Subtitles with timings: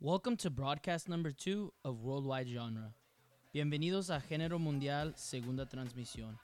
[0.00, 2.92] Welcome to broadcast number two of Worldwide Genre.
[3.52, 6.38] Bienvenidos a Género Mundial Segunda Transmisión.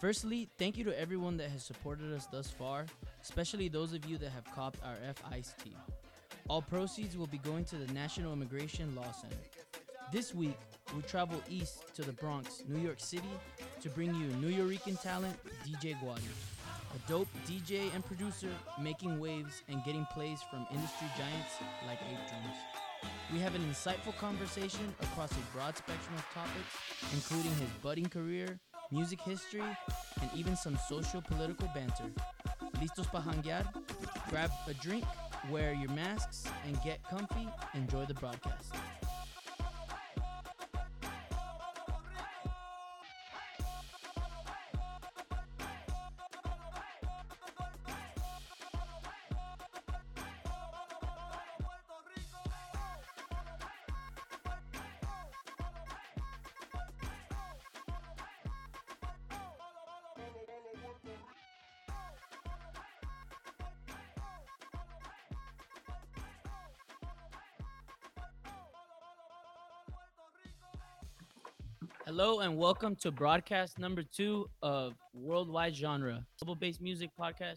[0.00, 2.86] Firstly, thank you to everyone that has supported us thus far,
[3.20, 5.76] especially those of you that have copped our F Ice tea.
[6.48, 9.34] All proceeds will be going to the National Immigration Law Center.
[10.12, 10.56] This week,
[10.94, 13.34] we travel east to the Bronx, New York City,
[13.80, 16.22] to bring you Nuyorican talent DJ Guari,
[16.96, 18.48] a dope DJ and producer
[18.80, 21.52] making waves and getting plays from industry giants
[21.86, 22.56] like Ape Drums.
[23.32, 26.72] We have an insightful conversation across a broad spectrum of topics,
[27.12, 28.58] including his budding career,
[28.90, 29.76] music history,
[30.22, 32.10] and even some social political banter.
[32.80, 33.64] Listos pa hanguear?
[34.30, 35.04] Grab a drink,
[35.50, 37.48] wear your masks, and get comfy.
[37.74, 38.72] Enjoy the broadcast.
[72.36, 77.56] Hello and welcome to broadcast number two of Worldwide Genre, double bass music podcast.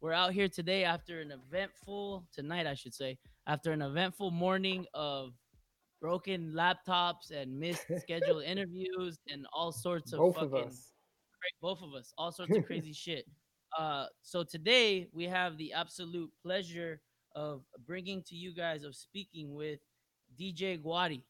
[0.00, 4.86] We're out here today after an eventful, tonight I should say, after an eventful morning
[4.94, 5.32] of
[6.00, 10.92] broken laptops and missed scheduled interviews and all sorts of Both fucking, of us.
[11.60, 13.26] both of us, all sorts of crazy shit.
[13.76, 17.00] Uh, so today we have the absolute pleasure
[17.34, 19.80] of bringing to you guys of speaking with
[20.40, 21.20] DJ Guari,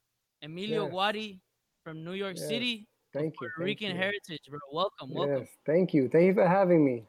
[0.43, 0.93] Emilio Yes.
[0.93, 1.41] Guari
[1.83, 2.47] from New York Yes.
[2.47, 3.39] City, Thank you.
[3.39, 3.97] Puerto thank Rican you.
[3.97, 4.59] heritage, bro.
[4.73, 5.39] Welcome, welcome.
[5.39, 6.09] Yes, thank you.
[6.09, 7.05] Thank you for having me.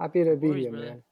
[0.00, 0.86] Happy to be worries, here, brother.
[0.86, 1.02] man.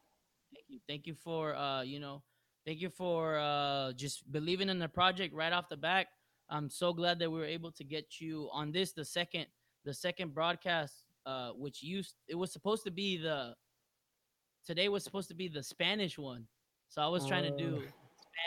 [0.54, 2.22] Thank you, thank you for uh, you know,
[2.66, 6.08] thank you for uh, just believing in the project right off the back.
[6.50, 9.46] I'm so glad that we were able to get you on this, the second,
[9.84, 13.54] the second broadcast, uh, which used it was supposed to be the
[14.66, 16.46] today was supposed to be the Spanish one,
[16.88, 17.82] so I was trying to do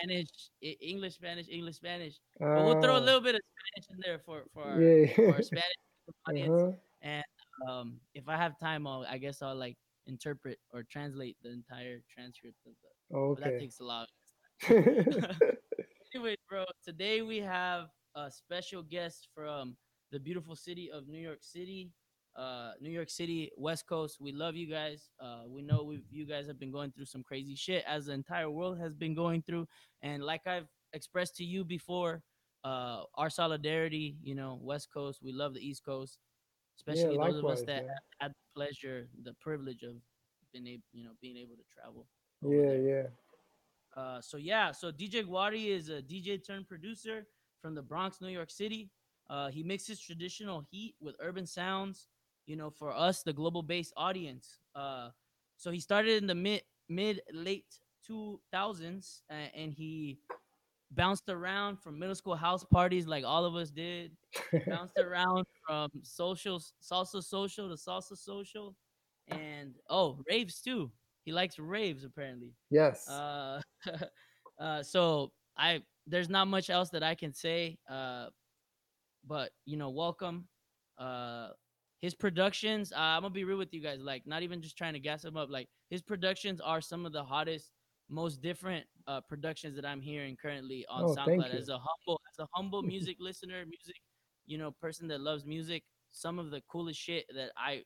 [0.03, 0.27] Spanish,
[0.61, 2.15] English, Spanish, English, Spanish.
[2.39, 5.13] But we'll throw a Ah, little bit of Spanish in there for for our, yeah.
[5.15, 5.81] for our Spanish
[6.27, 6.61] audience.
[6.61, 6.71] uh-huh.
[7.01, 7.23] And
[7.69, 9.77] um, if I have time, I'll I guess I'll like
[10.07, 13.35] interpret or translate the entire transcript of the.
[13.35, 14.07] But that takes a lot.
[16.15, 19.75] Anyway, bro, today we have a special guest from
[20.13, 21.91] the beautiful city of New York City.
[22.37, 24.17] Uh, New York City, West Coast.
[24.21, 25.09] We love you guys.
[25.21, 28.13] Uh, we know we you guys have been going through some crazy shit as the
[28.13, 29.67] entire world has been going through.
[30.03, 32.21] And like I've expressed to you before,
[32.65, 35.19] uh, our solidarity, you know, West Coast.
[35.23, 36.17] We love the East Coast,
[36.77, 37.95] especially those of us that man.
[38.19, 39.95] had the pleasure, the privilege of
[40.51, 42.07] being able, you know, being able to travel.
[42.41, 43.11] yeah, there.
[43.95, 44.01] yeah.
[44.01, 47.27] Uh, so yeah, so DJ Guari is a DJ turned producer
[47.61, 48.89] from the Bronx, New York City.
[49.29, 52.07] Uh, he mixes traditional heat with urban sounds.
[52.47, 54.59] You know, for us, the global bass audience.
[54.75, 55.09] Uh,
[55.57, 57.65] so he started in the mid mid late
[58.05, 60.19] two thousands, uh, and he
[60.95, 64.11] bounced around from middle school house parties like all of us did.
[64.67, 68.75] bounced around from social salsa social to salsa social,
[69.27, 70.91] and oh raves too.
[71.25, 72.53] He likes raves apparently.
[72.69, 73.07] yes.
[73.09, 73.61] Uh,
[74.59, 77.77] uh, so I there's not much else that I can say.
[77.89, 78.27] Uh,
[79.27, 80.47] but you know, welcome.
[80.97, 81.49] Uh,
[82.01, 82.91] his productions.
[82.91, 83.99] Uh, I'm gonna be real with you guys.
[83.99, 85.49] Like, not even just trying to gas him up.
[85.49, 87.71] Like, his productions are some of the hottest,
[88.09, 91.53] most different uh, productions that I'm hearing currently on Oh, SoundCloud.
[91.53, 93.95] As a humble, as a humble music listener, music,
[94.45, 95.83] you know, person that loves music.
[96.11, 97.83] Some of the coolest shit that I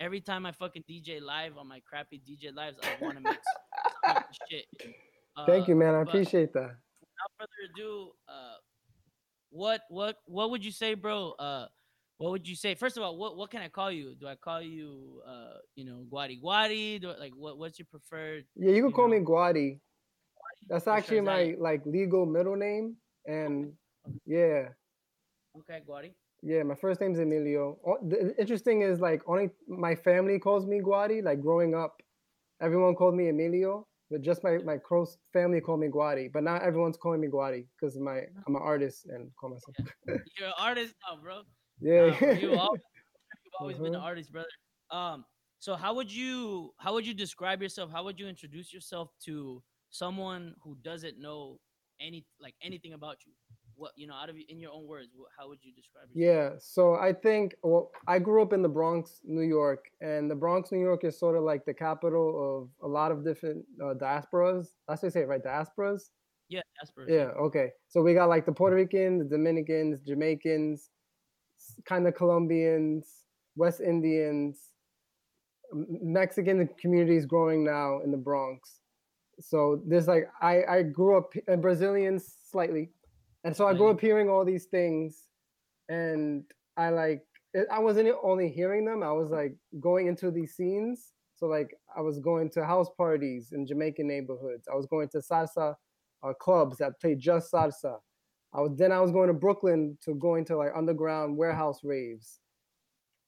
[0.00, 3.38] every time I fucking DJ live on my crappy DJ lives, I want to mix
[4.04, 4.66] some of the shit.
[5.46, 5.94] Thank Uh, you, man.
[5.94, 6.76] I appreciate that.
[7.00, 8.56] Without further ado, uh,
[9.50, 11.32] what what what would you say, bro?
[11.38, 11.68] Uh,
[12.20, 12.74] what would you say?
[12.74, 14.14] First of all, what what can I call you?
[14.14, 17.00] Do I call you, uh, you know, Guari Guari?
[17.00, 18.44] Do I, like what what's your preferred?
[18.56, 19.78] Yeah, you can you call know, me Guari.
[20.68, 23.72] That's sure, actually is that my like legal middle name, and
[24.26, 24.68] yeah,
[25.58, 26.12] Okay, Guari.
[26.42, 26.62] yeah.
[26.62, 27.78] My first name's Emilio.
[28.06, 31.24] The interesting is like only my family calls me Guari.
[31.24, 32.02] Like growing up,
[32.60, 36.30] everyone called me Emilio, but just my my close family called me Guari.
[36.30, 39.74] But now everyone's calling me Guari because my I'm an artist and call myself.
[40.36, 41.40] You're an artist now, bro.
[41.80, 42.16] Yeah.
[42.20, 42.80] Nah, you always,
[43.44, 44.04] you've always been an Mhm.
[44.04, 44.48] artist, brother.
[44.90, 45.24] Um,
[45.58, 47.90] so how would you how would you describe yourself?
[47.90, 51.60] How would you introduce yourself to someone who doesn't know
[52.00, 53.32] any like anything about you?
[53.76, 56.54] What you know, out of in your own words, how would you describe yourself?
[56.54, 60.34] Yeah, so I think well, I grew up in the Bronx, New York, and the
[60.34, 62.26] Bronx, New York is sort of like the capital
[62.58, 64.76] of a lot of different uh, diasporas.
[64.86, 65.42] That's what I say, it, right?
[65.42, 66.10] Diasporas.
[66.48, 67.06] Yeah, diaspora.
[67.08, 67.70] Yeah, okay.
[67.88, 70.90] So we got like the Puerto Ricans, the Dominicans, Jamaicans,
[71.86, 73.24] kind of Colombians,
[73.56, 74.70] West Indians,
[75.72, 78.80] Mexican communities growing now in the Bronx.
[79.40, 82.90] So there's like I I grew up and Brazilians slightly,
[83.44, 85.28] and so I grew up hearing all these things,
[85.88, 86.44] and
[86.76, 87.24] I like
[87.54, 89.02] it- I wasn't only hearing them.
[89.02, 91.12] I was like going into these scenes.
[91.36, 94.68] So like I was going to house parties in Jamaican neighborhoods.
[94.70, 95.74] I was going to salsa
[96.22, 97.98] uh, clubs that played just salsa.
[98.52, 102.40] I was then I was going to Brooklyn to going to like underground warehouse raves,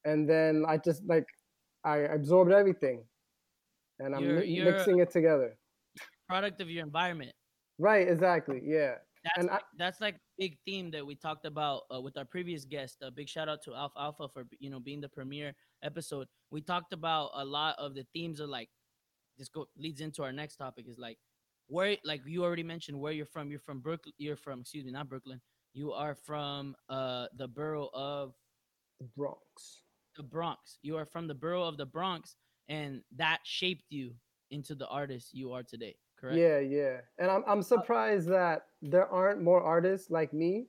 [0.04, 1.26] and then I just like
[1.84, 3.04] I absorbed everything,
[3.98, 5.56] and I'm You're- mi- you're- mixing it together.
[6.28, 7.32] Product of your environment.
[7.78, 8.60] Right, exactly.
[8.64, 12.24] Yeah, That's And I- that's like big theme that we talked about uh, with our
[12.24, 12.98] previous guest.
[13.02, 16.26] A big shout out to Alpha Alpha for you know being the premiere episode.
[16.50, 18.70] We talked about a lot of the themes of like
[19.38, 21.18] this go leads into our next topic is like
[21.72, 23.50] where like you already mentioned where you're from.
[23.50, 24.12] You're from Brooklyn.
[24.18, 25.40] You're from excuse me, not Brooklyn.
[25.74, 28.34] You are from uh the borough of
[29.00, 29.82] the Bronx.
[30.16, 30.78] the Bronx.
[30.82, 32.36] You are from the borough of the Bronx,
[32.68, 34.12] and that shaped you
[34.50, 35.96] into the artist you are today.
[36.20, 36.36] Correct.
[36.38, 36.96] Yeah, yeah.
[37.18, 40.66] And I'm I'm uh, surprised that there aren't more artists like me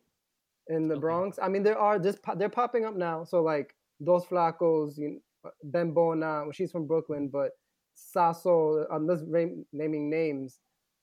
[0.67, 1.01] in the Okay.
[1.01, 1.37] Bronx.
[1.41, 3.25] I mean, there are just po- they're popping up now.
[3.25, 7.51] So like Dos Flacos, you uh, know, Bembona, well, she's from Brooklyn, but
[7.95, 10.59] Sasso, I'm just ra- naming names.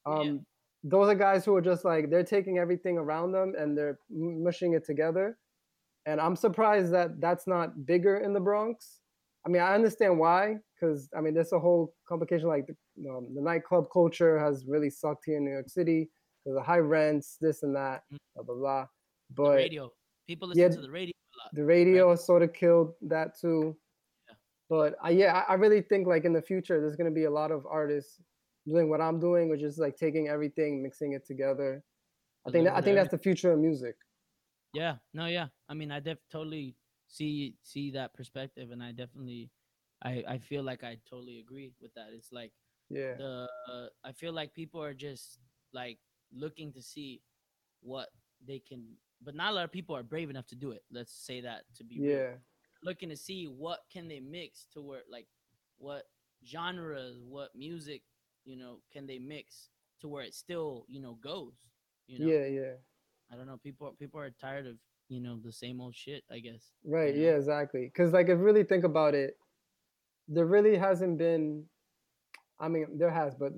[0.07, 0.13] Yeah.
[0.15, 0.47] Um,
[0.83, 4.73] those are guys who are just like they're taking everything around them and they're mushing
[4.75, 5.37] it together.
[6.07, 9.01] And I'm surprised that that's not bigger in the Bronx.
[9.45, 12.49] I mean, I understand why, because I mean, there's a whole complication.
[12.49, 16.09] Like the, um, the nightclub culture has really sucked here in New York City
[16.45, 18.17] because of high rents, this and that, Mm.
[18.37, 18.83] blah blah blah.
[19.29, 19.93] The But radio.
[20.27, 21.55] People listen Yeah, to the radio a lot.
[21.55, 23.77] the radio sort of killed that too.
[24.29, 24.35] Yeah.
[24.71, 27.31] But I, yeah, I, I really think like in the future, there's gonna be a
[27.31, 28.21] lot of artists
[28.67, 31.83] doing what I'm doing, which is like taking everything, mixing it together.
[32.47, 33.97] I think that, I think that's the future of music.
[34.73, 35.49] Yeah, no, yeah.
[35.69, 36.77] I mean, I def totally
[37.09, 39.51] see see that perspective, and I definitely,
[40.03, 42.09] I I feel like I totally agree with that.
[42.13, 42.53] It's like
[42.89, 45.39] Yeah, the uh, I feel like people are just
[45.73, 45.99] like
[46.33, 47.23] looking to see
[47.81, 48.09] what
[48.47, 50.85] they can, but not a lot of people are brave enough to do it.
[50.91, 52.19] Let's say that to be real.
[52.19, 52.33] yeah,
[52.83, 55.27] looking to see what can they mix to where like
[55.79, 56.05] what
[56.47, 58.03] genres, what music,
[58.45, 59.69] you know, can they mix
[60.01, 61.55] to where it still you know goes.
[62.07, 62.73] You know, yeah, yeah.
[63.33, 63.59] I don't know.
[63.63, 64.77] People people are tired of
[65.09, 66.25] you know the same old shit.
[66.31, 66.73] I guess.
[66.85, 67.15] Right.
[67.15, 67.23] know?
[67.23, 67.91] Yeah, exactly.
[67.93, 69.37] Because like, if you really think about it,
[70.29, 71.65] there really hasn't been.
[72.59, 73.53] I mean, there has, but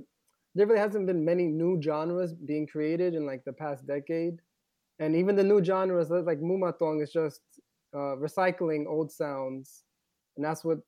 [0.55, 4.41] there really hasn't been many new genres being created in like the past decade,
[4.99, 7.41] and even the new genres like Moombahton is just
[7.95, 9.85] uh, recycling old sounds,
[10.37, 10.83] and that's what's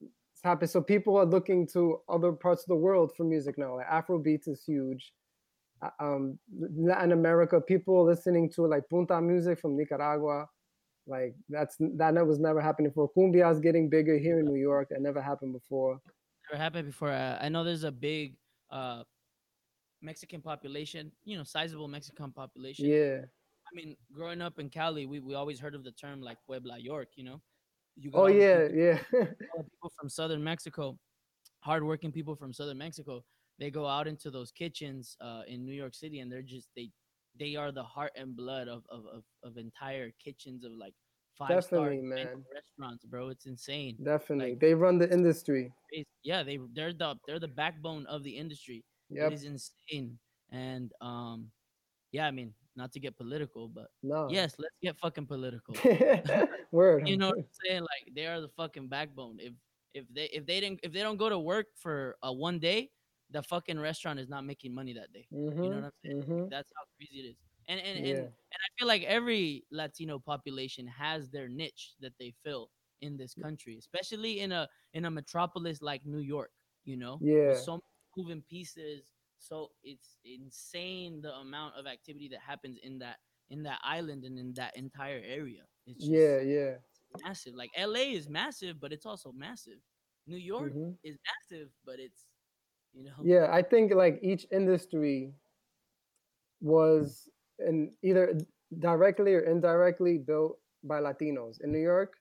[0.67, 3.77] So people are looking to other parts of the world for music now.
[3.77, 5.13] Like Afrobeats is huge.
[5.83, 6.39] Uh, Um,
[6.77, 10.47] Latin America, people listening to like punta music from Nicaragua
[11.07, 13.11] like that's that was never happening before.
[13.17, 14.89] Cumbia is getting bigger here in New York.
[14.91, 16.01] That never happened before.
[16.51, 17.11] Never happened before.
[17.11, 18.37] Uh, I know there's a big
[18.71, 19.05] uh
[20.01, 21.13] Mexican population.
[21.25, 22.87] You know, sizable Mexican population.
[22.87, 26.39] Yeah, I mean, growing up in Cali, we, we always heard of the term like
[26.47, 27.09] Puebla York.
[27.17, 27.43] You know.
[27.97, 28.99] You Oh all yeah, people- yeah.
[29.71, 30.99] people from southern Mexico,
[31.61, 33.25] hardworking people from southern Mexico,
[33.59, 36.91] they go out into those kitchens uh, in New York City, and they're just they
[37.39, 40.95] they are the heart and blood of of of, of entire kitchens of like
[41.39, 41.89] five star
[42.55, 43.29] restaurants, bro.
[43.29, 43.97] It's insane.
[44.03, 45.73] Definitely, Like- they run the industry.
[46.25, 48.85] Yeah, they they're the they're the backbone of the industry.
[49.11, 49.31] Yep.
[49.31, 50.19] It is insane,
[50.51, 51.51] and um,
[52.11, 54.29] yeah, I mean, not to get political, but No.
[54.31, 55.75] yes, let's get fucking political.
[56.73, 57.09] Word.
[57.09, 57.81] you know what I'm saying?
[57.83, 59.39] Like they are the fucking backbone.
[59.41, 59.53] If
[59.95, 62.91] if they if they didn't if they don't go to work for uh, one day,
[63.31, 65.27] the fucking restaurant is not making money that day.
[65.31, 66.17] hmm You know what I'm saying?
[66.27, 67.37] hmm That's how crazy it is.
[67.69, 68.11] And and, Yeah.
[68.11, 73.17] and and I feel like every Latino population has their niche that they fill in
[73.17, 76.51] this country, especially in a in a metropolis like New York.
[76.85, 77.49] You know, Yeah.
[77.49, 77.83] With so many
[78.17, 79.14] moving pieces.
[79.45, 83.19] So it's insane the amount of activity that happens in that
[83.51, 85.65] in that island and in that entire area.
[85.87, 86.79] It's just, Yeah, yeah.
[87.25, 87.55] massive.
[87.55, 89.81] Like LA is massive, but it's also massive.
[90.27, 92.27] New York hmm is massive, but it's
[92.93, 95.35] you know Yeah, I think like each industry
[96.61, 98.39] was in either
[98.79, 101.61] directly or indirectly built by Latinos.
[101.61, 102.19] In New York,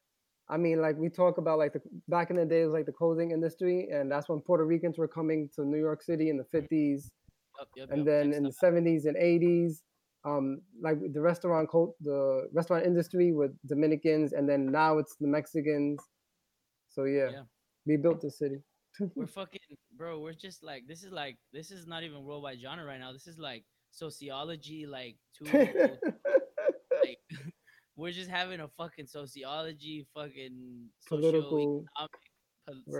[0.49, 2.85] I mean, like we talk about like the back in the day, it was like
[2.85, 6.37] the clothing industry, and that's when Puerto Ricans were coming to New York City in
[6.37, 7.11] the 50s,
[7.59, 8.49] Yup, yup, and yup, then in the.
[8.49, 9.81] 70s and 80s,
[10.25, 15.27] um, like the restaurant cult, the restaurant industry with Dominicans, and then now it's the
[15.27, 15.99] Mexicans.
[16.89, 17.41] So yeah, Yeah.
[17.85, 18.57] we built the city.
[19.15, 19.59] we're fucking
[19.97, 20.19] bro.
[20.19, 23.11] We're just like this is like this is not even worldwide genre right now.
[23.11, 25.97] This is like sociology like two
[27.95, 32.09] we're just having a fucking sociology fucking Political pol-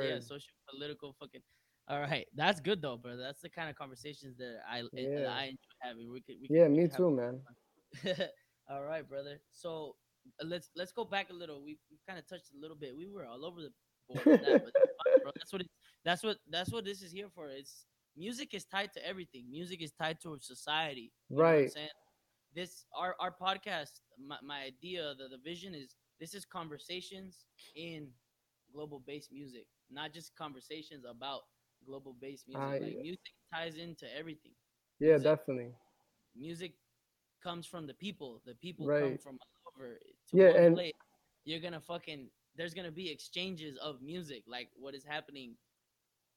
[0.02, 1.42] yeah social political fucking
[1.88, 5.34] all right that's good though brother that's the kind of conversations that i that Yeah.
[5.34, 7.42] i enjoy having we could we Yeah, me too, man.
[8.70, 9.40] all right, brother.
[9.52, 9.96] So
[10.42, 11.64] uh, let's let's go back a little.
[11.64, 12.96] We we kind of touched a little bit.
[12.96, 13.72] We were all over the
[14.10, 15.70] board that, but that's, fine, that's what it,
[16.06, 17.50] that's what that's what this is here for.
[17.50, 17.86] It's
[18.18, 19.46] music is tied to everything.
[19.52, 21.12] Music is tied to society.
[21.30, 21.90] You know what I'm Right.
[22.56, 24.00] This our our podcast.
[24.26, 28.08] My, my idea, the the vision is this is conversations in
[28.74, 31.42] global bass music, not just conversations about
[31.86, 32.64] global bass music.
[32.64, 34.54] I- like music ties into everything
[35.00, 35.24] Yeah, Music.
[35.24, 35.72] definitely.
[36.36, 36.74] music
[37.44, 38.42] comes from the people.
[38.46, 39.96] The people come from all over
[40.30, 40.94] to Yeah, and- place.
[41.46, 45.56] You're gonna fucking there's gonna be exchanges of music, like what is happening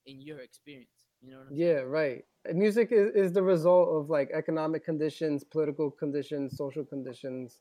[0.06, 1.06] in your experience.
[1.20, 2.24] You know what I'm Yeah, right.
[2.48, 7.60] Uh, Music is, is the result of like economic conditions, political conditions, social conditions.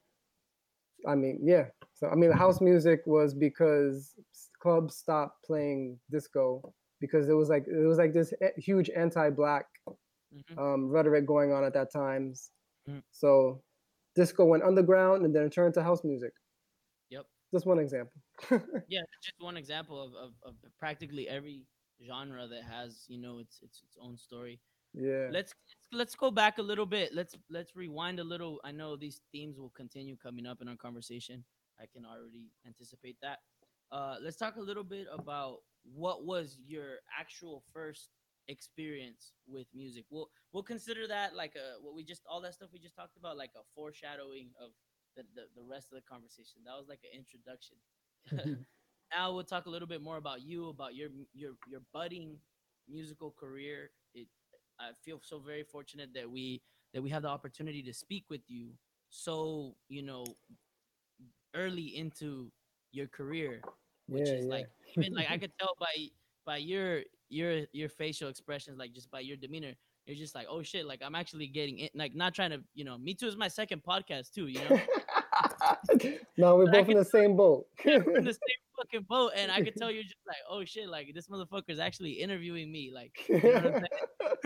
[1.07, 1.65] I mean, yeah.
[1.93, 4.15] So I mean, house music was because
[4.61, 9.65] clubs stopped playing disco because it was like it was like this huge anti-black?
[10.35, 10.57] Mhm.
[10.57, 12.51] um, rhetoric going on at that times.
[12.89, 13.03] Mm.
[13.11, 13.61] So
[14.15, 16.33] disco went underground and then it turned to house music.
[17.09, 17.25] Yep.
[17.53, 18.21] Just one example.
[18.87, 21.61] Yeah, just one example of, of, of practically every
[22.05, 24.59] genre that has, you know, its its its own story.
[24.97, 25.27] Yeah.
[25.31, 25.53] let's
[25.91, 27.13] let's go back a little bit.
[27.13, 28.59] Let's let's rewind a little.
[28.63, 31.43] I know these themes will continue coming up in our conversation.
[31.79, 33.39] I can already anticipate that.
[33.91, 38.09] Uh, let's talk a little bit about what was your actual first
[38.47, 40.05] experience with music.
[40.09, 43.17] We'll we'll consider that like a what we just all that stuff we just talked
[43.17, 44.71] about like a foreshadowing of
[45.15, 46.61] the the, the rest of the conversation.
[46.65, 47.77] That was like an introduction.
[49.13, 52.37] now we'll talk a little bit more about you, about your your your budding
[52.89, 53.91] musical career.
[54.79, 56.61] I feel so very fortunate that we
[56.93, 58.71] that we have the opportunity to speak with you
[59.09, 60.25] so you know
[61.53, 62.51] early into
[62.91, 63.61] your career,
[64.07, 64.51] which Yeah, is yeah.
[64.51, 65.93] like even like I could tell by
[66.45, 69.73] by your your your facial expressions, like just by your demeanor.
[70.05, 71.91] You're just like, oh shit, like I'm actually getting it.
[71.95, 74.79] Like, not trying to, you know, me too is my second podcast too, you know,
[76.37, 77.65] no, we're But both in the same boat.
[77.85, 80.89] we're in the same fucking boat, and I could tell you're just like, oh shit,
[80.89, 83.83] like this motherfucker is actually interviewing me, like you know what I'm saying?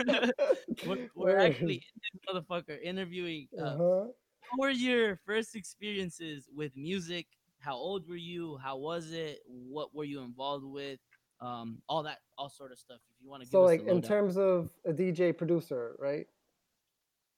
[0.84, 3.48] we're, we're actually in this motherfucker interviewing.
[3.58, 4.06] Uh, uh-huh.
[4.50, 7.26] What were your first experiences with music?
[7.58, 8.56] How old were you?
[8.58, 9.40] How was it?
[9.46, 11.00] What were you involved with?
[11.40, 13.00] Um, all that, all sort of stuff.
[13.10, 16.26] If you want to give So like in terms of a DJ producer, right?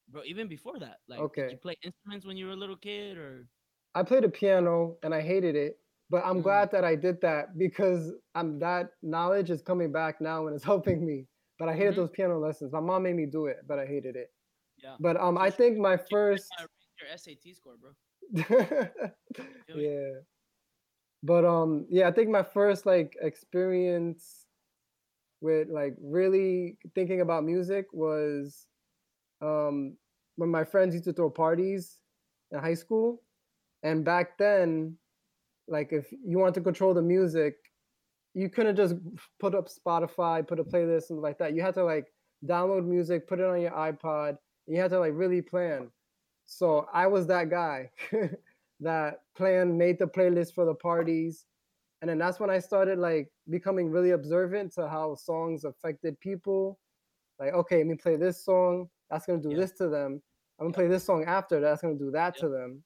[0.08, 1.42] bro, even before that, like, Okay.
[1.42, 3.48] did you play instruments when you were a little kid, or
[3.94, 5.78] I played the piano and I hated it,
[6.10, 6.42] but I'm Mm.
[6.42, 10.64] glad that I did that because I'm that knowledge is coming back now and it's
[10.72, 11.26] helping me.
[11.58, 11.96] But I hated Mhm.
[11.96, 12.72] those piano lessons.
[12.72, 14.32] My mom made me do it, but I hated it.
[14.82, 14.96] yeah?
[14.98, 16.52] But um, I think my You first,
[17.00, 17.90] your SAT score, bro.
[19.68, 20.20] yeah.
[21.22, 24.46] But um, yeah, I think my first like experience
[25.40, 28.66] with like really thinking about music was
[29.40, 29.96] um
[30.36, 32.00] when my friends used to throw parties
[32.50, 33.22] in high school,
[33.82, 34.98] and back then,
[35.68, 37.61] like if you want to control the music,
[38.34, 38.94] you couldn't just
[39.38, 41.54] put up Spotify, put a playlist and like that.
[41.54, 42.06] You had to like
[42.46, 44.36] download music, put it on your iPod.
[44.66, 45.90] You had to like really plan.
[46.46, 47.90] So I was that guy
[48.80, 51.46] that planned, made the playlist for the parties.
[52.00, 56.78] And then that's when I started like becoming really observant to how songs affected people.
[57.38, 58.88] Like, okay, let me play this song.
[59.10, 59.58] That's gonna do Yeah.
[59.58, 60.22] this to them.
[60.58, 61.60] I'm gonna play this song after.
[61.60, 62.82] That's gonna do that to them.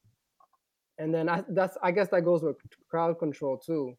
[0.98, 2.56] And then I, that's I guess that goes with
[2.88, 3.96] crowd control too.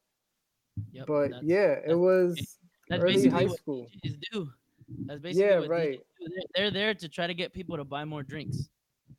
[0.92, 1.08] Yep.
[1.08, 2.58] but yeah, it was
[2.90, 3.88] that's early basically high what school.
[4.32, 4.50] Do.
[5.06, 6.00] That's basically Yeah, what right.
[6.56, 8.70] They're, there to try to get people to buy more drinks.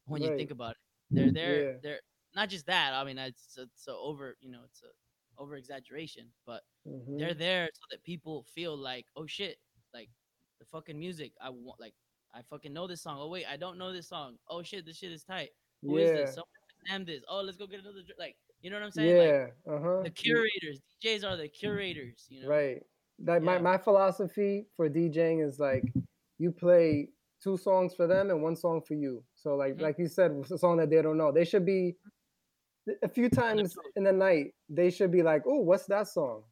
[0.07, 0.77] When you think about it,
[1.11, 1.65] they're there.
[1.65, 1.77] Yeah.
[1.83, 2.01] They're
[2.35, 2.95] not just that.
[2.95, 4.37] I mean, it's it's a over.
[4.41, 7.19] You know, it's a over exaggeration, but Mhm.
[7.19, 9.59] they're there so that people feel like, oh shit,
[9.93, 10.09] like
[10.59, 11.33] the fucking music.
[11.41, 11.95] I want like
[12.35, 13.19] I fucking know this song.
[13.21, 14.39] Oh wait, I don't know this song.
[14.49, 15.51] Oh shit, this shit is tight.
[15.83, 16.35] Who is yeah, this?
[16.35, 17.23] Someone this.
[17.29, 18.19] Oh, let's go get another drink.
[18.19, 19.17] Like you know what I'm saying?
[19.17, 19.29] Like
[19.67, 20.03] yeah, uh huh.
[20.03, 20.81] the curators.
[21.05, 22.27] DJs are the curators.
[22.29, 22.49] You know.
[22.49, 22.83] Right.
[23.21, 23.63] That my, Yeah.
[23.63, 25.85] my philosophy for DJing is like
[26.39, 27.09] you play
[27.43, 29.25] two songs for them and one song for you.
[29.35, 29.83] So like Mhm.
[29.83, 31.33] like you said, it's a song that they don't know.
[31.33, 31.97] They should be
[33.03, 34.55] a few times in the night.
[34.69, 36.45] They should be like, "Oh, what's that song?"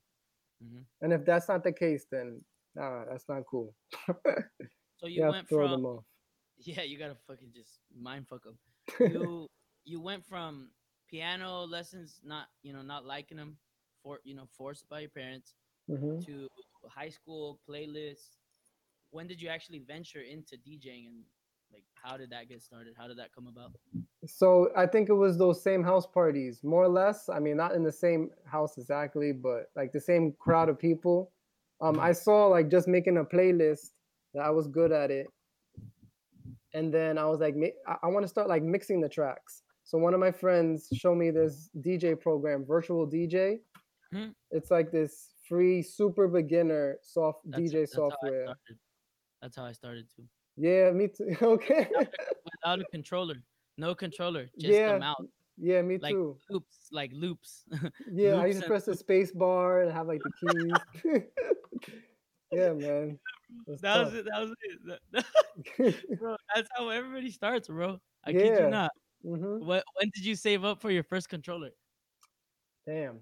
[0.62, 0.84] Mhm.
[1.00, 2.44] And if that's not the case, then
[2.74, 3.74] nah, that's not cool.
[4.98, 6.04] So you you went from them off.
[6.58, 8.58] yeah, you gotta fucking just mind fuck them.
[9.12, 9.46] You
[9.84, 10.70] you went from
[11.08, 13.56] piano lessons, not you know not liking them,
[14.02, 15.54] for you know forced by your parents,
[15.90, 16.24] Mhm.
[16.26, 16.48] to
[16.88, 18.38] high school playlists.
[19.10, 21.24] When did you actually venture into DJing and
[21.72, 22.94] Like, how did that get started?
[22.96, 23.72] How did that come about?
[24.24, 27.28] So I think it was those same house parties, more or less.
[27.28, 31.32] I mean, not in the same house exactly, but like the same crowd of people.
[31.80, 33.90] Um, I saw like just making a playlist
[34.32, 35.26] that I was good at it,
[36.72, 37.54] and then I was like,
[37.86, 39.62] I, I want to start like mixing the tracks.
[39.86, 43.60] So one of my friends showed me this DJ program, Virtual DJ.
[44.12, 44.30] Hmm.
[44.50, 48.46] It's like this free, super beginner soft That's, DJ that's software.
[48.46, 48.78] started.
[49.40, 50.24] That's how I started too.
[50.56, 51.36] Yeah, me too.
[51.42, 51.88] okay.
[51.94, 53.36] Without a controller,
[53.78, 55.22] no controller, just Yeah, the mouse,
[55.56, 56.36] yeah, me like too.
[56.50, 57.64] loops, like loops.
[58.12, 60.32] Yeah, I used to press the space bar and have like the
[61.04, 61.22] keys.
[62.50, 63.20] yeah, man.
[63.68, 64.24] That's that was it.
[64.24, 65.24] That was
[65.78, 66.18] it.
[66.18, 68.00] Bro, that's how everybody starts, bro.
[68.24, 68.64] I kid Yeah.
[68.64, 68.90] you not.
[69.26, 69.84] Hmm What?
[69.98, 71.70] When did you save up for your first controller?
[72.86, 73.20] Damn.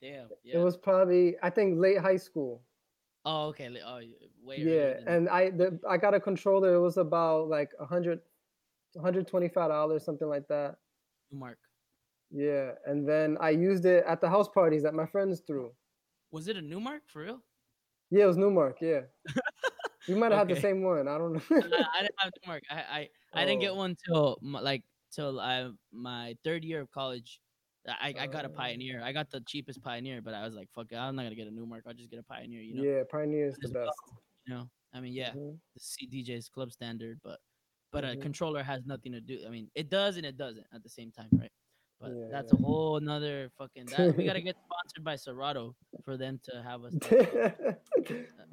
[0.00, 0.28] Damn.
[0.44, 2.62] It was probably I think late high school.
[3.24, 3.70] oh, okay.
[3.84, 4.00] Oh,
[4.44, 4.58] way.
[4.58, 6.74] Yeah, and I the, I got a controller.
[6.74, 8.20] It was about like a hundred,
[9.00, 10.76] hundred twenty five dollars, something like that.
[11.30, 11.58] Mark.
[12.30, 15.72] Yeah, and then I used it at the house parties that my friends threw.
[16.32, 17.42] Was it a Numark for real?
[18.10, 18.74] Yeah, it was Numark.
[18.80, 19.02] Yeah,
[20.08, 21.06] you might have had the same one.
[21.08, 21.42] I don't know.
[21.50, 22.60] I, I didn't have Numark.
[22.70, 23.76] I I, I didn't get Oh.
[23.76, 24.82] one till like
[25.12, 27.40] till I my third year of college.
[27.88, 28.52] I, I got a Oh.
[28.52, 29.02] Pioneer.
[29.02, 31.48] I got the cheapest Pioneer, but I was like, fuck it, I'm not gonna get
[31.48, 31.80] a Numark.
[31.86, 32.60] I'll just get a Pioneer.
[32.62, 32.82] You know.
[32.84, 33.86] Yeah, Pioneer is the As well.
[33.86, 34.00] best.
[34.46, 34.70] You know.
[34.94, 35.30] I mean, yeah.
[35.32, 35.58] Mhm.
[35.74, 37.40] the CDJ's club standard, but
[37.90, 38.22] but a Mhm.
[38.22, 39.40] controller has nothing to do.
[39.46, 41.50] I mean, it does and it doesn't at the same time, right?
[42.00, 42.58] But Yeah, that's yeah.
[42.60, 43.86] a whole nother fucking.
[43.86, 46.94] That, we gotta get sponsored by Serato for them to have us.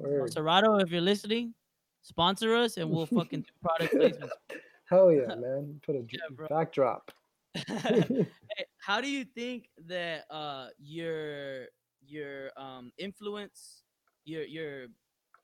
[0.02, 1.54] Uh, Serato, if you're listening,
[2.02, 4.30] sponsor us and we'll fucking do product placements.
[4.90, 5.80] Hell yeah, man!
[5.84, 7.12] Put a Yeah, backdrop.
[8.56, 11.66] Hey, how do you think that uh your
[12.06, 13.82] your um influence
[14.24, 14.86] your your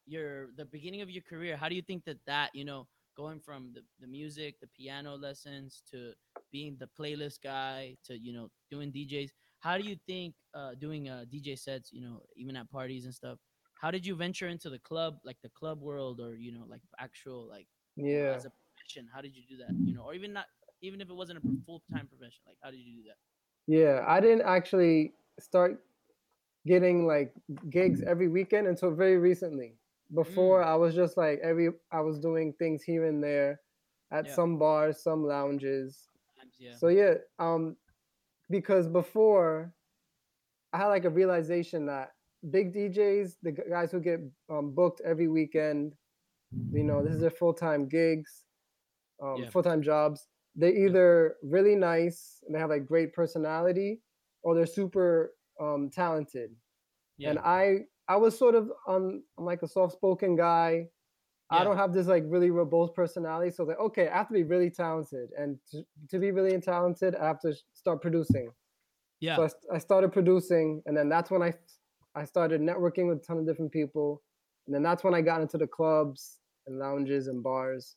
[0.06, 2.86] your the beginning of your career how do you think that that you know
[3.16, 6.12] going from the, the music the piano lessons to
[6.52, 11.08] being the playlist guy to you know doing djs how do you think uh doing
[11.08, 13.38] uh dj sets you know even at parties and stuff
[13.80, 16.82] how did you venture into the club like the club world or you know like
[16.98, 17.66] actual like
[18.10, 18.34] you know, Yeah.
[18.34, 18.50] as a
[18.86, 20.46] profession how did you do that you know or even not
[20.82, 23.16] even if it wasn't a full-time profession like how did you do that
[23.66, 25.82] Yeah, I didn't actually start
[26.66, 27.32] getting like
[27.70, 29.76] gigs every weekend until very recently.
[30.14, 33.60] Before I was just like every I was doing things here and there
[34.12, 34.34] at Yeah.
[34.34, 36.08] some bars, some lounges.
[36.58, 37.76] Yeah So yeah, um
[38.50, 39.72] because before
[40.72, 42.12] I had like a realization that
[42.50, 44.20] big DJs, the guys who get
[44.50, 45.94] um, booked every weekend,
[46.72, 48.45] you know, this is their full-time gigs,
[49.22, 49.50] um, Yeah.
[49.50, 50.28] full-time jobs.
[50.54, 54.02] They're either really nice and they have like great personality,
[54.42, 56.56] or they're super um, talented.
[57.18, 60.90] yeah And I, I was sort of um, I'm like a soft-spoken guy.
[61.50, 64.42] I don't have this like really robust personality, so like okay, I have to be
[64.44, 68.52] really talented, and to, to be really talented, I have to start producing.
[69.20, 71.54] yeah So I, st- I started producing, and then that's when I
[72.14, 74.22] I started networking with a ton of different people,
[74.66, 77.96] and then that's when I got into the clubs and lounges and bars.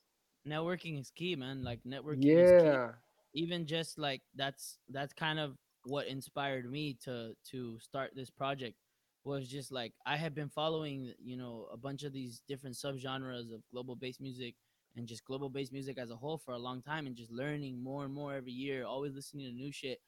[0.50, 1.64] Networking is key man.
[1.64, 2.68] Like networking is key.
[2.68, 2.92] Yeah,
[3.34, 8.76] even just like that's that's kind of what inspired me to to start this project
[9.24, 13.54] was just like I had been following you know a bunch of these different subgenres
[13.54, 14.56] of global bass music
[14.96, 17.82] and just global bass music as a whole for a long time and just learning
[17.82, 20.00] more and more every year always listening to new shit.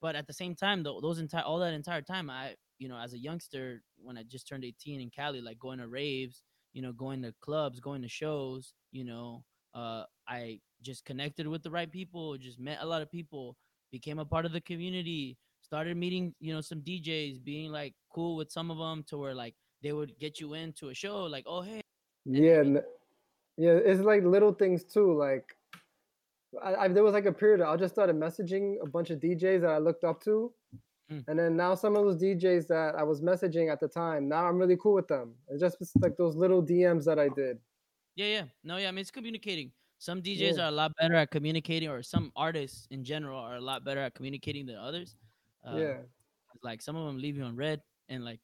[0.00, 2.96] But at the same time though those entire all that entire time I you know
[2.96, 6.82] as a youngster when I just turned 18 in Cali like going to raves you
[6.82, 11.70] know going to clubs going to shows you know uh I just connected with the
[11.70, 13.56] right people, just met a lot of people,
[13.90, 18.36] became a part of the community, started meeting, you know, some DJs, being like cool
[18.36, 21.44] with some of them to where like they would get you into a show, like,
[21.46, 21.80] oh hey,
[22.24, 22.62] yeah,
[23.56, 23.72] yeah.
[23.84, 25.12] It's like little things too.
[25.18, 25.56] Like,
[26.62, 29.62] I, I there was like a period I just started messaging a bunch of DJs
[29.62, 30.52] that I looked up to,
[31.10, 31.24] Mm.
[31.28, 34.46] and then now some of those DJs that I was messaging at the time, now
[34.46, 35.34] I'm really cool with them.
[35.48, 37.58] It's just it's like those little DMs that I did.
[38.14, 39.72] Yeah, yeah, no, yeah, I mean it's communicating.
[39.98, 40.64] Some DJs Yeah.
[40.64, 44.00] are a lot better at communicating, or some artists in general are a lot better
[44.00, 45.16] at communicating than others.
[45.64, 45.98] Uh, yeah,
[46.62, 48.40] like some of them leave you on read, and like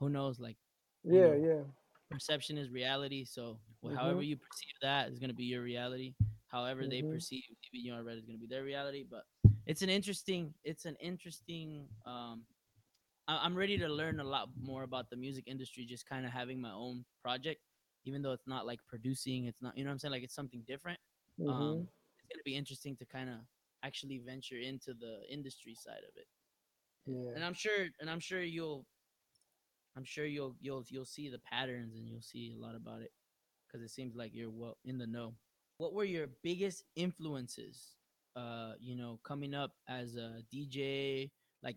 [0.00, 0.56] who knows, like
[1.04, 1.62] yeah, know, yeah.
[2.10, 3.24] perception is reality.
[3.24, 3.96] So Mhm.
[3.96, 6.14] however you perceive that is gonna be your reality.
[6.48, 7.10] However they Mhm.
[7.12, 7.42] perceive
[7.72, 9.04] leaving you on read is gonna be their reality.
[9.08, 9.24] But
[9.66, 11.88] it's an interesting, it's an interesting.
[12.06, 12.46] Um,
[13.28, 15.86] I'm ready to learn a lot more about the music industry.
[15.86, 17.60] Just kind of having my own project,
[18.04, 19.46] even though it's not like producing.
[19.46, 20.98] It's not, you know, what I'm saying like it's something different.
[21.38, 21.50] mhm.
[21.50, 21.88] Um,
[22.18, 23.36] it's gonna be interesting to kind of
[23.82, 26.26] actually venture into the industry side of it
[27.06, 27.32] yeah.
[27.34, 28.86] and I'm sure, and I'm sure you'll,
[29.96, 33.12] I'm sure you'll you'll you'll see the patterns and you'll see a lot about it,
[33.66, 35.34] because it seems like you're well in the know.
[35.78, 37.96] what were your biggest influences?
[38.36, 41.30] Uh, you know, coming up as a DJ,
[41.62, 41.76] like,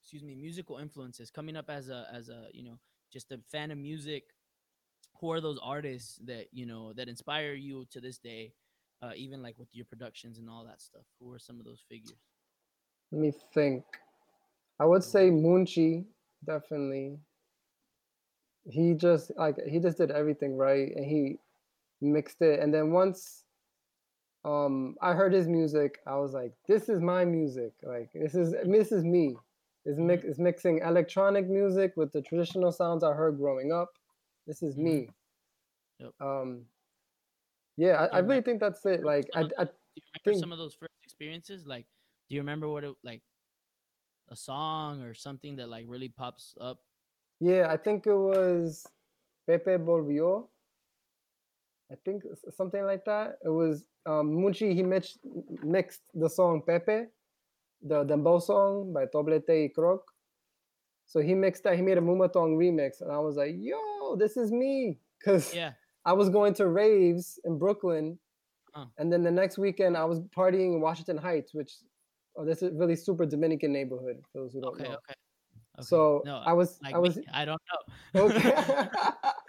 [0.00, 1.30] excuse me, musical influences.
[1.30, 2.78] Coming up as a as a you know
[3.12, 4.24] just a fan of music.
[5.20, 8.52] Who are those artists that you know that inspire you to this day?
[9.02, 11.02] Uh, even like with your productions and all that stuff.
[11.18, 12.18] Who are some of those figures?
[13.10, 13.84] Let me think.
[14.78, 16.04] I would say Munchi,
[16.44, 17.18] definitely.
[18.64, 21.38] He just like he just did everything right and he
[22.00, 22.60] mixed it.
[22.60, 23.44] And then once
[24.44, 27.72] um I heard his music, I was like, this is my music.
[27.82, 29.36] Like this is this is me.
[29.84, 30.06] It's Mhm.
[30.06, 33.90] mix it's mixing electronic music with the traditional sounds I heard growing up.
[34.46, 34.84] This is Mhm.
[34.84, 35.08] me.
[35.98, 36.12] Yep.
[36.20, 36.66] Um
[37.76, 39.02] yeah, I, I really think that's it.
[39.02, 39.50] Like I, I Do
[39.96, 41.66] you remember think some of those first experiences?
[41.66, 41.86] Like,
[42.28, 43.22] do you remember what it like
[44.28, 46.80] a song or something that like really pops up?
[47.40, 48.86] Yeah, I think it was
[49.46, 50.48] Pepe Volvió.
[51.90, 52.24] I think
[52.56, 53.38] something like that.
[53.44, 54.74] It was um, Munchi.
[54.74, 55.18] He mixed
[55.62, 57.06] mixed the song Pepe,
[57.82, 60.11] the dembow song by Toblete y Croc.
[61.12, 61.76] So he mixed that.
[61.76, 65.72] He made a Moombahton remix, and I was like, "Yo, this is me!" Because Yeah.
[66.06, 68.18] I was going to raves in Brooklyn,
[68.72, 68.86] Uh.
[68.96, 71.74] and then the next weekend I was partying in Washington Heights, which
[72.36, 74.22] oh, this is really super Dominican neighborhood.
[74.32, 74.84] For those who don't Okay.
[74.84, 74.92] know.
[74.92, 75.14] Okay.
[75.78, 75.82] Okay.
[75.82, 77.60] So no, I was like I was me, I don't
[78.14, 78.22] know.
[78.22, 78.54] okay.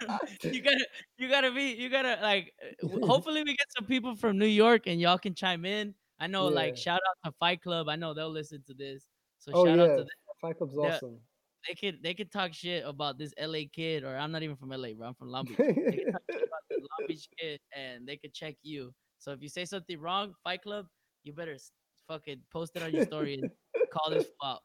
[0.42, 2.52] you gotta, you gotta be, you gotta like.
[3.04, 5.94] Hopefully, we get some people from New York and y'all can chime in.
[6.20, 7.88] I know, like, shout out to Fight Club.
[7.88, 9.06] I know they'll listen to this.
[9.38, 10.08] So Oh shout out yeah, to them.
[10.42, 10.96] Fight Club's Yeah.
[10.96, 11.20] awesome.
[11.66, 14.70] They could, they could talk shit about this LA kid, or I'm not even from
[14.70, 15.08] LA, bro.
[15.08, 15.56] I'm from Long Beach.
[15.56, 18.92] They could talk shit about this Long Beach kid, and they could check you.
[19.18, 20.86] So if you say something wrong, Fight Club,
[21.22, 21.56] you better
[22.06, 23.50] fucking post it on your story and
[23.92, 24.60] call this out.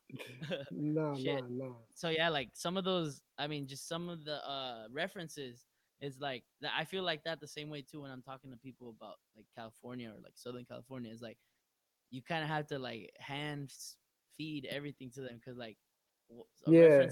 [0.71, 1.77] no, no, no.
[1.93, 5.65] so yeah, like some of those, I mean, just some of the uh references
[6.01, 6.71] is like that.
[6.77, 9.45] I feel like that the same way too when I'm talking to people about like
[9.55, 11.11] California or like Southern California.
[11.11, 11.37] Is like
[12.11, 13.71] you kind of have to like hand
[14.37, 15.77] feed everything to them because like
[16.67, 17.07] Yeah.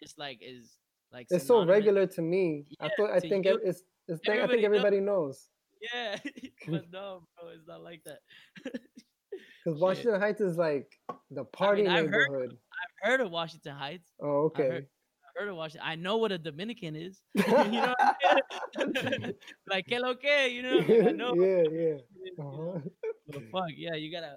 [0.00, 0.76] just like is
[1.12, 2.64] like It's so regular to me.
[2.80, 4.64] I thought I think you, it's, it's thing, I think knows.
[4.64, 5.48] everybody knows
[5.92, 6.16] Yeah,
[6.68, 8.20] but no, bro, it's not like that.
[9.64, 9.80] because.
[9.80, 10.98] Washington Heights is like
[11.30, 12.56] the party I've heard- neighborhood.
[13.02, 14.08] I've heard of Washington Heights.
[14.20, 14.76] Oh, I've heard- okay.
[14.76, 15.86] I've heard of Washington.
[15.88, 17.22] I know what a Dominican is.
[17.34, 17.94] you know,
[19.68, 20.78] like que lo que, you know?
[21.08, 21.34] I know.
[21.34, 21.96] yeah, yeah.
[22.22, 22.48] you know?
[22.48, 22.80] Uh-huh.
[23.28, 24.32] But fuck, yeah, you gotta.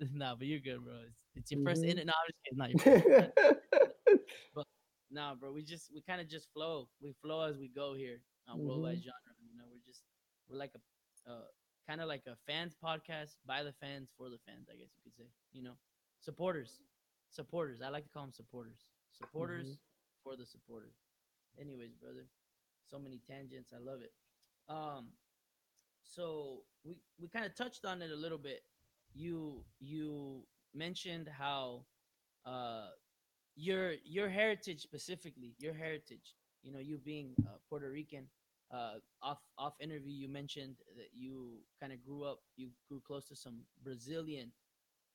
[0.00, 0.94] Uh, nah, but you're good, bro.
[1.06, 1.98] It's, it's your first Mhm.
[2.00, 2.06] in.
[2.06, 2.58] No, I'm just kidding.
[2.58, 4.26] Not your first.
[5.10, 5.52] Nah, bro.
[5.52, 6.88] We just we kind of just flow.
[7.02, 9.02] We flow as we go here on worldwide Mhm.
[9.04, 9.34] genre.
[9.44, 10.04] You know, we're just
[10.48, 11.48] we're like a uh,
[11.86, 14.68] kind of like a fans podcast by the fans for the fans.
[14.72, 15.28] I guess you could say.
[15.52, 15.76] You know,
[16.20, 16.80] supporters,
[17.28, 17.82] supporters.
[17.82, 18.86] I like to call them supporters.
[19.10, 19.80] Supporters Mhm.
[20.24, 20.96] for the supporters.
[21.58, 22.26] Anyways, brother,
[22.86, 23.72] so many tangents.
[23.74, 24.14] I love it.
[24.68, 25.12] Um,
[26.04, 28.64] so we we kind of touched on it a little bit.
[29.12, 31.84] You you mentioned how
[32.46, 32.88] uh
[33.56, 36.34] your your heritage specifically, your heritage.
[36.62, 38.28] You know, you being uh, Puerto Rican.
[38.72, 42.40] Uh, off off interview, you mentioned that you kind of grew up.
[42.56, 44.52] You grew close to some Brazilian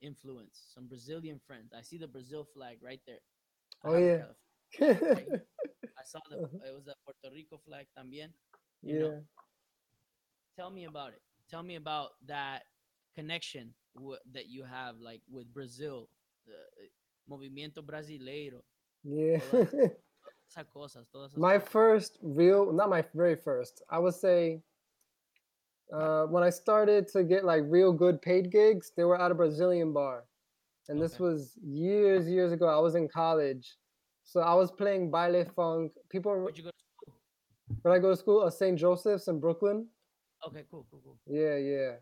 [0.02, 1.74] influence, some Brazilian friends.
[1.78, 3.22] I see the Brazil flag right there.
[3.84, 4.26] Oh, yeah.
[4.72, 5.46] Calif- right here.
[5.98, 6.58] I saw the Uh-huh.
[6.68, 8.34] it was a Puerto Rico flag también.
[8.82, 9.00] You yeah.
[9.00, 9.24] know,
[10.58, 11.22] tell me about it.
[11.50, 12.64] Tell me about that
[13.16, 16.10] connection w- that you have, like with Brazil,
[16.46, 16.88] the uh,
[17.30, 18.62] movimiento brasileiro,
[19.04, 19.40] Yeah.
[20.50, 21.70] esas cosas, todas esas my cosas.
[21.72, 24.62] first real, not my very first, I would say
[25.94, 29.36] uh, when I started to get like real good paid gigs, they were at a
[29.36, 30.26] Brazilian bar.
[30.90, 32.68] And this was years, years ago.
[32.68, 33.76] I was in college.
[34.24, 35.92] So I was playing baile funk.
[36.10, 37.14] People, Where'd you go to school?
[37.82, 38.78] when I go to school, uh, St.
[38.80, 39.88] Joseph's in Brooklyn.
[40.48, 41.18] Okay, cool, cool, cool.
[41.28, 41.96] Yeah, yeah.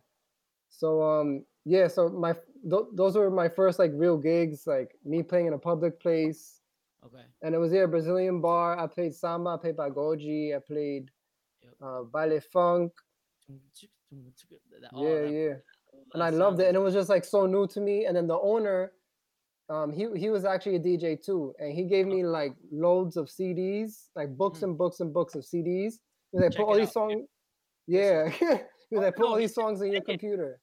[0.70, 5.24] So um yeah, so my th- those were my first like real gigs, like me
[5.24, 6.62] playing in a public place,
[7.06, 8.78] Okay, and it was here a Brazilian bar.
[8.80, 11.12] I played samba, I played pagode, I played
[11.64, 11.74] Yep.
[11.82, 12.92] uh, baile funk.
[13.50, 15.54] That- yeah, that- yeah,
[16.14, 18.06] and I loved it, and it was just like so new to me.
[18.06, 18.94] And then the owner,
[19.70, 23.28] um, he he was actually a DJ too, and he gave me like loads of
[23.30, 24.64] CDs, like books Mhm.
[24.64, 26.00] and books and books of CDs.
[26.32, 26.94] He was like, Check put all these out.
[26.94, 27.28] songs.
[27.88, 28.30] Yeah,
[28.90, 30.60] he was like, put all these songs in your computer.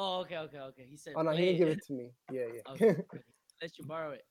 [0.00, 0.86] Oh, okay, okay, okay.
[0.88, 1.14] He said.
[1.16, 1.84] Oh no, he didn't give it.
[1.88, 2.12] to me.
[2.32, 3.22] Yeah, yeah, Okay, okay.
[3.60, 4.24] Let you borrow it.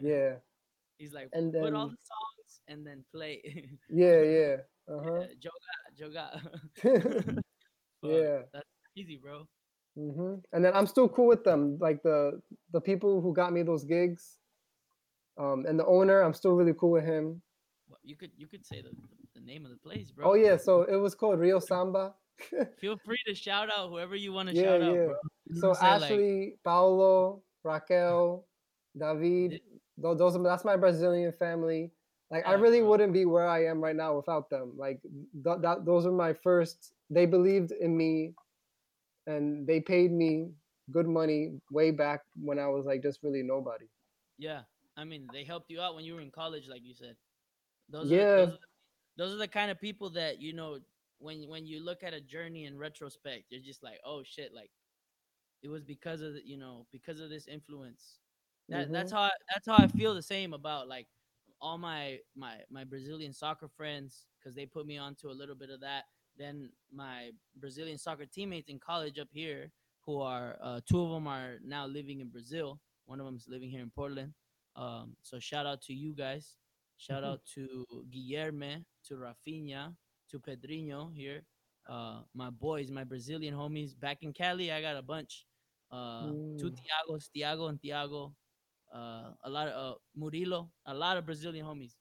[0.00, 0.34] yeah.
[0.98, 3.42] He's like, And put all then- the songs and then play.
[3.90, 4.56] Yeah, yeah.
[4.88, 5.26] Uh-huh.
[5.42, 7.38] Joga, joga.
[8.02, 8.42] Yeah.
[8.52, 9.46] that's easy, bro.
[9.98, 10.34] Mm-hmm.
[10.52, 11.78] And then I'm still cool with them.
[11.80, 12.40] Like the
[12.72, 14.38] the people who got me those gigs,
[15.38, 17.42] um, and the owner, I'm still really cool with him.
[18.02, 18.90] You could you could say the,
[19.34, 20.30] the name of the place, bro.
[20.30, 22.14] Oh yeah, so it was called Rio Samba.
[22.80, 25.14] Feel free to shout out whoever you want to yeah, shout out, bro.
[25.46, 28.46] You So what Like, Ashley, Paulo, Raquel,
[28.98, 29.60] David,
[29.96, 31.92] tho- those are, that's my Brazilian family.
[32.30, 34.72] Like I really wouldn't be where I am right now without them.
[34.76, 36.94] Like th- that, those are my first.
[37.10, 38.34] They believed in me,
[39.26, 40.50] and they paid me
[40.90, 43.86] good money way back when I was like just really nobody.
[44.38, 44.62] yeah,
[44.96, 47.16] I mean, they helped you out when you were in college, like you said.
[47.88, 48.24] Those Yeah.
[48.24, 48.58] are, those, are the,
[49.16, 50.78] those are the kind of people that you know
[51.22, 54.70] when when you look at a journey in retrospect, you're just like, oh shit, like
[55.62, 58.20] it was because of the, you know because of this influence.
[58.68, 59.12] That that's Mhm.
[59.12, 61.08] how I, that's how I feel the same about like
[61.60, 65.70] all my my my Brazilian soccer friends because they put me onto a little bit
[65.70, 66.04] of that.
[66.36, 71.26] Then my Brazilian soccer teammates in college up here, who are uh, two of them
[71.26, 72.80] are now living in Brazil.
[73.06, 74.34] One of them's living here in Portland.
[74.76, 76.56] Um, so shout out to you guys.
[76.96, 77.24] Shout Mhm.
[77.24, 79.94] out to Guilherme, to Rafinha,
[80.32, 81.44] to Pedrinho here.
[81.88, 84.72] Uh, my boys, my Brazilian homies back in Cali.
[84.72, 85.46] I got a bunch.
[85.90, 86.72] Uh, two.
[86.72, 88.34] Tiagos, Tiago and Tiago.
[88.92, 91.92] Uh, a lot of uh, Murilo, a lot of Brazilian homies.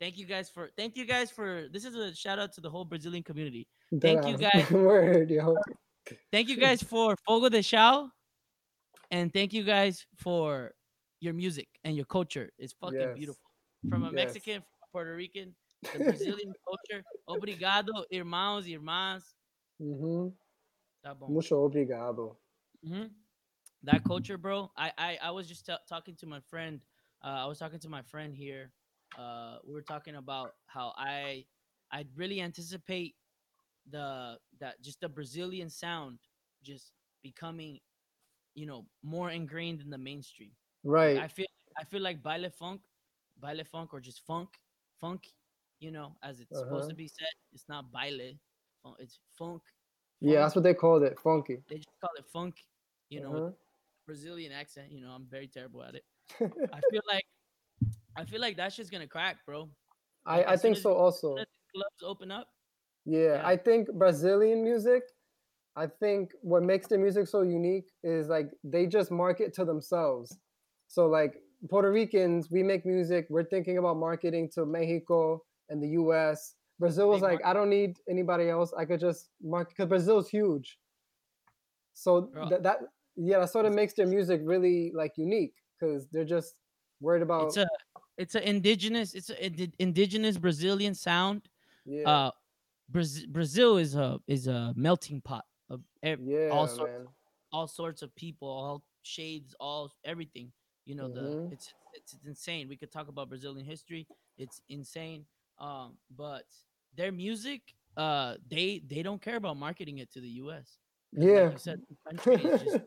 [0.00, 2.70] Thank you guys for thank you guys for this is a shout out to the
[2.70, 3.66] whole Brazilian community.
[4.00, 4.70] Thank you, guys.
[4.70, 5.56] Word, yo.
[6.30, 8.10] Thank you guys for Fogo de Chao,
[9.10, 10.72] and thank you guys for
[11.20, 12.50] your music and your culture.
[12.58, 13.16] It's fucking Yes.
[13.16, 13.50] beautiful.
[13.90, 14.14] From a Yes.
[14.14, 17.04] Mexican, from a Puerto Rican, the Brazilian culture.
[17.26, 19.36] Obrigado, irmãos, irmãs.
[19.80, 20.32] Mhm.
[21.02, 21.28] Tá bom.
[21.28, 22.36] Mucho obrigado.
[22.82, 23.06] hmm
[23.84, 24.70] That culture, bro.
[24.76, 26.80] I I, I was just t- talking to my friend.
[27.22, 28.72] Uh, I was talking to my friend here.
[29.18, 31.46] Uh, we were talking about how I
[31.92, 33.14] I really anticipate
[33.90, 36.18] the that just the Brazilian sound
[36.62, 37.80] just becoming,
[38.54, 40.50] you know, more ingrained in the mainstream.
[40.84, 41.16] Right.
[41.16, 41.46] I feel
[41.78, 42.82] I feel like baile funk,
[43.40, 44.58] baile funk, or just funk,
[44.98, 45.32] funk.
[45.80, 46.90] You know, as it's supposed Uh-huh.
[46.90, 48.34] to be said, it's not baile,
[48.98, 49.62] it's funk.
[50.20, 51.18] yeah, that's what they called it.
[51.20, 51.62] Funky.
[51.68, 52.56] they just call it funk.
[53.10, 53.50] You know, Uh-huh.
[54.06, 54.90] Brazilian accent.
[54.90, 56.04] You know, I'm very terrible at it.
[56.40, 57.24] I feel like
[58.16, 59.70] I feel like that shit's gonna crack, bro.
[60.26, 61.34] I, like, I soon think so also.
[61.74, 62.48] Clubs open up.
[63.04, 63.42] Yeah, Yeah.
[63.46, 65.02] I think Brazilian music,
[65.76, 70.36] I think what makes the music so unique is like they just market to themselves.
[70.88, 75.88] So like Puerto Ricans, we make music, we're thinking about marketing to Mexico and the
[76.00, 76.54] US.
[76.78, 78.72] Brazil was like, I don't need anybody else.
[78.72, 80.78] I could just market because Brazil's huge.
[81.94, 82.48] So Bro.
[82.50, 82.78] that, that
[83.16, 86.54] yeah, that sort of makes their music really like unique because they're just
[87.00, 87.68] worried about It's a
[88.16, 91.48] it's an indigenous it's an indigenous Brazilian sound.
[91.84, 92.30] yeah, Uh,
[92.88, 97.08] Brazil Brazil is a is a melting pot of ev- yeah, all sorts man.
[97.52, 100.52] all sorts of people, all shades, all everything.
[100.84, 101.52] You know, the Mhm.
[101.52, 102.68] it's, it's it's insane.
[102.68, 104.06] We could talk about Brazilian history.
[104.38, 105.26] It's insane.
[105.60, 106.44] Um, but
[106.96, 107.62] their music,
[107.96, 110.78] uh, they they don't care about marketing it to the U.S.
[111.12, 111.44] Yeah.
[111.44, 112.78] like you said, the country is just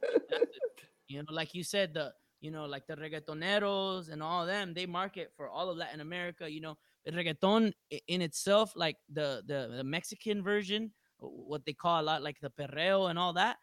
[1.08, 4.86] you know, like you said, the you know, like the reggaetoneros and all them, they
[4.86, 6.50] market for all of Latin America.
[6.50, 7.74] You know, the reggaeton
[8.08, 12.50] in itself, like the the, the Mexican version, what they call a lot like the
[12.50, 13.58] perreo and all that.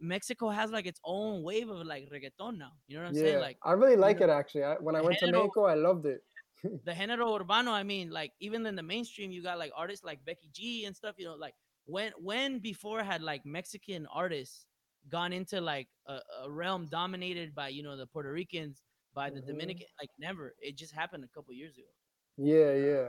[0.00, 2.72] Mexico has like its own wave of like reggaeton now.
[2.86, 3.40] You know what I'm yeah, saying?
[3.40, 4.64] Like I really like know, it actually.
[4.64, 6.22] I, when I went to Mexico, I loved it.
[6.84, 7.70] the género urbano.
[7.72, 10.96] I mean, like even in the mainstream, you got like artists like Becky G and
[10.96, 11.16] stuff.
[11.18, 11.54] You know, like
[11.86, 14.66] when when before had like Mexican artists
[15.08, 18.82] gone into like a, a realm dominated by you know the Puerto Ricans,
[19.14, 19.46] by the Mhm.
[19.46, 19.86] Dominican?
[20.00, 20.54] Like never.
[20.60, 21.88] It just happened a couple years ago.
[22.36, 23.08] Yeah, yeah.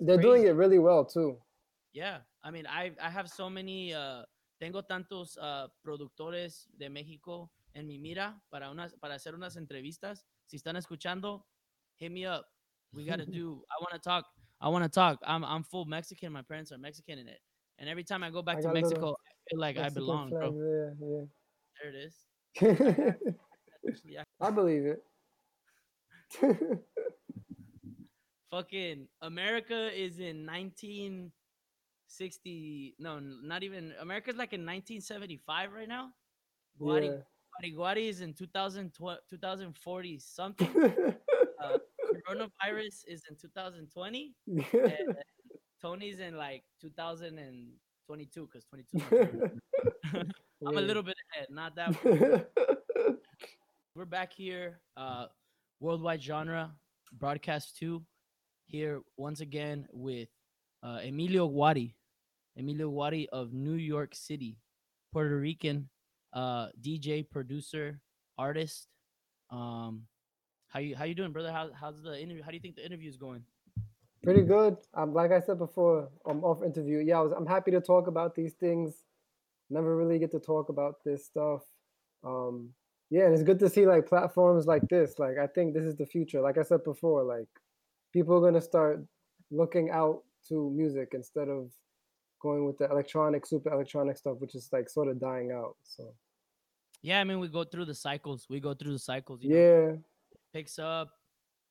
[0.00, 1.42] They're doing it really well too.
[1.92, 3.92] Yeah, I mean, I I have so many.
[3.92, 4.24] Uh,
[4.60, 10.24] tengo tantos uh, productores de México en mi mira para unas para hacer unas entrevistas.
[10.46, 11.44] Si están escuchando,
[11.98, 12.46] hit me up.
[12.94, 13.62] We gotta do.
[13.70, 14.24] I want to talk.
[14.60, 15.18] I want to talk.
[15.26, 16.32] I'm I'm full Mexican.
[16.32, 17.40] My parents are Mexican in it,
[17.78, 19.14] and every time I go back I to Mexico, I
[19.50, 20.52] feel like I Mexican belong, bro.
[20.52, 20.98] flag,
[21.82, 22.14] There it is.
[22.60, 23.14] Yeah,
[24.04, 24.22] yeah.
[24.40, 25.02] I- I believe it.
[28.50, 32.94] fucking America is in 1960.
[32.98, 33.92] No, not even.
[34.00, 36.10] America's like in 1975 right now.
[36.80, 37.16] Guari, yeah.
[37.62, 41.14] Guari Guari is in 2012, 2040 something.
[41.62, 41.78] Uh,
[42.26, 44.34] coronavirus is in 2020.
[44.46, 44.64] And
[45.82, 49.58] Tony's in like 2022 because 22.
[50.66, 52.46] I'm a little bit ahead, not that.
[53.94, 55.26] We're back here, uh,
[55.80, 56.72] worldwide genre
[57.12, 58.02] broadcast two,
[58.66, 60.28] here once again with
[60.82, 61.94] uh, Emilio Guari,
[62.56, 64.56] Emilio Guari of New York City,
[65.12, 65.88] Puerto Rican,
[66.32, 68.00] uh, DJ, producer,
[68.38, 68.88] artist.
[69.50, 70.06] Um,
[70.72, 71.52] how you how you doing, brother?
[71.52, 72.42] How how's the interview?
[72.42, 73.44] How do you think the interview is going?
[74.24, 74.76] Pretty good.
[74.94, 76.98] Um, like I said before, I'm off interview.
[76.98, 79.02] Yeah, I was, I'm happy to talk about these things.
[79.68, 81.62] Never really get to talk about this stuff.
[82.24, 82.70] Um,
[83.10, 85.18] yeah, and it's good to see like platforms like this.
[85.18, 86.40] Like I think this is the future.
[86.40, 87.48] Like I said before, like
[88.12, 89.04] people are gonna start
[89.50, 91.70] looking out to music instead of
[92.40, 95.76] going with the electronic, super electronic stuff, which is like sort of dying out.
[95.82, 96.14] So
[97.02, 98.46] Yeah, I mean we go through the cycles.
[98.48, 99.42] We go through the cycles.
[99.42, 100.02] You yeah, know,
[100.52, 101.10] picks up,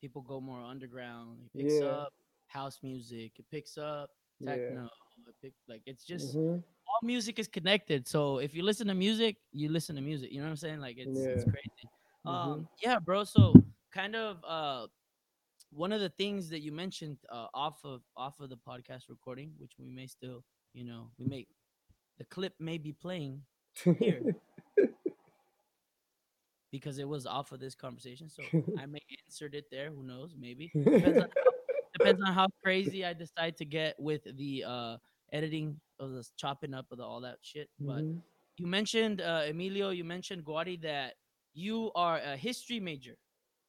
[0.01, 1.39] people go more underground.
[1.45, 1.87] It picks Yeah.
[1.87, 2.13] up
[2.47, 3.33] house music.
[3.39, 4.55] It picks up Yeah.
[4.57, 4.89] techno.
[5.27, 8.07] It pick, like it's just mhm, all music is connected.
[8.07, 10.31] So if you listen to music, you listen to music.
[10.31, 10.79] You know what I'm saying?
[10.79, 11.51] Like it's it's Yeah.
[11.51, 11.89] crazy.
[12.25, 12.31] mhm.
[12.31, 13.23] Um, yeah, bro.
[13.23, 13.53] So
[13.91, 14.87] kind of uh,
[15.71, 19.53] one of the things that you mentioned uh, off of off of the podcast recording,
[19.57, 21.47] which we may still, you know, we may
[22.17, 23.41] the clip may be playing
[23.99, 24.35] here
[26.71, 28.29] because it was off of this conversation.
[28.29, 29.91] So I may insert it there.
[29.91, 30.35] Who knows?
[30.39, 31.51] Maybe depends on how,
[31.93, 34.97] depends on how crazy I decide to get with the uh,
[35.31, 37.69] editing of the chopping up of the, all that shit.
[37.85, 38.21] But Mhm.
[38.57, 39.89] you mentioned uh, Emilio.
[39.91, 41.15] You mentioned Guari that
[41.53, 43.17] you are a history major.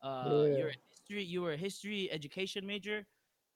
[0.03, 1.25] Uh, You're a history.
[1.25, 3.07] You were a history education major.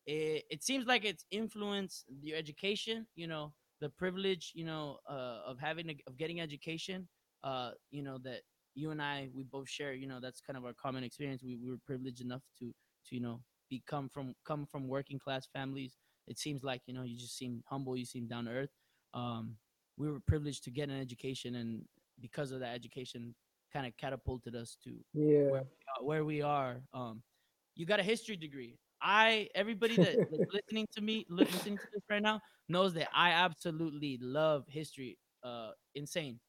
[0.07, 3.07] It, it seems like it's influenced your education.
[3.15, 4.53] You know the privilege.
[4.55, 7.09] You know uh, of having a, of getting education.
[7.43, 8.43] Uh, you know that
[8.77, 9.95] you and I we both share.
[9.95, 11.43] You know that's kind of our common experience.
[11.43, 12.67] We, we were privileged enough to
[13.09, 15.97] to you know become from come from working class families.
[16.29, 17.97] It seems like you know you just seem humble.
[17.97, 18.71] You seem down to earth.
[19.15, 19.57] Um,
[19.97, 21.83] we were privileged to get an education, and
[22.21, 23.35] because of that education,
[23.73, 26.83] kind of catapulted us to yeah, uh, where we are.
[26.95, 27.23] Um,
[27.75, 28.79] you got a history degree.
[29.03, 30.19] I everybody that
[30.53, 35.19] listening to me, listening to this right now, knows that I absolutely love history.
[35.43, 36.41] Uh, insane.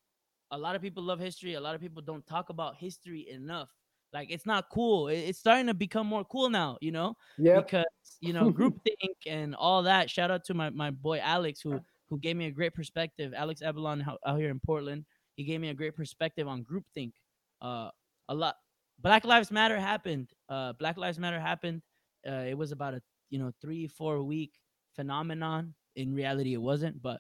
[0.51, 1.55] A lot of people love history.
[1.55, 3.69] A lot of people don't talk about history enough.
[4.13, 5.10] Like it's not cool.
[5.10, 6.77] It's starting to become more cool now.
[6.79, 7.86] You know, yep, because
[8.21, 10.10] you know groupthink and all that.
[10.10, 11.79] Shout out to my, my boy Alex who
[12.10, 13.33] who gave me a great perspective.
[13.36, 15.05] Alex Avalon out here in Portland.
[15.36, 17.12] He gave me a great perspective on groupthink.
[17.62, 17.89] Uh,
[18.29, 18.55] a lot.
[18.99, 20.31] Black Lives Matter happened.
[20.49, 21.81] Uh, Black Lives Matter happened.
[22.25, 24.53] Uh, it was about a you know three four week
[24.95, 25.73] phenomenon.
[25.97, 27.01] In reality, it wasn't.
[27.01, 27.19] But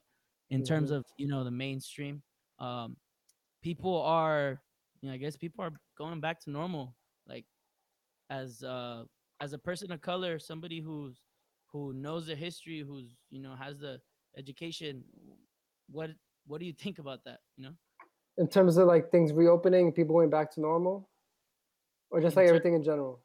[0.49, 0.95] in terms Mhm.
[0.95, 2.23] of you know the mainstream,
[2.59, 2.95] um,
[3.67, 4.61] people are
[5.01, 6.95] you know I guess people are going back to normal.
[7.27, 7.45] Like
[8.29, 9.03] as uh
[9.45, 11.17] as a person of color, somebody who's
[11.71, 13.99] who knows the history, who's you know has the
[14.37, 15.03] education,
[15.89, 16.11] what
[16.47, 17.39] what do you think about that?
[17.57, 17.75] You know,
[18.37, 21.09] in terms of like things reopening, people going back to normal,
[22.09, 23.19] or just In like ter- everything in general.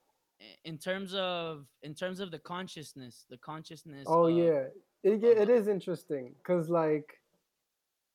[0.65, 4.07] In terms of in terms of the consciousness, the consciousness.
[4.09, 4.63] Oh of, yeah,
[5.05, 7.22] it it is interesting because like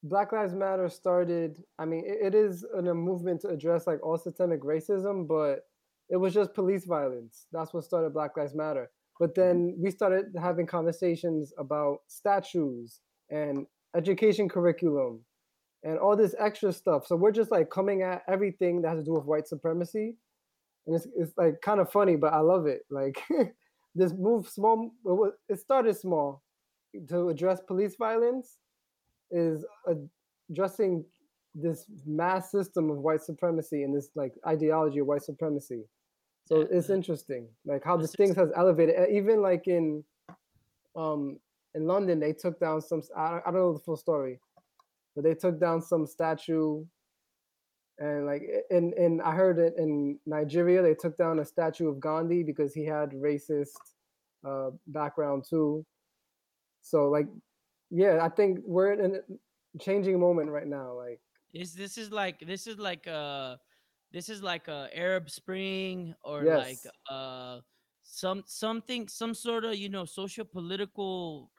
[0.03, 1.63] Black Lives Matter started.
[1.79, 5.65] I mean, it, it is in a movement to address like all systemic racism, but
[6.09, 7.47] it was just police violence.
[7.51, 8.89] That's what started Black Lives Matter.
[9.19, 9.83] But then mm-hmm.
[9.83, 15.21] we started having conversations about statues and education curriculum
[15.83, 17.07] and all this extra stuff.
[17.07, 20.17] So we're just like coming at everything that has to do with white supremacy.
[20.85, 22.81] And it's, it's like kind of funny, but I love it.
[22.89, 23.21] Like
[23.95, 26.43] this move small, it it started small
[27.09, 28.57] to address police violence
[29.31, 29.65] is
[30.49, 31.03] addressing
[31.55, 35.83] this mass system of white supremacy and this like ideology of white supremacy.
[36.45, 39.09] So Yeah, it's the- interesting, like how this things has elevated.
[39.09, 40.03] Even like in,
[40.95, 41.39] um,
[41.75, 43.01] in London, they took down some.
[43.15, 44.39] I, I don't know the full story,
[45.15, 46.85] but they took down some statue.
[47.99, 51.99] And like in in I heard it in Nigeria, they took down a statue of
[51.99, 53.73] Gandhi because he had racist
[54.47, 55.83] uh, background too.
[56.81, 57.27] So like,
[57.89, 60.93] yeah, I think we're in a changing moment right now.
[60.93, 61.21] Like,
[61.53, 63.59] Is this is like this is like a
[64.11, 66.57] this is like a Arab Spring or Yes.
[66.57, 67.61] like uh
[68.03, 71.51] some something some sort of you know social political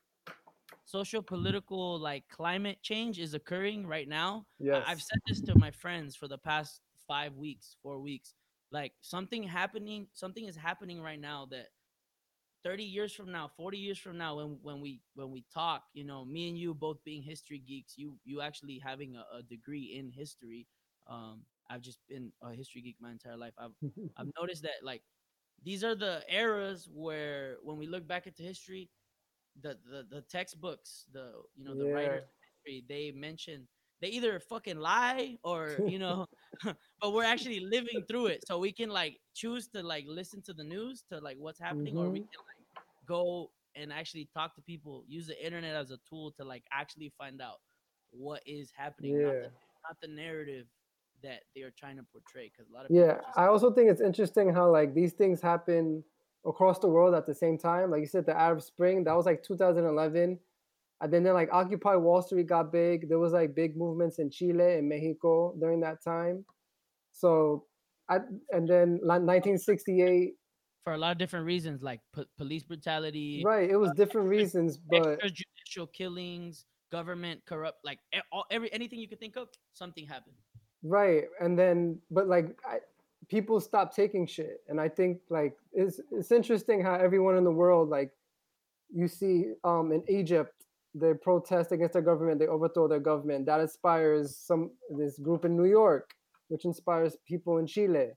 [0.84, 4.46] social political like climate change is occurring right now.
[4.58, 8.34] yes, I- I've said this to my friends for the past five weeks, four weeks.
[8.70, 11.68] Like something happening, something is happening right now that
[12.64, 16.04] 30 years from now, 40 years from now, when when we when we talk, you
[16.04, 19.94] know, me and you both being history geeks, you you actually having a, a degree
[19.98, 20.66] in history.
[21.08, 23.54] Um, I've just been a history geek my entire life.
[23.58, 23.72] I've
[24.16, 25.02] I've noticed that like
[25.64, 28.90] these are the eras where when we look back into history,
[29.60, 32.28] the the, the textbooks, the you know the writers of
[32.64, 33.66] history, they mention
[34.00, 36.26] they either fucking lie or you know,
[37.00, 40.54] but we're actually living through it, so we can like choose to like listen to
[40.54, 42.24] the news to like what's happening, or we Mhm.
[42.32, 42.66] can like
[43.06, 47.12] go and actually talk to people, use the internet as a tool to like actually
[47.18, 47.58] find out
[48.10, 49.50] what is happening, not, the,
[49.84, 50.66] not the narrative
[51.22, 52.50] that they are trying to portray.
[52.50, 53.16] Because a lot of people yeah.
[53.24, 56.04] just I also think it's interesting how like these things happen
[56.46, 57.90] across the world at the same time.
[57.90, 60.38] Like you said, the Arab Spring, that was like 2011.
[61.00, 63.08] And then, then like Occupy Wall Street got big.
[63.08, 66.44] There was like big movements in Chile and Mexico during that time.
[67.12, 67.64] So,
[68.08, 68.16] I,
[68.50, 70.34] and then 1968.
[70.84, 73.42] For a lot of different reasons, like po- police brutality.
[73.44, 73.70] Right.
[73.70, 77.98] It was uh, different reasons, but extrajudicial killings, government corrupt, like
[78.32, 80.36] all, every anything you could think of, something happened.
[80.82, 81.24] Right.
[81.40, 82.78] And then, but like I,
[83.28, 87.52] people stop taking shit, and I think like it's it's interesting how everyone in the
[87.52, 88.10] world like
[88.92, 90.64] you see um in Egypt
[90.94, 93.46] they protest against their government, they overthrow their government.
[93.46, 96.10] That inspires some this group in New York,
[96.48, 98.08] which inspires people in Chile,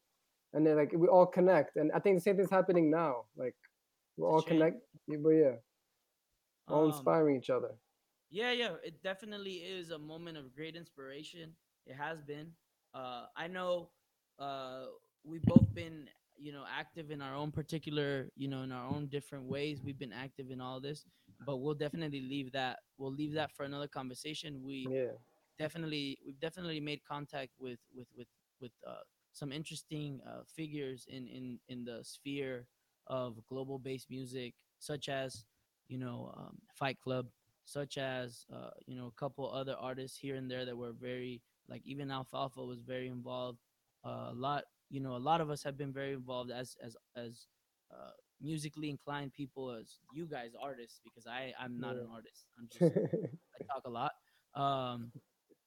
[0.53, 1.75] and then like we all connect.
[1.75, 3.25] And I think the same thing's happening now.
[3.35, 3.55] Like
[4.17, 5.55] we're all connect, but yeah,
[6.67, 7.71] all um, inspiring each other.
[8.29, 11.51] Yeah, yeah, it definitely is a moment of great inspiration.
[11.85, 12.51] It has been.
[12.93, 13.89] Uh, I know
[14.39, 14.85] uh,
[15.25, 16.07] we've both been,
[16.41, 19.81] you know, active in our own particular, you know, in our own different ways.
[19.83, 21.05] We've been active in all this,
[21.45, 22.79] but we'll definitely leave that.
[22.97, 24.61] We'll leave that for another conversation.
[24.63, 25.11] We yeah.
[25.59, 28.27] definitely, we've definitely made contact with with with
[28.59, 32.65] with uh, some interesting uh, figures in in in the sphere
[33.07, 35.45] of global bass music, such as,
[35.87, 37.27] you know, um, Fight Club,
[37.65, 41.41] such as uh, you know a couple other artists here and there that were very
[41.69, 43.59] like even Alfalfa was very involved.
[44.03, 46.95] Uh, a lot, you know, a lot of us have been very involved as as
[47.15, 47.47] as
[47.91, 48.11] uh,
[48.41, 52.01] musically inclined people as you guys artists because I I'm not yeah.
[52.01, 52.45] an artist.
[52.59, 52.97] I'm just
[53.59, 54.11] I talk a lot.
[54.53, 55.11] Um,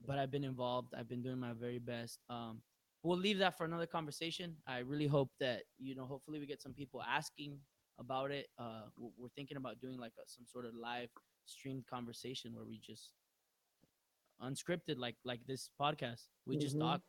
[0.06, 0.92] but I've been involved.
[0.96, 2.18] I've been doing my very best.
[2.28, 2.60] Um,
[3.02, 4.56] we'll leave that for another conversation.
[4.66, 6.04] I really hope that you know.
[6.04, 7.58] Hopefully, we get some people asking
[7.98, 8.48] about it.
[8.58, 8.82] Uh,
[9.16, 11.08] we're thinking about doing like a, some sort of live
[11.46, 13.10] streamed conversation where we just
[14.42, 16.88] unscripted like like this podcast we just mm-hmm.
[16.88, 17.00] talk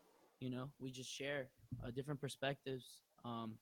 [0.45, 1.49] you know we just share
[1.83, 3.55] uh, different perspectives um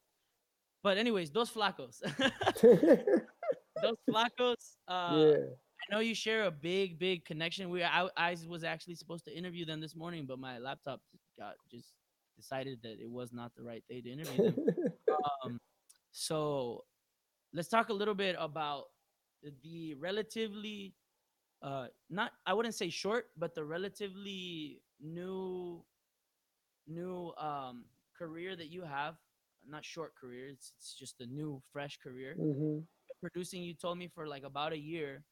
[0.83, 2.01] but anyways Dos Flacos
[3.81, 5.35] Dos Flacos uh yeah.
[5.83, 7.69] I know you share a big, big connection.
[7.69, 11.01] We I, I was actually supposed to interview them this morning, but my laptop
[11.37, 11.91] got just
[12.37, 14.65] decided that it was not the right day to interview them.
[15.43, 15.59] um,
[16.13, 16.85] so
[17.53, 18.85] let's talk a little bit about
[19.61, 20.93] the relatively
[21.61, 25.83] uh not I wouldn't say short, but the relatively new
[26.87, 27.85] new um
[28.17, 29.15] career that you have.
[29.67, 32.35] Not short career, it's, it's just a new fresh career.
[32.37, 32.79] Mm-hmm.
[33.21, 35.23] Producing, you told me for like about a year.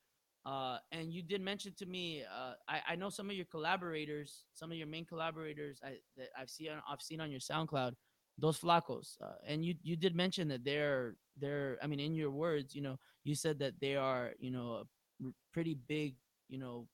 [0.45, 4.45] Uh, and you did mention to me, uh, I, I know some of your collaborators,
[4.53, 7.93] some of your main collaborators I, that I've seen I've seen on your SoundCloud,
[8.39, 12.31] Dos Flacos, uh, and you you did mention that they're they're I mean in your
[12.31, 14.83] words, you know, you said that they are you know
[15.21, 16.15] a pretty big
[16.49, 16.87] you know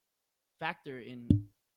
[0.60, 1.28] factor in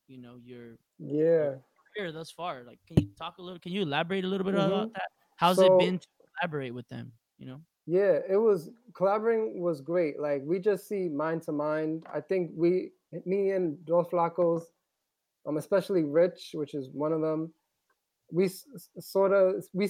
[0.09, 1.55] you know your yeah
[1.97, 2.63] career thus far.
[2.67, 3.59] Like, can you talk a little?
[3.59, 4.73] Can you elaborate a little bit mm-hmm.
[4.73, 5.09] about that?
[5.37, 6.07] How's so, it been to
[6.39, 7.13] collaborate with them?
[7.39, 7.61] You know.
[7.87, 10.21] Yeah, it was collaborating was great.
[10.21, 12.05] Like we just see mind to mind.
[12.13, 12.91] I think we,
[13.25, 14.63] me and Dos Flacos,
[15.47, 17.53] um, especially Rich, which is one of them.
[18.31, 18.67] We s-
[19.01, 19.89] sort of we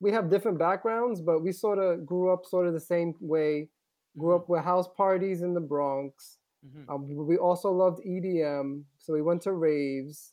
[0.00, 3.68] we have different backgrounds, but we sort of grew up sort of the same way.
[4.18, 4.42] Grew mm-hmm.
[4.42, 6.38] up with house parties in the Bronx.
[6.66, 6.90] Mm-hmm.
[6.90, 10.32] Um, we also loved EDM, so we went to raves,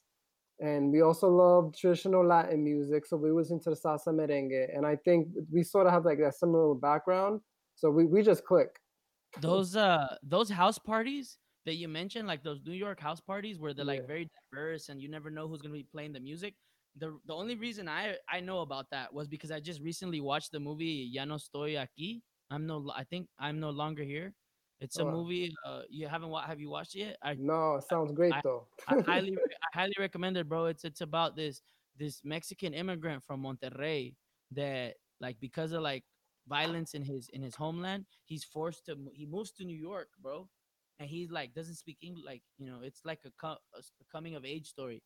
[0.59, 3.05] and we also loved traditional Latin music.
[3.05, 6.19] So we was into the salsa merengue, and I think we sort of have like
[6.19, 7.41] a similar background.
[7.75, 8.79] So we, we just click.
[9.41, 13.73] Those uh those house parties that you mentioned, like those New York house parties where
[13.73, 14.07] they're like yeah.
[14.07, 16.55] very diverse and you never know who's gonna be playing the music
[16.99, 20.51] the the only reason I I know about that was because I just recently watched
[20.51, 22.21] the movie Ya no estoy aquí.
[22.49, 24.33] I'm no I think I'm no longer here.
[24.79, 25.11] It's a oh.
[25.11, 25.55] movie.
[25.65, 27.17] Uh, you haven't have you watched it yet?
[27.23, 28.67] I, no, it sounds great I, though.
[28.87, 30.65] I highly I highly recommend it, bro.
[30.65, 31.61] It's it's about this
[31.97, 34.13] this Mexican immigrant from Monterrey
[34.51, 36.03] that like because of like
[36.47, 40.47] violence in his in his homeland, he's forced to he moves to New York, bro,
[40.99, 42.25] and he like doesn't speak English.
[42.25, 45.01] Like you know, it's like a, co- a coming of age story.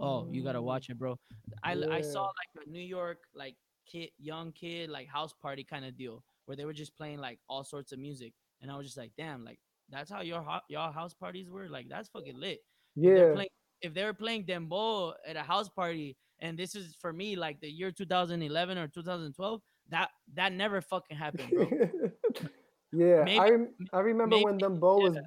[0.00, 1.18] Oh, you gotta watch it, bro.
[1.62, 1.86] I yeah.
[1.90, 3.56] I saw like a New York like
[3.90, 7.38] kid, young kid, like house party kind of deal where they were just playing like
[7.48, 8.32] all sorts of music,
[8.64, 9.58] and I was just like, damn, like
[9.90, 11.68] that's how your y'all house parties were.
[11.68, 12.60] Like that's fucking lit.
[12.96, 13.12] Yeah.
[13.12, 13.48] If, playing,
[13.82, 17.60] if they were playing dembow at a house party, and this is for me like
[17.60, 19.60] the year 2011 or 2012,
[19.90, 21.68] that that never fucking happened, bro.
[22.92, 23.50] yeah, maybe, I
[23.92, 25.08] I remember maybe, when dembow yeah.
[25.08, 25.18] was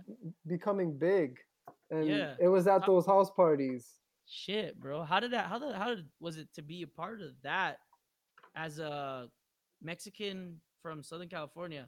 [0.48, 1.38] becoming big,
[1.92, 2.34] and yeah.
[2.40, 3.94] it was at those house parties
[4.30, 5.04] Shit, bro.
[5.04, 5.46] How did that?
[5.46, 7.78] How did how did, was it to be a part of that
[8.56, 9.30] as a
[9.82, 11.88] Mexican from Southern California?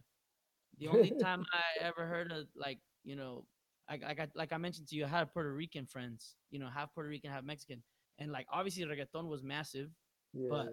[0.79, 3.45] The only time I ever heard of like you know,
[3.89, 6.35] I, I got like I mentioned to you, I had Puerto Rican friends.
[6.51, 7.83] You know, half Puerto Rican, half Mexican,
[8.19, 9.89] and like obviously reggaeton was massive,
[10.33, 10.67] yeah, but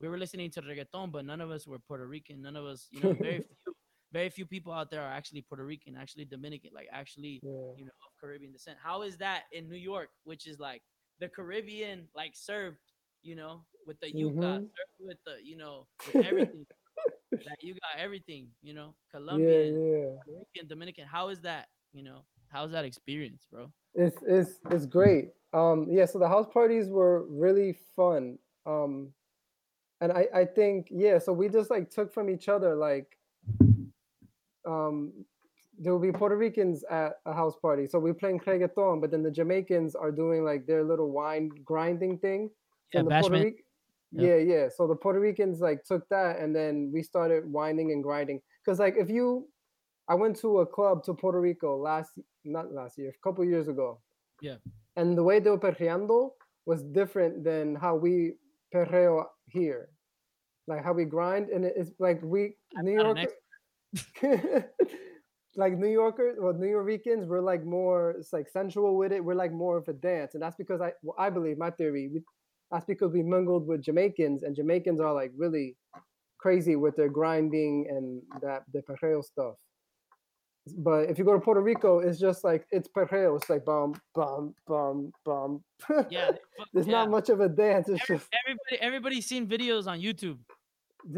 [0.00, 2.42] we were listening to reggaeton, but none of us were Puerto Rican.
[2.42, 3.74] None of us, you know, very few,
[4.12, 7.74] very few people out there are actually Puerto Rican, actually Dominican, like actually, Yeah.
[7.76, 8.78] you know, of Caribbean descent.
[8.82, 10.82] How is that in New York, which is like
[11.20, 12.78] the Caribbean, like served,
[13.22, 14.62] you know, with the yuca, Mhm.
[14.62, 16.66] served with the, you know, with everything.
[17.32, 20.34] Like you got everything, you know, Colombian, yeah.
[20.54, 21.06] Rican, Dominican.
[21.06, 22.24] How is that, you know?
[22.50, 23.70] How's that experience, bro?
[23.94, 25.30] It's it's it's great.
[25.52, 26.06] Um, yeah.
[26.06, 28.38] So the house parties were really fun.
[28.64, 29.12] Um,
[30.00, 31.18] and I I think yeah.
[31.18, 33.18] So we just like took from each other like,
[34.66, 35.12] um,
[35.78, 37.86] there will be Puerto Ricans at a house party.
[37.86, 42.18] So we're playing reggaeton, but then the Jamaicans are doing like their little wine grinding
[42.18, 42.50] thing.
[42.92, 43.44] Yeah, And the Puerto bashment.
[43.44, 43.64] Ric-
[44.12, 44.26] Yep.
[44.26, 44.68] yeah, yeah.
[44.74, 48.40] So the Puerto Ricans like took that and then we started winding and grinding.
[48.64, 49.46] Cause like if you
[50.08, 52.12] I went to a club to Puerto Rico last
[52.44, 54.00] not last year, a couple years ago.
[54.40, 54.56] Yeah.
[54.96, 56.30] And the way they were perreando
[56.64, 58.34] was different than how we
[58.74, 59.90] perreo here.
[60.66, 63.28] Like how we grind and it's like we New not an
[64.22, 64.64] Yorker
[65.56, 69.24] like New Yorkers, well, New Yorkers, we're like more, it's like sensual with it.
[69.24, 72.08] We're like more of a dance, and that's because I, well, I believe my theory.
[72.12, 72.22] We,
[72.70, 75.76] that's because we mingled with Jamaicans, and Jamaicans are like really
[76.38, 79.56] crazy with their grinding and that the perreo stuff.
[80.76, 83.36] But if you go to Puerto Rico, it's just like it's perreo.
[83.36, 85.64] It's like bum bum bum bum.
[86.10, 86.32] Yeah,
[86.74, 86.92] There's yeah.
[86.92, 87.88] not much of a dance.
[87.88, 90.38] It's Every- just everybody, everybody's seen videos on YouTube.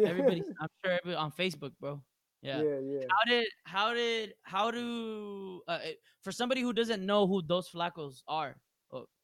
[0.04, 2.00] Everybody, I'm sure every, on Facebook, bro.
[2.42, 2.62] Yeah.
[2.62, 3.00] yeah, yeah.
[3.10, 5.78] How did how did how do uh,
[6.22, 8.56] for somebody who doesn't know who Dos Flacos are,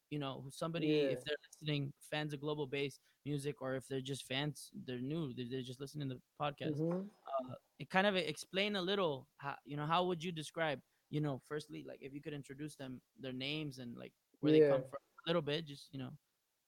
[0.09, 1.09] you know, somebody Yeah.
[1.15, 5.33] if they're listening fans of global bass music, or if they're just fans, they're new,
[5.33, 6.77] they're, they're just listening to the podcast.
[6.79, 7.09] Mhm.
[7.25, 10.79] Uh, it kind of explain a little, how, you know, how would you describe,
[11.09, 14.61] you know, firstly, like if you could introduce them, their names and like where they
[14.61, 16.11] come from, a little bit, just you know.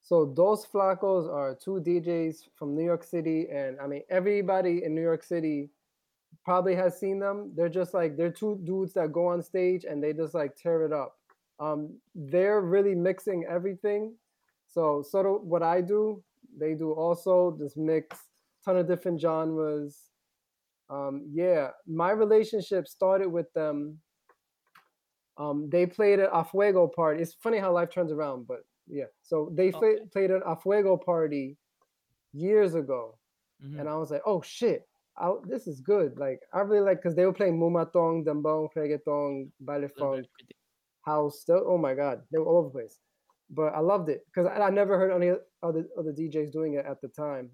[0.01, 4.95] So Dos Flacos are two DJs from New York City, and I mean everybody in
[4.95, 5.69] New York City
[6.43, 7.53] probably has seen them.
[7.55, 10.85] They're just like they're two dudes that go on stage and they just like tear
[10.85, 11.18] it up.
[11.59, 14.15] Um, they're really mixing everything.
[14.67, 16.23] So sort of what I do,
[16.57, 18.17] they do also just mix
[18.63, 20.09] ton of different genres.
[20.89, 23.99] Um, yeah, my relationship started with them.
[25.37, 27.21] Um, they played at a Fuego party.
[27.21, 29.05] It's funny how life turns around, but yeah.
[29.21, 29.97] So they Okay.
[29.97, 31.57] pla- played at a Fuego party
[32.33, 33.17] years ago,
[33.63, 33.79] Mhm.
[33.79, 34.87] and I was like, oh shit,
[35.17, 36.17] I, this is good.
[36.17, 40.25] Like I really like because they were playing Moombahton, dembow, reggaeton, baile funk.
[41.05, 41.41] House.
[41.41, 42.99] Still, oh my god, they were all over the place.
[43.49, 45.31] But I loved it because I, I never heard any
[45.63, 47.49] other other DJs doing it at the time.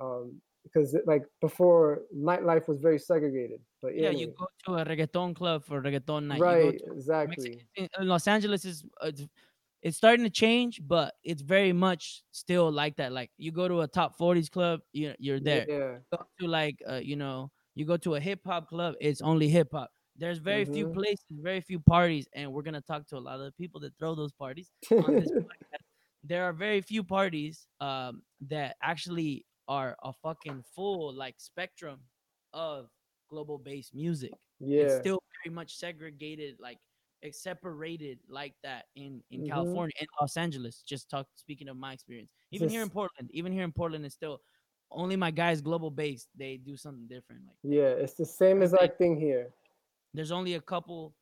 [0.00, 3.60] Um, because it- like before, nightlife was very segregated.
[3.82, 6.38] But Yeah, you go to a reggaeton club for reggaeton night.
[6.38, 7.50] You go right, exactly.
[7.50, 9.12] Mexican, in in Los Angeles is uh,
[9.82, 13.12] it's, starting to change, but it's very much still like that.
[13.12, 15.66] Like you go to a top 40s club, you you're there.
[15.68, 19.20] Yeah, Go to like uh, you know, you go to a hip hop club, it's
[19.20, 19.90] only hip hop.
[20.16, 20.94] There's very few Mhm.
[20.94, 23.96] places, very few parties, and we're gonna talk to a lot of the people that
[23.98, 25.82] throw those parties on this podcast.
[26.22, 32.00] There are very few parties um that actually are a fucking full like spectrum
[32.52, 32.90] of
[33.30, 34.34] global bass music
[34.78, 36.78] it's yeah, still very much segregated like
[37.22, 39.48] it's separated like that in in Mhm.
[39.48, 43.52] california and los angeles just talk speaking of my experience even here in portland even
[43.52, 44.40] here in portland it's still
[44.90, 47.88] only my guys global based they do something different like yeah.
[47.96, 49.50] It's the same exact thing here.
[50.14, 51.14] There's only a couple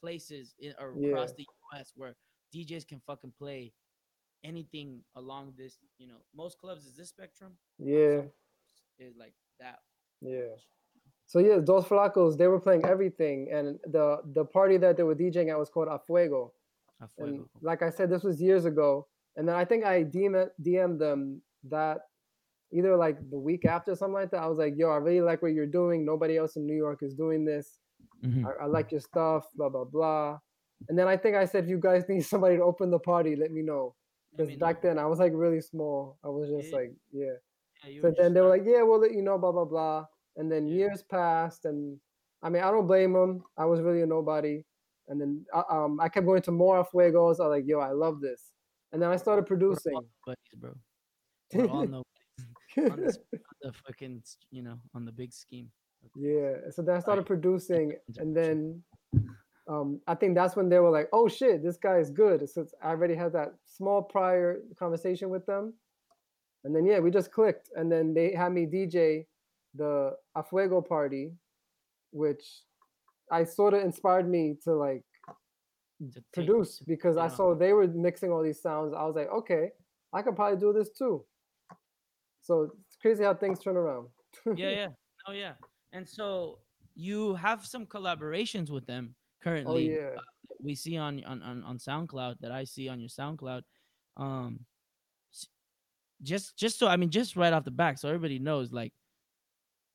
[0.00, 1.08] places in, or Yeah.
[1.10, 2.14] across the us where
[2.54, 3.72] djs can fucking play
[4.44, 8.22] anything along this you know most clubs is this spectrum Yeah,
[8.98, 9.80] is like that
[10.20, 10.54] yeah.
[11.26, 15.14] So yeah, Dos Flacos, they were playing everything, and the the party that they were
[15.14, 16.08] DJing at was called Afuego.
[16.08, 16.50] Fuego.
[17.00, 19.06] A And like I said, this was years ago.
[19.36, 21.98] And then I think I DM DM'd them that
[22.72, 24.42] either like the week after something like that.
[24.42, 26.04] I was like, yo, I really like what you're doing.
[26.04, 27.78] Nobody else in New York is doing this.
[28.24, 28.44] Mhm.
[28.46, 30.38] I, I like your stuff, blah, blah, blah.
[30.88, 33.36] And then I think I said, if you guys need somebody to open the party,
[33.36, 33.94] let me know.
[34.36, 34.90] Because back know.
[34.90, 36.18] then I was like really small.
[36.24, 36.78] I was just Yeah.
[36.78, 37.34] like, yeah.
[37.84, 40.06] Yeah, So then they were like, yeah, we'll let you know, blah, blah, blah.
[40.36, 40.74] And then Yeah.
[40.74, 41.64] years passed.
[41.64, 41.98] And
[42.42, 43.44] I mean, I don't blame them.
[43.56, 44.64] I was really a nobody.
[45.08, 47.40] And then uh, um, I kept going to more Fuegos.
[47.40, 48.52] I was like, yo, I love this.
[48.92, 49.92] And then I started We're all producing.
[49.92, 50.74] nobodies, bro.
[51.54, 52.04] We're all nobodies
[52.92, 55.70] on, this, on the fucking, you know, on the big scheme.
[56.16, 56.70] Yeah.
[56.70, 57.94] So then I started producing.
[58.18, 58.82] And then
[59.68, 62.48] um, I think that's when they were like, oh shit, this guy is good.
[62.48, 65.74] So I already had that small prior conversation with them.
[66.64, 67.70] And then, yeah, we just clicked.
[67.74, 69.26] And then they had me DJ
[69.74, 71.32] the Afuego party,
[72.10, 72.42] which
[73.30, 75.04] I sort of inspired me to like
[76.14, 78.94] To produce to because I saw they were mixing all these sounds.
[78.94, 79.70] I was like, okay,
[80.12, 81.24] I could probably do this too.
[82.42, 84.08] So it's crazy how things turn around.
[84.56, 84.86] yeah, yeah.
[85.26, 85.52] Oh yeah.
[85.92, 86.58] And so
[86.94, 89.90] you have some collaborations with them oh currently.
[89.90, 90.16] yeah.
[90.16, 90.20] uh,
[90.60, 93.62] we see on, on on on SoundCloud that I see on your SoundCloud.
[94.16, 94.60] Um
[96.22, 98.92] just just so I mean just right off the back so everybody knows like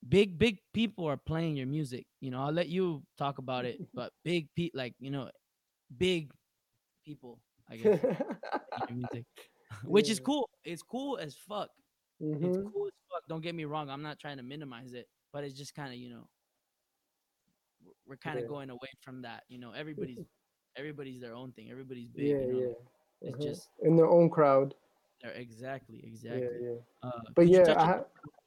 [0.08, 2.06] big big people are playing your music.
[2.20, 5.30] You know, I'll let you talk about it, but big pe like, you know,
[5.98, 6.32] big
[7.06, 7.40] people,
[7.70, 7.94] I guess,
[8.90, 9.26] music.
[9.86, 10.50] Which is cool.
[10.64, 11.70] It's cool as fuck.
[12.42, 13.24] It's hmm cool as fuck.
[13.28, 13.90] Don't get me wrong.
[13.90, 16.30] I'm not trying to minimize it, but it's just kind of you know,
[18.08, 18.50] we're kind of Yeah.
[18.50, 19.44] going away from that.
[19.50, 20.26] You know, everybody's
[20.78, 21.70] everybody's their own thing.
[21.72, 22.28] Everybody's big.
[22.28, 23.30] Yeah, you know, yeah.
[23.30, 23.44] it's uh-huh.
[23.50, 24.74] just in their own crowd.
[25.22, 26.60] they're exactly, Yeah, exactly.
[26.62, 26.80] yeah.
[27.02, 28.04] Uh, But yeah, I ha-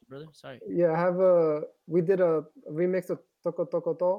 [0.09, 0.27] brother.
[0.33, 0.61] Sorry.
[0.69, 4.11] yeah, I have a we did a remix of Toko Toko To.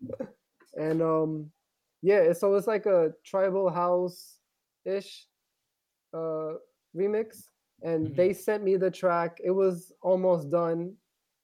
[0.86, 1.50] and um
[2.02, 4.38] yeah, it's- so it's like a tribal house
[4.84, 5.26] ish
[6.12, 6.54] uh
[6.94, 7.50] remix.
[7.82, 8.16] And Mhm.
[8.16, 9.40] they sent me the track.
[9.44, 10.96] It was almost done.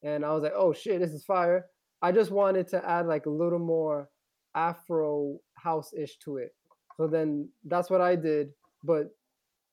[0.02, 1.66] And I was like, oh shit, this is fire.
[2.02, 4.08] I just wanted to add like a little more
[4.54, 6.54] Afro house ish to it.
[6.96, 8.50] So then that's what I did.
[8.84, 9.08] But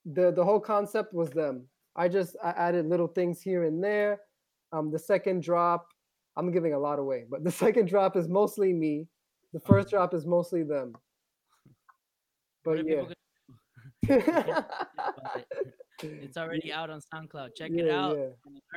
[0.04, 1.66] the the whole concept was them.
[1.96, 4.20] I just I added little things here and there.
[4.72, 5.86] Um, the second drop,
[6.36, 9.06] I'm giving a lot away, but the second drop is mostly me.
[9.52, 10.92] The first drop is mostly them.
[12.64, 13.04] But yeah,
[14.06, 15.46] people gonna do about it?
[16.02, 17.50] It's already out on SoundCloud.
[17.56, 18.26] Check it out yeah,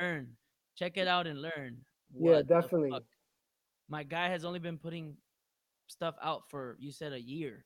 [0.00, 0.28] learn.
[0.76, 1.78] Check it out and learn.
[2.18, 2.92] yeah, definitely.
[3.88, 5.16] My guy has only been putting
[5.88, 7.64] stuff out for you said a year,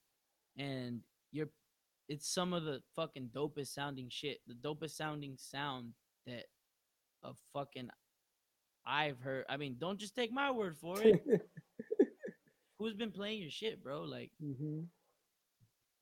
[0.57, 1.01] and
[1.33, 1.49] you're
[2.09, 4.39] it's some of the fucking dopest sounding shit.
[4.47, 5.93] The dopest sounding sound
[6.27, 6.45] that
[7.23, 7.91] a fucking
[8.87, 9.45] I've heard.
[9.49, 11.21] I mean, don't just take my word for it.
[12.79, 14.03] Who's been playing your shit, bro?
[14.03, 14.83] Like, hmm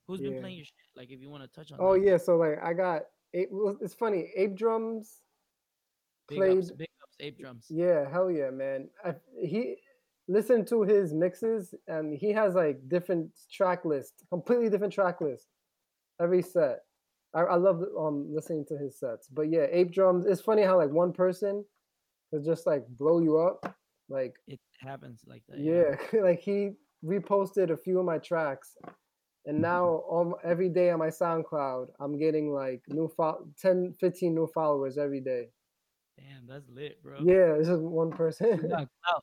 [0.07, 0.75] who's been playing your shit?
[0.95, 2.05] Like, if you want to touch on Oh that.
[2.05, 3.03] yeah, so like I got
[3.33, 4.31] It's funny.
[4.37, 5.23] Ape drums
[6.29, 6.59] big played.
[6.59, 6.89] ups, big
[7.25, 7.67] ape drums.
[7.71, 8.89] Yeah, hell yeah, man.
[9.05, 9.77] I, he
[10.29, 15.47] listened to his mixes and he has like different track list, completely different track list
[16.21, 16.81] every set.
[17.35, 19.29] I, I love um listening to his sets.
[19.29, 20.27] But yeah, ape drums.
[20.27, 21.65] It's funny how like one person
[22.31, 23.75] could just like blow you up.
[24.09, 25.59] Like It happens like that.
[25.59, 26.73] yeah, like he
[27.05, 28.77] reposted a few of my tracks.
[29.47, 34.47] And now every day on my SoundCloud, I'm getting like new fo- 10, 15 new
[34.55, 35.49] followers every day.
[36.17, 37.19] Damn, that's lit, bro.
[37.23, 38.71] Yeah, this is one person.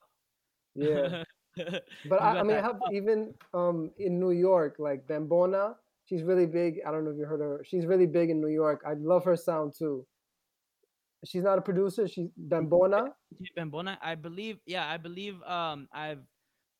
[0.75, 1.23] yeah.
[2.09, 5.75] but I, I mean, I have even um in New York, like Bambona.
[6.05, 6.79] She's really big.
[6.85, 7.63] I don't know if you heard her.
[7.65, 8.83] She's really big in New York.
[8.85, 10.05] I love her sound too.
[11.25, 12.07] She's not a producer.
[12.07, 13.09] She's Bambona.
[13.57, 16.23] Bambona, I believe, yeah, I believe, um, I've,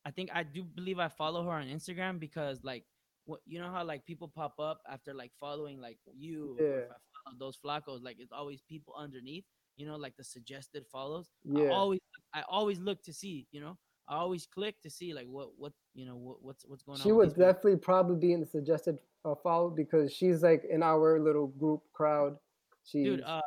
[0.03, 2.84] I think I do believe I follow her on Instagram because, like,
[3.26, 6.89] what you know how like people pop up after like following like you, Yeah.
[6.89, 9.45] I follow Dos Flacos, like it's always people underneath,
[9.78, 11.30] you know, like the suggested follows.
[11.43, 11.65] Yeah.
[11.65, 11.99] I always,
[12.34, 15.74] I always look to see, you know, I always click to see like what, what,
[15.93, 17.17] you know, what, what's, what's going She on.
[17.17, 17.53] would with these people.
[17.53, 21.82] definitely probably be in the suggested uh, follow because she's like in our little group
[21.93, 22.38] crowd.
[22.84, 23.41] She's dude uh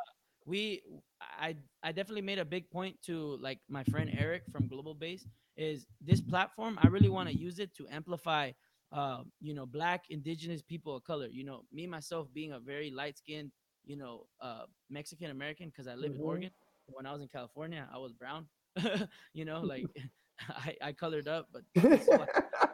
[0.45, 0.81] we
[1.19, 5.27] i i definitely made a big point to like my friend eric from global bass
[5.57, 8.49] is this platform i really want to use it to amplify
[8.93, 12.91] uh you know black indigenous people of color you know me myself being a very
[12.91, 13.51] light skinned
[13.85, 16.19] you know uh mexican american because i live Mhm.
[16.19, 16.51] in oregon
[16.87, 18.47] when i was in california i was brown
[19.33, 19.87] you know like
[20.49, 22.25] i i colored up but that's why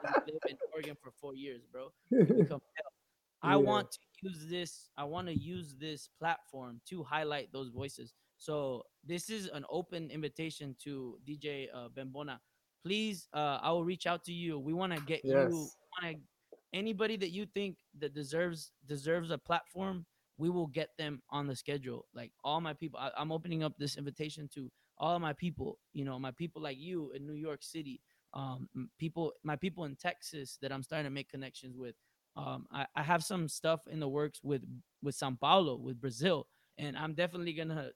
[0.04, 1.92] I lived in oregon for four years bro
[2.48, 2.60] to.
[3.44, 3.58] I Yeah.
[3.72, 4.90] want to use this.
[4.98, 8.14] I want to use this platform to highlight those voices.
[8.38, 12.40] So this is an open invitation to DJ uh, Bembona.
[12.84, 14.60] Please, uh, I will reach out to you.
[14.60, 15.32] We want to get you.
[15.34, 15.78] Yes.
[16.04, 16.22] Want to
[16.74, 20.06] anybody that you think that deserves deserves a platform.
[20.42, 22.06] We will get them on the schedule.
[22.14, 25.78] Like all my people, I, I'm opening up this invitation to all of my people.
[25.94, 28.02] You know, my people like you in New York City.
[28.34, 31.96] Um, people, my people in Texas that I'm starting to make connections with
[32.36, 34.62] um, I, I have some stuff in the works with
[35.04, 37.92] with Sao Paulo, with Brazil, and I'm definitely gonna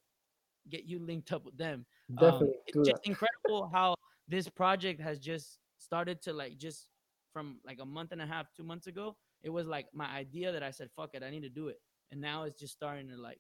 [0.70, 1.86] get you linked up with them.
[2.18, 3.10] Um, Definitely it's just that.
[3.10, 3.96] incredible how
[4.28, 6.88] this project has just started to like just
[7.32, 9.16] from like a month and a half, two months ago.
[9.44, 11.80] It was like my idea that I said, "Fuck it, I need to do it,"
[12.12, 13.40] and now it's just starting to like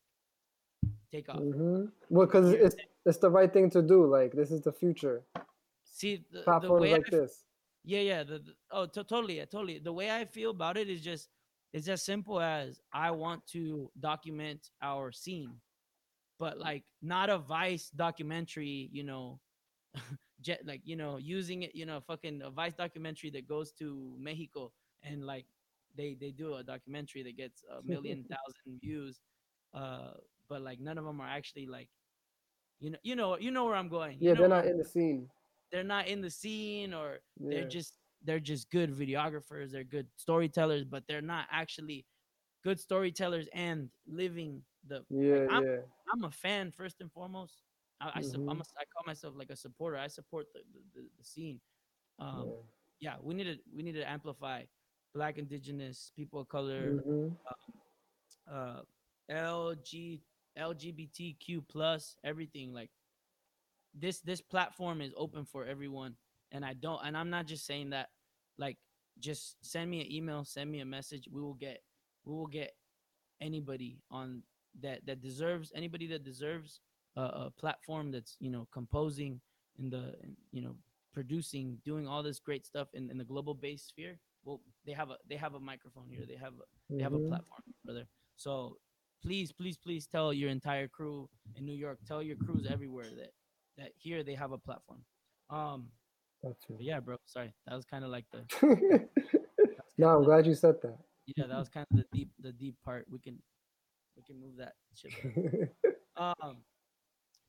[1.12, 1.38] take off.
[1.38, 4.06] hmm Well, because it's it's the right thing to do.
[4.06, 5.24] Like this is the future.
[5.84, 7.44] See the, the Platforms I like this.
[7.84, 8.24] Yeah, yeah.
[8.24, 9.80] The, the- oh, to, totally, yeah, totally.
[9.80, 11.30] The way I feel about it is just
[11.74, 15.52] it's as simple as I want to document our scene,
[16.40, 19.40] but like not a Vice documentary, you know,
[20.42, 24.16] jet like you know using it, you know, fucking a Vice documentary that goes to
[24.20, 24.72] Mexico
[25.04, 25.46] and like
[25.98, 29.20] they they do a documentary that gets a million thousand views,
[29.74, 30.14] uh,
[30.50, 31.90] but like none of them are actually like
[32.80, 34.18] You know, you know, you know where I'm going.
[34.20, 35.30] Yeah, you know they're not in the scene.
[35.72, 37.50] they're not in the scene or Yeah.
[37.52, 37.94] they're just
[38.26, 42.06] they're just good videographers they're good storytellers but they're not actually
[42.64, 45.82] good storytellers and living the yeah, I'm- yeah.
[46.12, 47.64] i'm a fan first and foremost
[48.02, 48.62] i, I, sup- I'm Mhm.
[48.62, 51.60] a, I call myself like a supporter i support the the, the, the scene
[52.20, 52.56] um
[53.00, 53.14] yeah.
[53.14, 54.64] yeah we need to we need to amplify
[55.16, 57.38] black indigenous people of color Mhm.
[58.52, 58.82] uh
[59.32, 60.22] lg
[60.58, 62.92] lgbtq plus everything like
[63.94, 66.16] this this platform is open for everyone.
[66.52, 68.10] And i don't and i'm not just saying that
[68.58, 68.78] like
[69.20, 71.28] just send me an email send me a message.
[71.32, 71.82] We will get
[72.26, 72.76] we will get
[73.42, 74.44] anybody on
[74.82, 76.82] that that deserves anybody that deserves
[77.16, 79.40] a, a platform that's you know composing
[79.80, 80.16] in the
[80.52, 80.76] you know
[81.14, 85.10] producing doing all this great stuff in, in the global bass sphere well they have
[85.10, 86.26] a they have a microphone here.
[86.28, 87.28] They have a they have a Mhm.
[87.28, 88.08] platform brother.
[88.38, 88.78] So
[89.22, 93.32] please please please tell your entire crew in new york tell your crews everywhere that
[93.78, 95.04] that here they have a platform.
[95.50, 95.92] Um
[96.44, 97.54] That's yeah bro sorry.
[97.66, 98.46] That was kind of like the
[99.98, 100.98] no, I'm glad you said that.
[101.36, 103.06] yeah that was kind of the deep the deep part.
[103.10, 103.42] We can
[104.16, 105.12] we can move that shit
[106.18, 106.58] um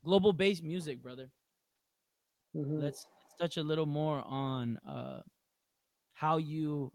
[0.05, 1.31] global bass music brother.
[2.55, 2.81] Mhm.
[2.81, 5.21] let's, let's touch a little more on uh
[6.17, 6.91] how you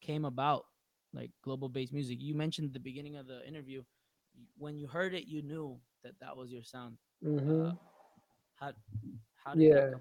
[0.00, 0.64] came about
[1.12, 3.82] like global bass music you mentioned at the beginning of the interview
[4.58, 7.70] when you heard it you knew that that was your sound Mhm.
[7.70, 7.74] uh,
[8.56, 8.72] how
[9.44, 9.98] how did that Yeah.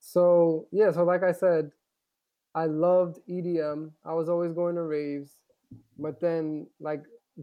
[0.00, 1.70] So yeah, so like I said,
[2.54, 3.92] I loved EDM.
[4.04, 5.40] I was always going to raves,
[5.98, 7.02] but then like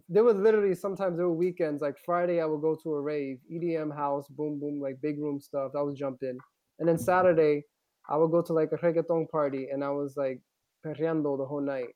[0.10, 3.40] there was literally sometimes there were weekends like Friday I would go to a rave,
[3.50, 5.72] EDM house, boom boom, like big room stuff.
[5.76, 6.38] I was jumped in,
[6.80, 7.64] and then Saturday
[8.10, 10.42] I would go to like a reggaeton party, and I was like
[10.86, 11.96] perreando the whole night.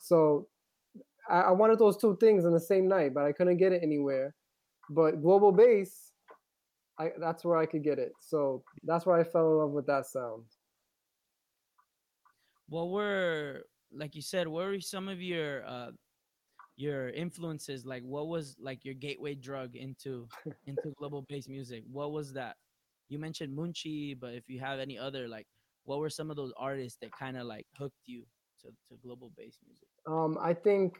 [0.00, 0.48] So
[1.30, 3.82] I, I wanted those two things in the same night, but I couldn't get it
[3.82, 4.34] anywhere.
[4.90, 6.12] But global bass,
[6.98, 8.12] I that's where I could get it.
[8.20, 10.44] So that's where I fell in love with that sound.
[12.68, 15.90] what were like you said what were some of your uh
[16.76, 20.26] your influences like what was like your gateway drug into
[20.66, 22.56] into global bass music what was that
[23.12, 25.46] you mentioned munchi but if you have any other like
[25.84, 28.22] what were some of those artists that kind of like hooked you
[28.60, 30.98] to, to global bass music Um, I think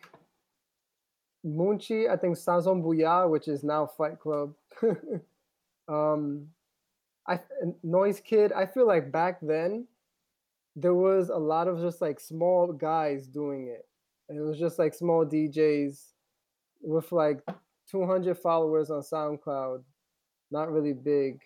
[1.45, 4.55] Munchi, I think Sanson Bouya, which is now Fight Club.
[5.89, 6.47] um,
[7.27, 7.41] I
[7.83, 8.53] Noise Kid.
[8.53, 9.87] I feel like back then
[10.77, 13.87] there was a lot of just like small guys doing it,
[14.29, 16.01] and it was just like small DJs
[16.81, 17.41] with like
[17.91, 19.83] 200 followers on SoundCloud,
[20.51, 21.41] not really big,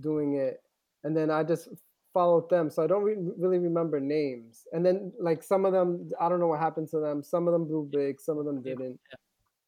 [0.00, 0.62] doing it.
[1.04, 1.68] And then I just
[2.12, 4.64] followed them, so I don't re- really remember names.
[4.72, 7.22] And then like some of them, I don't know what happened to them.
[7.22, 8.98] Some of them blew big, some of them didn't.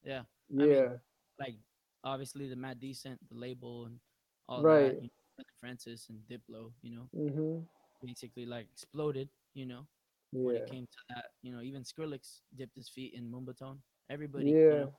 [0.04, 1.00] yeah Yeah, mean,
[1.38, 1.54] like
[2.04, 3.98] obviously the Mad Decent, the label, and
[4.48, 4.94] all Right.
[4.94, 4.94] that.
[5.00, 7.66] You know, Francis and Diplo, you know, hmm
[8.02, 9.28] basically like exploded.
[9.54, 9.86] You know,
[10.32, 13.78] yeah, when it came to that, you know, even Skrillex dipped his feet in Moombahton.
[14.10, 14.92] Everybody, yeah, you know,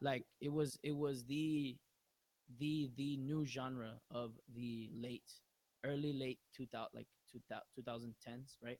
[0.00, 1.76] like it was it was the
[2.58, 5.30] the the new genre of the late
[5.84, 8.78] early late 2000 like 2000 2010s right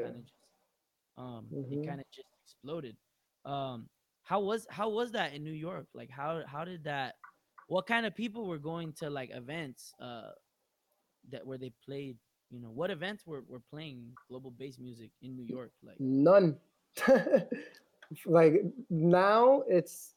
[0.00, 0.10] so Yeah.
[0.10, 0.50] it just
[1.16, 1.64] um Mhm.
[1.70, 2.96] it kind of just exploded
[3.44, 3.88] um
[4.22, 7.14] how was how was that in new york like how how did that
[7.66, 10.30] what kind of people were going to like events uh
[11.30, 12.16] that where they played
[12.50, 16.56] you know what events were, were playing global bass music in new york like none.
[18.26, 20.13] like now, it's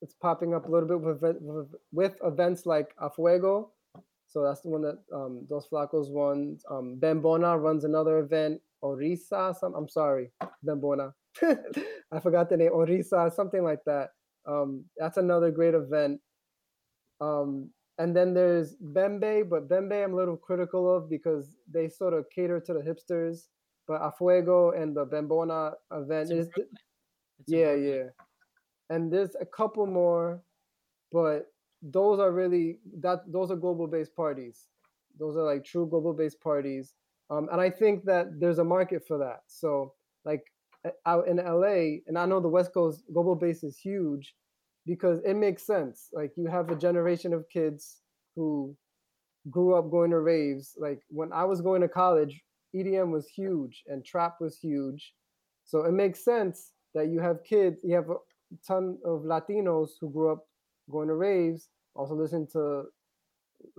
[0.00, 3.68] it's popping up a little bit with with, with events like Afuego.
[4.26, 6.58] So that's the one that um, Dos Flacos won.
[6.70, 8.60] Um, Bembona runs another event.
[8.84, 10.30] Orisa, some I'm sorry,
[10.66, 11.12] Bembona.
[11.42, 12.70] I forgot the name.
[12.72, 14.10] Orisa, something like that.
[14.46, 16.20] Um, that's another great event.
[17.20, 22.14] Um, and then there's Bembe, but Bembe I'm a little critical of because they sort
[22.14, 23.46] of cater to the hipsters.
[23.88, 26.64] But Afuego and the Bembona event it's is.
[27.46, 28.04] Yeah, yeah.
[28.90, 30.42] And there's a couple more,
[31.12, 31.46] but
[31.82, 34.66] those are really that those are global bass parties.
[35.18, 36.94] Those are like true global bass parties.
[37.30, 39.40] Um, and I think that there's a market for that.
[39.46, 40.42] So like
[41.06, 44.34] out in LA, and I know the West Coast global bass is huge
[44.86, 46.08] because it makes sense.
[46.12, 47.98] Like you have a generation of kids
[48.34, 48.74] who
[49.50, 50.74] grew up going to raves.
[50.78, 52.42] Like when I was going to college,
[52.74, 55.12] EDM was huge and trap was huge.
[55.64, 58.06] So it makes sense that you have kids, you have
[58.66, 60.46] ton of Latinos who grew up
[60.90, 62.84] going to raves, also listen to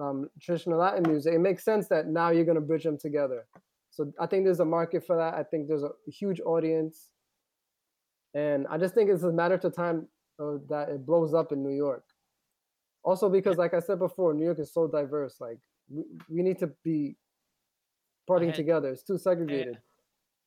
[0.01, 1.33] um, traditional Latin music.
[1.33, 3.45] It makes sense that now you're going to bridge them together.
[3.91, 5.33] So I think there's a market for that.
[5.33, 7.09] I think there's a huge audience.
[8.33, 10.07] And I just think it's a matter of time
[10.39, 12.03] uh, that it blows up in New York.
[13.03, 15.37] Also because, like I said before, New York is so diverse.
[15.39, 15.57] Like
[15.89, 17.15] we, we need to be
[18.29, 18.89] partying together.
[18.89, 19.77] It's too segregated.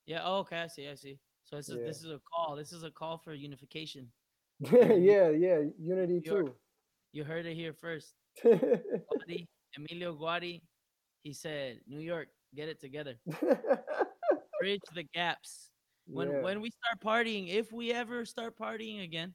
[0.06, 0.20] Yeah.
[0.24, 0.58] Oh, okay.
[0.58, 0.88] I see.
[0.88, 1.18] I see.
[1.52, 1.84] So this is Yeah.
[1.84, 2.56] this is a call.
[2.56, 4.10] This is a call for unification.
[4.72, 6.54] Yeah, yeah, unity too.
[7.12, 8.14] You heard it here first.
[8.44, 9.44] Guari,
[9.76, 10.62] Emilio Guari,
[11.24, 13.20] he said, New York, get it together.
[14.60, 15.68] Bridge the gaps.
[16.06, 16.40] When Yeah.
[16.40, 19.34] when we start partying, if we ever start partying again,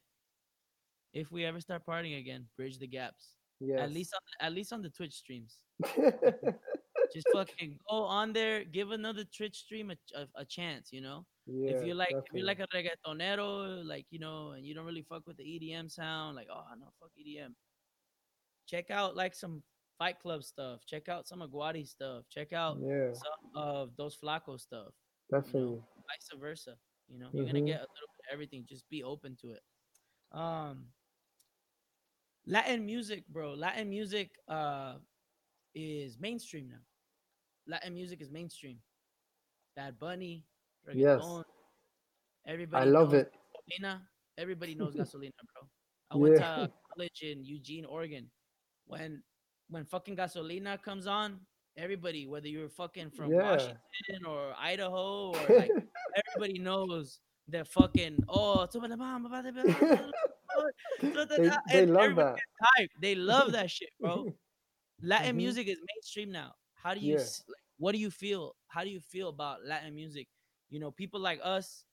[1.14, 3.38] if we ever start partying again, bridge the gaps.
[3.60, 3.78] yes.
[3.78, 5.60] At least on at least on the Twitch streams.
[7.14, 11.24] Just fucking go on there, give another Twitch stream a, a, a chance, you know?
[11.50, 14.84] Yeah, if you like if you're like a reggaetonero, like you know, and you don't
[14.84, 17.54] really fuck with the EDM sound, like oh no, fuck EDM.
[18.66, 19.62] Check out like some
[19.98, 20.84] Fight Club stuff.
[20.86, 22.24] Check out some Aguadi stuff.
[22.30, 24.92] Check out yeah, some of Dos Flaco stuff.
[25.30, 25.80] definitely.
[25.96, 26.76] Vice versa.
[27.08, 27.66] You know, you're gonna Mhm.
[27.66, 28.66] get a little bit of everything.
[28.66, 29.62] Just be open to it.
[30.32, 30.92] Um,
[32.46, 33.54] Latin music, bro.
[33.54, 34.98] Latin music uh
[35.74, 36.84] is mainstream now.
[37.66, 38.82] Latin music is mainstream.
[39.76, 40.44] Bad Bunny,
[40.94, 41.20] Yes.
[41.22, 41.44] reggaeton.
[42.74, 43.30] I love it.
[43.54, 44.00] Gasolina.
[44.38, 45.68] Everybody knows Gasolina, bro.
[46.10, 46.56] I went Yeah.
[46.66, 48.30] to college in Eugene, Oregon.
[48.86, 49.22] When
[49.68, 51.40] when fucking Gasolina comes on,
[51.76, 53.50] everybody, whether you're fucking from Yeah.
[53.52, 55.70] Washington or Idaho or like
[56.16, 58.66] everybody knows that fucking oh
[61.02, 62.36] they, they and love that.
[62.78, 62.88] hyped.
[63.00, 64.32] They love that shit, bro.
[65.02, 65.36] Latin Mhm.
[65.36, 66.54] music is mainstream now.
[66.74, 67.20] How do you Yeah.
[67.20, 68.56] like, what do you feel?
[68.68, 70.26] How do you feel about Latin music?
[70.70, 71.84] You know, people like us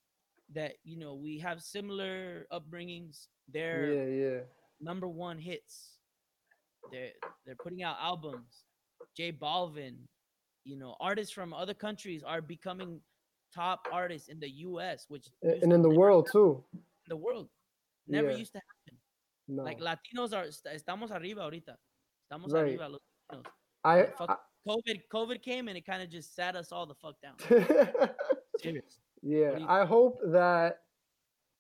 [0.53, 3.27] that you know we have similar upbringings.
[3.51, 4.39] They're Yeah, yeah.
[4.81, 5.97] number one hits.
[6.91, 7.11] They're
[7.45, 8.65] they're putting out albums.
[9.15, 9.95] J Balvin,
[10.65, 12.99] you know, artists from other countries are becoming
[13.53, 16.63] top artists in the U.S., which And in the world too.
[16.73, 17.47] happen in the world
[18.07, 18.37] never Yeah.
[18.37, 18.99] used to happen.
[19.47, 19.63] No.
[19.63, 21.77] Like Latinos are est- estamos arriba ahorita.
[22.25, 22.63] Estamos Right.
[22.65, 22.99] arriba los
[23.31, 23.45] Latinos.
[23.85, 27.15] I, fuck- COVID COVID came and it kind of just sat us all the fuck
[27.21, 27.37] down.
[29.21, 30.79] Yeah, I hope that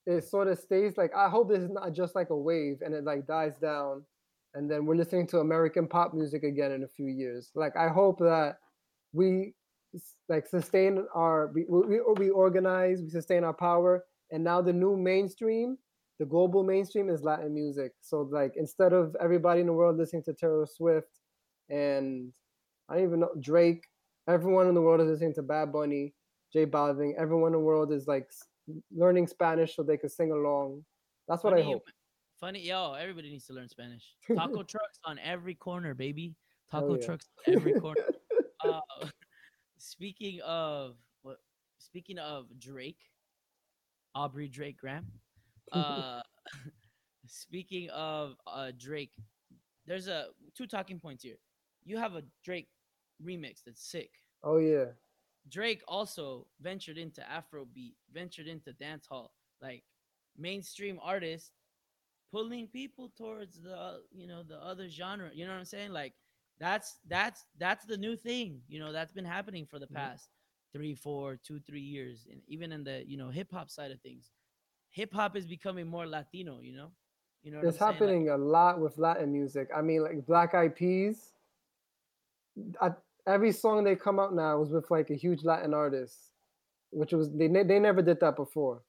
[0.05, 2.93] it sort of stays like I hope this is not just like a wave and
[2.93, 4.03] it like dies down
[4.53, 7.51] and then we're listening to American pop music again in a few years.
[7.55, 8.57] Like I hope that
[9.13, 9.53] we
[10.29, 14.95] like sustain our we we, we organize, we sustain our power and now the new
[14.95, 15.77] mainstream,
[16.19, 17.91] the global mainstream is Latin music.
[18.01, 21.19] So like instead of everybody in the world listening to Taylor Swift
[21.69, 22.31] and
[22.89, 23.83] I don't even know Drake,
[24.29, 26.13] everyone in the world is listening to Bad Bunny
[26.55, 27.13] J Balvin.
[27.17, 28.29] Everyone in the world is like
[28.95, 30.85] learning Spanish so they can sing along.
[31.27, 31.83] That's what I Funny you- hope.
[32.39, 34.03] Funny, yo, everybody needs to learn Spanish.
[34.35, 36.35] Taco trucks on every corner, baby.
[36.71, 37.05] Taco yeah.
[37.05, 38.01] trucks on every corner.
[38.63, 38.79] uh,
[39.77, 41.37] speaking of what?
[41.77, 42.99] Speaking of Drake,
[44.15, 45.05] Aubrey Drake Graham.
[45.71, 46.21] Uh,
[47.25, 49.11] speaking of uh, Drake,
[49.87, 50.27] there's a
[50.57, 51.37] two talking points here.
[51.85, 52.67] You have a Drake
[53.23, 54.11] remix that's sick.
[54.43, 54.85] oh yeah,
[55.49, 59.29] Drake also ventured into Afrobeat, ventured into dancehall,
[59.61, 59.83] like
[60.37, 61.51] mainstream artist,
[62.31, 65.29] pulling people towards the you know the other genre.
[65.33, 65.91] You know what I'm saying?
[65.91, 66.13] Like
[66.59, 68.61] that's that's that's the new thing.
[68.67, 69.95] You know that's been happening for the Mhm.
[69.95, 70.29] past
[70.73, 74.01] three, four, two, three years, and even in the you know hip hop side of
[74.01, 74.31] things,
[74.89, 76.59] hip hop is becoming more Latino.
[76.61, 76.91] You know,
[77.43, 77.77] you know it's I'm?
[77.77, 79.69] Like, happening a lot with Latin music.
[79.75, 81.33] I mean, like Black Eyed Peas.
[82.81, 82.91] I,
[83.27, 86.31] every song they come out now is with like a huge Latin artist,
[86.91, 88.83] which was they they never did that before,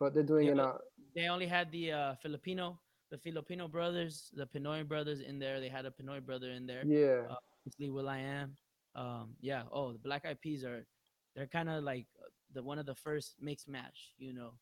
[0.00, 0.78] but they're doing Yeah, it now.
[1.14, 2.80] they only had the uh, Filipino,
[3.10, 5.60] the Filipino brothers, the Pinoy brothers in there.
[5.60, 6.84] They had a Pinoy brother in there.
[6.86, 8.56] Yeah, uh, obviously will.i.am.
[8.94, 9.62] Um, yeah.
[9.72, 10.84] Oh, the Black Eyed Peas are
[11.34, 12.06] they're kind of like
[12.52, 14.12] the one of the first mix match.
[14.18, 14.52] You know,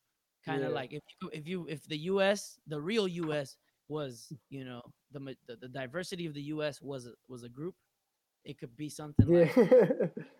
[0.44, 0.74] kind of Yeah.
[0.80, 2.58] like if you if you if the U.S.
[2.66, 3.56] the real U.S.
[3.88, 4.82] was you know
[5.12, 6.80] the the, the diversity of the U.S.
[6.80, 7.74] was was a group,
[8.44, 9.48] it could be something yeah,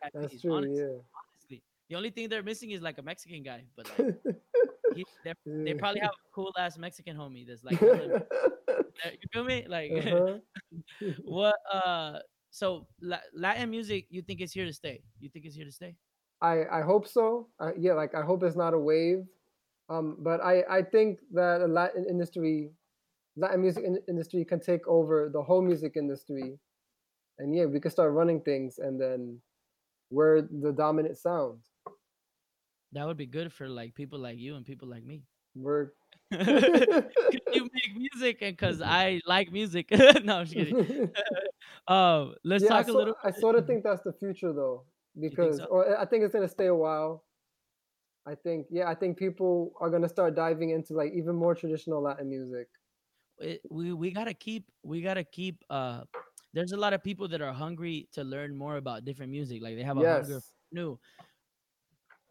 [0.03, 0.55] like that's true.
[0.55, 0.98] honest- Yeah.
[1.14, 1.62] honestly.
[1.88, 4.14] The only thing they're missing is like a Mexican guy, but like
[4.94, 9.66] he, they're- they probably have a cool ass Mexican homie that's like, you feel me?
[9.68, 10.38] Like, uh-huh.
[11.24, 12.18] what uh
[12.51, 12.86] so
[13.34, 15.94] latin music you think is here to stay you think it's here to stay
[16.42, 17.48] I I hope so.
[17.61, 19.24] Uh, yeah, like I hope it's not a wave.
[19.88, 22.70] Um, but I I think that the Latin industry,
[23.36, 26.59] Latin music in- industry can take over the whole music industry,
[27.41, 29.41] and yeah, we can start running things, and then
[30.11, 31.59] we're the dominant sound.
[32.93, 35.22] that would be good for like people like you and people like me
[35.55, 35.93] We're
[36.30, 39.91] you make music and because i like music
[40.24, 41.11] no i'm just kidding
[41.88, 44.84] um let's yeah, talk a little I sort of think that's the future though,
[45.18, 45.64] because so?
[45.64, 47.24] or I think it's gonna stay a while.
[48.26, 52.03] I think yeah, I think people are gonna start diving into like even more traditional
[52.03, 52.68] Latin music.
[53.38, 56.03] it, we we gotta keep we gotta keep uh
[56.53, 59.76] there's a lot of people that are hungry to learn more about different music like
[59.76, 60.44] they have a hunger Yes.
[60.46, 60.98] for new.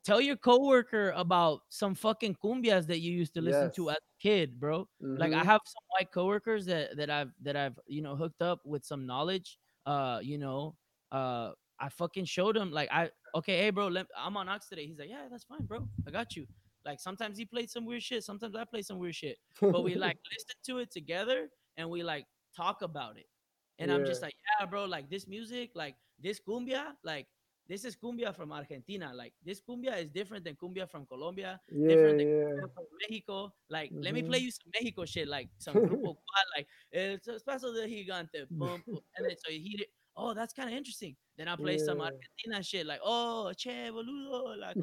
[0.05, 4.17] Tell your coworker about some fucking cumbias that you used to listen to as a
[4.21, 4.87] kid bro.
[5.01, 5.45] Like i Mhm.
[5.45, 9.05] have some white coworkers that that i've that i've you know hooked up with some
[9.05, 10.75] knowledge uh you know
[11.11, 14.85] uh i fucking showed him like i okay hey bro let, i'm on aux today.
[14.87, 15.87] He's like yeah that's fine bro.
[16.07, 16.47] I got you.
[16.85, 19.95] Like sometimes he played some weird shit sometimes i play some weird shit but we
[19.95, 23.27] like listen to it together and we like talk about it
[23.79, 27.27] and i'm just like yeah bro like this music like this cumbia like
[27.67, 31.87] this is cumbia from argentina like this cumbia is different than cumbia from colombia yeah,
[31.87, 32.59] different than yeah.
[32.73, 34.43] from mexico like let me play Mhm.
[34.43, 38.99] you some mexico shit like some grupo Cual, like el paso de gigante boom, boom.
[39.17, 42.61] and then so he did oh that's kind of interesting then i play some argentina
[42.63, 44.77] shit like oh che boludo like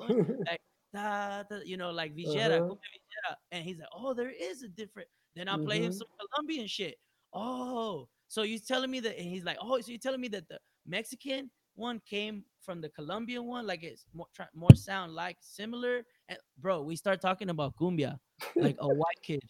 [0.46, 0.60] like
[0.94, 2.68] da, da, you know like villera Uh-huh.
[2.70, 5.98] cumbia villera and he's like oh there is a different then i play him Mhm.
[5.98, 6.96] some colombian shit
[7.34, 10.48] oh so you telling me that and he's like oh so you're telling me that
[10.48, 16.04] the mexican one came from the colombian one like it's more more sound like similar
[16.28, 18.18] and bro we start talking about cumbia
[18.56, 19.42] like a white kid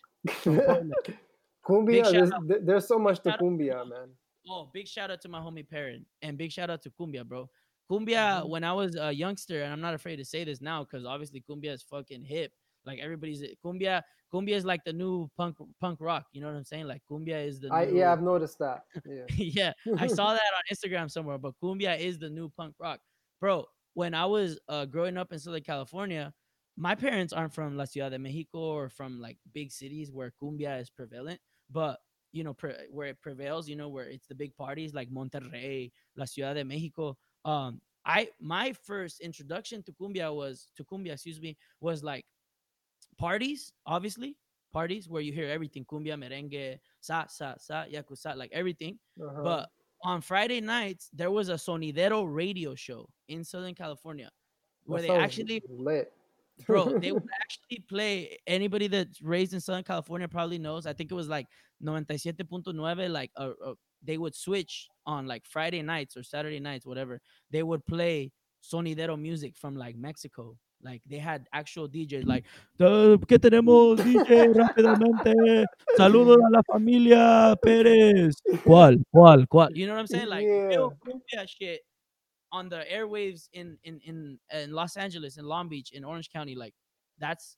[1.65, 2.31] cumbia, there's,
[2.63, 4.09] there's so much to cumbia, man.
[4.49, 7.51] Oh, big shout out to my homie parent and big shout out to Cumbia, bro.
[7.91, 8.49] Cumbia, Mhm.
[8.49, 11.41] when I was a youngster, and I'm not afraid to say this now because obviously
[11.49, 12.53] Cumbia is fucking hip.
[12.87, 16.27] Like everybody's Cumbia, Cumbia is like the new punk punk rock.
[16.33, 16.87] You know what I'm saying?
[16.87, 17.99] Like Cumbia is the I new.
[17.99, 18.85] yeah, I've noticed that.
[19.05, 19.25] Yeah.
[19.37, 23.01] yeah, I saw that on Instagram somewhere, but cumbia is the new punk rock,
[23.41, 23.67] bro.
[23.95, 26.33] When I was uh, growing up in Southern California,
[26.77, 30.81] my parents aren't from La Ciudad de Mexico or from like big cities where cumbia
[30.81, 31.99] is prevalent, but
[32.33, 35.91] you know pre- where it prevails, you know where it's the big parties like Monterrey,
[36.17, 37.17] La Ciudad de Mexico.
[37.45, 42.25] Um, I my first introduction to cumbia was to cumbia, excuse me, was like
[43.19, 44.37] parties, obviously
[44.73, 48.99] parties where you hear everything cumbia, merengue, sa sa sa, yakuza, like everything.
[49.21, 49.43] Uh-huh.
[49.43, 49.69] But
[50.03, 54.31] on Friday nights, there was a sonidero radio show in Southern California
[54.85, 56.13] where That they actually, lit.
[56.67, 58.39] bro, they would actually play.
[58.47, 60.87] Anybody that's raised in Southern California probably knows.
[60.87, 61.47] I think it was like
[61.83, 67.21] 97.9, like uh, uh, they would switch on like Friday nights or Saturday nights, whatever.
[67.51, 70.59] They would play sonidero music from like Mexico.
[70.83, 72.45] Like they had actual DJs like,
[72.81, 74.53] "Uh, ¿qué tenemos, DJ?
[74.55, 75.65] Rápidamente.
[75.97, 78.37] Saludos a la familia Pérez.
[78.65, 79.03] ¿Cuál?
[79.11, 79.47] ¿Cuál?
[79.49, 79.75] ¿Cuál?
[79.75, 80.29] You know what I'm saying?
[80.29, 80.89] Like Yeah.
[81.05, 81.81] cumbia shit
[82.53, 86.55] on the airwaves in in in in Los Angeles, in Long Beach, in Orange County.
[86.55, 86.75] Like
[87.19, 87.57] that's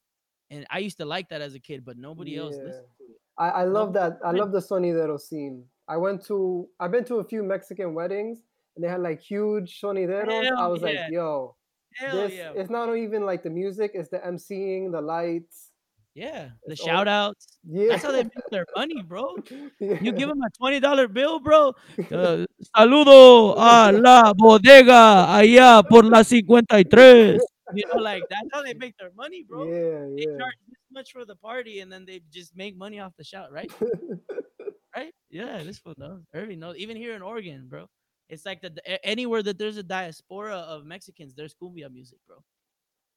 [0.51, 3.21] and I used to like that as a kid, but nobody else listened to it.
[3.37, 4.27] I, I love Nobody that.
[4.27, 5.65] I love the sonidero scene.
[5.87, 8.43] I went to I've been to a few Mexican weddings
[8.75, 10.51] and they had like huge sonideros.
[10.57, 10.87] I was yeah.
[10.87, 11.57] like, yo,
[11.95, 15.71] Hell this yeah, it's not even like the music, it's the emceeing, the lights.
[16.15, 16.51] yeah.
[16.67, 17.59] The it's shout outs.
[17.65, 17.89] Yeah.
[17.91, 19.35] That's how they make their money, bro.
[19.81, 19.99] yeah.
[20.01, 21.75] You give them a twenty dollar bill, bro.
[22.13, 27.39] Uh, saludo a la bodega allá por la 53.
[27.75, 29.65] You know, like that's how they make their money, bro.
[29.65, 30.39] Yeah, They yeah.
[30.39, 33.53] charge this much for the party, and then they just make money off the shout,
[33.53, 33.71] right?
[34.97, 35.13] right?
[35.31, 36.23] Yeah, this fool knows.
[36.35, 36.77] Irving knows.
[36.77, 37.87] Even here in Oregon, bro.
[38.29, 38.73] It's like the
[39.07, 42.43] anywhere that there's a diaspora of Mexicans, there's cumbia music, bro.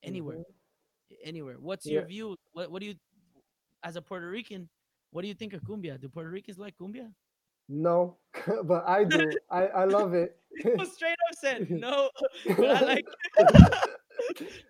[0.04, 1.18] Anywhere, Mhm.
[1.24, 1.56] anywhere.
[1.60, 2.38] What's your view?
[2.54, 2.96] What What do you,
[3.84, 4.70] as a Puerto Rican,
[5.12, 6.00] what do you think of cumbia?
[6.00, 7.14] Do Puerto Ricans like cumbia?
[7.68, 8.18] No,
[8.64, 9.32] but I do.
[9.50, 10.38] I, I love it.
[10.56, 12.10] People straight up said no,
[12.46, 13.06] but I like.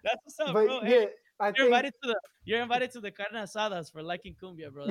[0.04, 0.82] That's what's up, but bro.
[0.82, 1.66] yeah, Hey, I you're think.
[1.68, 4.86] invited to the you're invited to the carne asadas for liking cumbia, bro.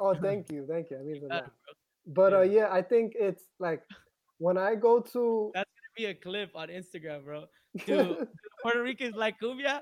[0.00, 0.98] Oh, thank you, thank you.
[0.98, 1.40] I mean, bro.
[2.06, 2.60] but uh, Yeah.
[2.66, 3.82] yeah, I think it's like
[4.42, 7.44] when I go to That's gonna be a clip on Instagram, bro.
[7.86, 8.26] Do
[8.62, 9.80] Puerto Ricans like cumbia?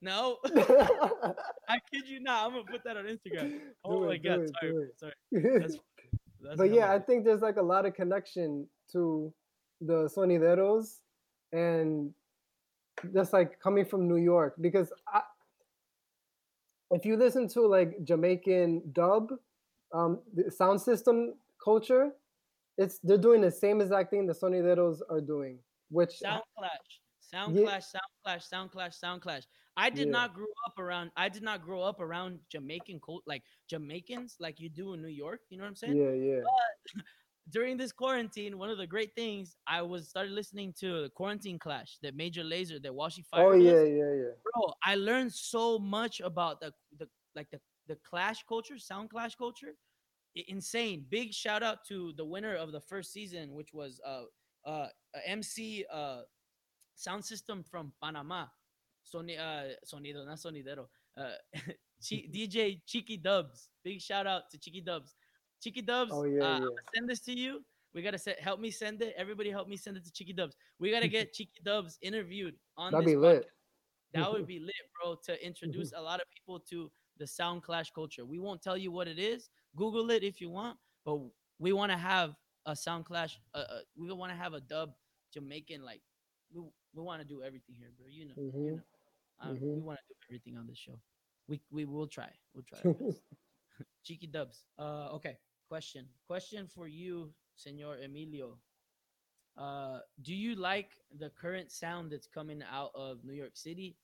[0.00, 0.38] No,
[1.68, 2.46] I kid you not.
[2.46, 3.58] I'm gonna put that on Instagram.
[3.84, 4.98] Oh my god, it, sorry, do bro, it.
[4.98, 5.14] sorry.
[5.60, 5.76] That's,
[6.40, 9.32] that's but yeah, I think there's like a lot of connection to
[9.80, 11.00] the sonideros
[11.52, 12.14] and
[13.12, 15.22] just like coming from New York because I,
[16.92, 19.30] if you listen to like Jamaican dub,
[19.92, 22.12] um, the sound system culture,
[22.78, 25.58] it's they're doing the same exact thing the Sony sonideros are doing,
[25.90, 27.64] which sound clash, sound Yeah.
[27.64, 29.42] clash, sound clash, sound clash, sound clash.
[29.76, 30.12] I did Yeah.
[30.12, 31.10] not grow up around.
[31.16, 35.08] I did not grow up around Jamaican cult like Jamaicans like you do in New
[35.24, 35.40] York.
[35.50, 35.96] You know what I'm saying?
[35.96, 36.74] yeah, yeah, But
[37.50, 41.58] during this quarantine, one of the great things I was started listening to the Quarantine
[41.58, 43.46] Clash, that Major Lazer, that Walshy Fire.
[43.46, 44.34] oh yeah, yeah, yeah.
[44.44, 44.72] bro.
[44.84, 49.74] I learned so much about the the like the the clash culture, sound clash culture.
[50.34, 51.04] Insane.
[51.08, 54.24] Big shout out to the winner of the first season, which was uh
[54.64, 54.88] uh
[55.26, 56.20] MC uh
[56.94, 58.46] sound system from Panama.
[59.12, 60.86] Sony, uh sonido, not sonidero.
[61.16, 61.32] Uh
[62.08, 63.70] Chi- DJ Cheeky Dubs.
[63.84, 65.14] Big shout out to Cheeky Dubs.
[65.62, 66.12] Cheeky Dubs.
[66.14, 66.66] Oh, yeah, uh, yeah.
[66.94, 67.64] Send this to you.
[67.94, 69.14] We gotta set, help me send it.
[69.16, 70.54] Everybody help me send it to Cheeky Dubs.
[70.78, 73.46] We gotta get Cheeky Dubs interviewed on That'd be lit.
[74.14, 77.90] That would be lit, bro, to introduce a lot of people to the sound clash
[77.90, 78.24] culture.
[78.24, 79.50] We won't tell you what it is.
[79.76, 81.18] Google it if you want, but
[81.58, 82.34] we want to have
[82.66, 83.38] a sound clash.
[83.54, 84.92] Uh, uh, we want to have a dub
[85.32, 86.02] Jamaican like
[86.52, 86.62] we
[86.94, 88.06] we want to do everything here, bro.
[88.08, 88.76] You know, you Mhm.
[88.76, 88.82] know.
[89.40, 89.82] Um, We Mhm.
[89.82, 91.00] want to do everything on this show.
[91.46, 92.32] We we will try.
[92.54, 92.80] We'll try.
[94.04, 94.64] Cheeky dubs.
[94.78, 95.38] Uh, okay.
[95.68, 96.08] Question.
[96.26, 98.58] Question for you, Senor Emilio.
[99.56, 103.96] Uh, do you like the current sound that's coming out of New York City?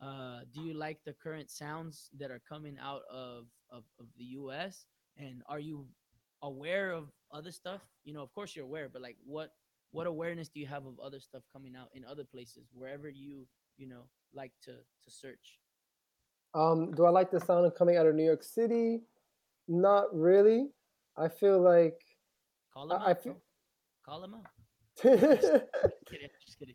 [0.00, 4.24] Uh, do you like the current sounds that are coming out of, of, of the
[4.36, 4.84] US?
[5.18, 5.86] And are you
[6.42, 7.80] aware of other stuff?
[8.04, 9.50] You know, of course you're aware, but like what
[9.92, 13.46] what awareness do you have of other stuff coming out in other places, wherever you,
[13.78, 14.02] you know,
[14.34, 15.58] like to to search?
[16.54, 19.00] Um, do I like the sound of coming out of New York City?
[19.68, 20.68] Not really.
[21.16, 21.98] I feel like
[22.72, 23.22] Call them I- I out.
[23.22, 23.42] feel- bro.
[24.04, 24.46] Call them out.
[25.04, 25.08] I
[26.06, 26.74] Kidding, just kidding.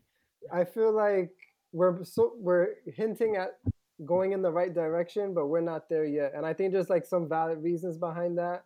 [0.52, 1.30] i feel like
[1.72, 3.58] we're so we're hinting at
[4.04, 6.32] going in the right direction, but we're not there yet.
[6.34, 8.64] And I think there's like some valid reasons behind that.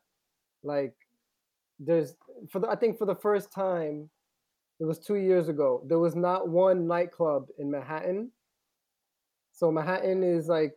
[0.62, 0.95] Like
[1.78, 2.14] there's
[2.51, 4.09] for the I think for the first time,
[4.80, 8.30] it was two years ago, there was not one nightclub in Manhattan.
[9.53, 10.76] So Manhattan is like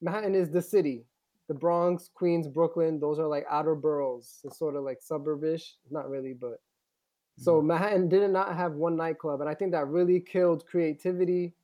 [0.00, 1.04] Manhattan is the city.
[1.48, 4.40] The Bronx, Queens, Brooklyn, those are like outer boroughs.
[4.42, 5.74] It's sort of like suburbish.
[5.90, 6.60] Not really, but
[7.38, 7.68] so mm-hmm.
[7.68, 11.54] Manhattan did not have one nightclub, and I think that really killed creativity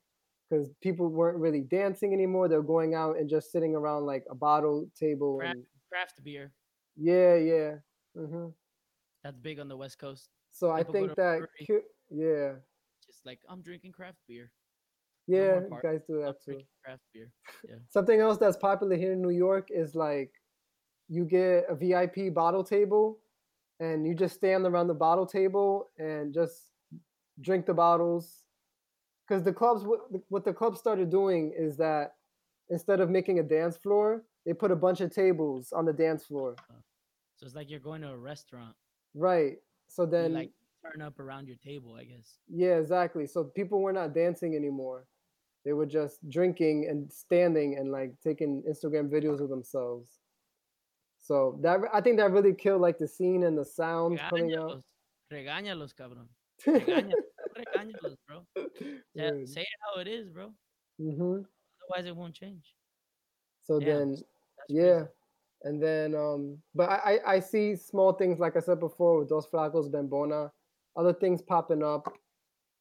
[0.53, 2.49] because people weren't really dancing anymore.
[2.49, 5.39] They're going out and just sitting around like a bottle table.
[5.39, 6.53] Craft, And, craft beer.
[6.97, 7.75] yeah, yeah.
[8.15, 8.49] hmm
[9.25, 10.29] That's big on the West Coast.
[10.53, 12.53] So I People go think that, ki- yeah,
[13.07, 14.51] Just like I'm drinking craft beer.
[15.27, 16.61] Yeah, more you guys do I'm that too.
[16.85, 17.31] craft beer.
[17.67, 17.77] Yeah.
[17.89, 20.33] Something else that's popular here in New York is like
[21.09, 23.21] you get a VIP bottle table
[23.81, 26.71] and you just stand around the bottle table and just
[27.41, 28.43] drink the bottles.
[29.33, 32.17] Because the clubs, what the- what the club started doing is that
[32.69, 36.27] instead of making a dance floor, they put a bunch of tables on the dance
[36.27, 36.55] floor.
[37.37, 38.77] So it's like you're going to a restaurant.
[39.15, 39.57] Right.
[39.89, 40.53] So You then, like
[40.83, 42.41] turn up around your table, I guess.
[42.47, 43.27] yeah, exactly.
[43.27, 45.07] So people were not dancing anymore.
[45.65, 50.21] They were just drinking and standing and like taking Instagram videos of themselves.
[51.17, 54.83] So that I think that really killed like the scene and the sound coming out.
[55.33, 56.29] Regáñalos, cabrón.
[56.67, 57.15] Regáñalos,
[58.27, 58.47] bro.
[59.15, 60.53] Yeah, say it how it is, bro.
[61.01, 61.45] Mhm.
[61.85, 62.75] Otherwise, it won't change.
[63.65, 64.17] So Damn, then,
[64.69, 65.11] yeah, crazy.
[65.65, 69.29] and then um, but I, I I see small things like I said before with
[69.29, 70.51] Dos Flacos, Bembona,
[70.97, 72.13] other things popping up,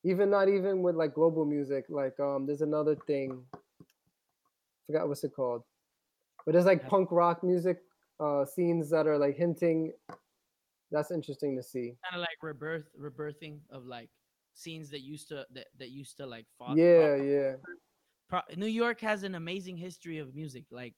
[0.03, 1.85] even not even with like global music.
[1.89, 3.45] Like um, there's another thing.
[4.87, 5.63] Forgot what's it called,
[6.45, 6.89] but there's like Yeah.
[6.89, 7.81] punk rock music
[8.19, 9.93] uh scenes that are like hinting.
[10.91, 11.95] That's interesting to see.
[12.03, 14.09] Kind of like rebirth, rebirthing of like
[14.53, 16.79] scenes that used to that, that used to like fought.
[16.79, 17.55] Yeah, yeah,
[18.29, 20.65] pro- New York has an amazing history of music.
[20.71, 20.95] Like,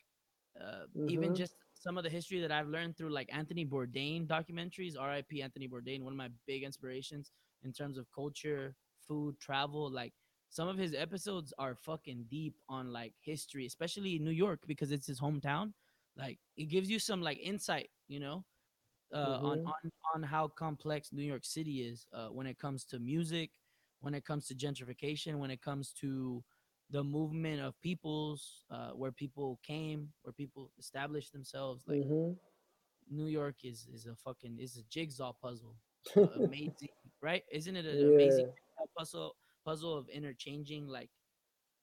[0.59, 1.35] uh, even Mhm.
[1.35, 4.95] just some of the history that I've learned through like Anthony Bourdain documentaries.
[4.99, 5.41] R.I.P.
[5.41, 7.31] Anthony Bourdain, one of my big inspirations
[7.63, 8.75] in terms of culture,
[9.07, 9.89] food, travel.
[9.91, 10.13] Like,
[10.49, 15.07] some of his episodes are fucking deep on like history, especially New York because it's
[15.07, 15.73] his hometown.
[16.15, 18.45] Like, it gives you some like insight, you know.
[19.13, 19.65] Uh, on, Mhm.
[19.65, 23.51] on on how complex New York City is uh, when it comes to music,
[24.01, 26.43] when it comes to gentrification, when it comes to
[26.89, 31.85] the movement of peoples, uh, where people came, where people established themselves.
[31.87, 32.33] Like hmm
[33.09, 35.75] New York is is a fucking is a jigsaw puzzle.
[36.21, 36.89] Uh, amazing,
[37.21, 37.43] right?
[37.51, 38.07] Isn't it an Yeah.
[38.07, 38.45] amazing
[38.97, 39.35] puzzle
[39.65, 41.09] puzzle of interchanging like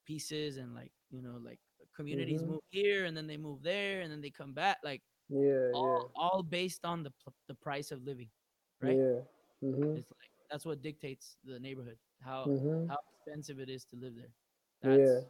[0.07, 1.61] pieces and like you know like
[1.97, 2.47] communities Mhm.
[2.47, 6.11] move here and then they move there and then they come back like yeah, all
[6.16, 7.12] all based on the
[7.48, 8.28] the price of living,
[8.81, 8.97] right?
[8.98, 9.20] yeah.
[9.62, 13.97] hmm It's like that's what dictates the neighborhood, how hmm how expensive it is to
[13.97, 14.32] live there.
[14.82, 15.24] Yeah, That's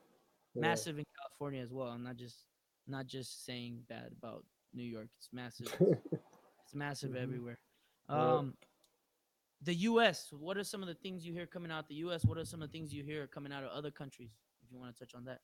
[0.55, 0.61] yeah.
[0.61, 1.89] massive in California as well.
[1.89, 2.47] I'm not just
[2.87, 5.09] not just saying bad about New York.
[5.19, 5.69] It's massive.
[6.65, 7.23] it's massive Mhm.
[7.23, 7.59] everywhere.
[8.09, 8.55] Um,
[9.63, 10.33] the U.S.
[10.33, 12.25] What are some of the things you hear coming out the U.S.?
[12.25, 14.31] What are some of the things you hear coming out of other countries?
[14.65, 15.41] If you want to touch on that.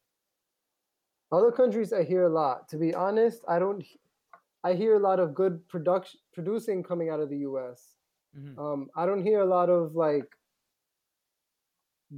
[1.32, 2.68] Other countries I hear a lot.
[2.70, 3.84] To be honest, I don't.
[4.66, 7.94] I hear a lot of good production producing coming out of the U.S.
[8.36, 8.58] Mhm.
[8.58, 10.26] Um, I don't hear a lot of like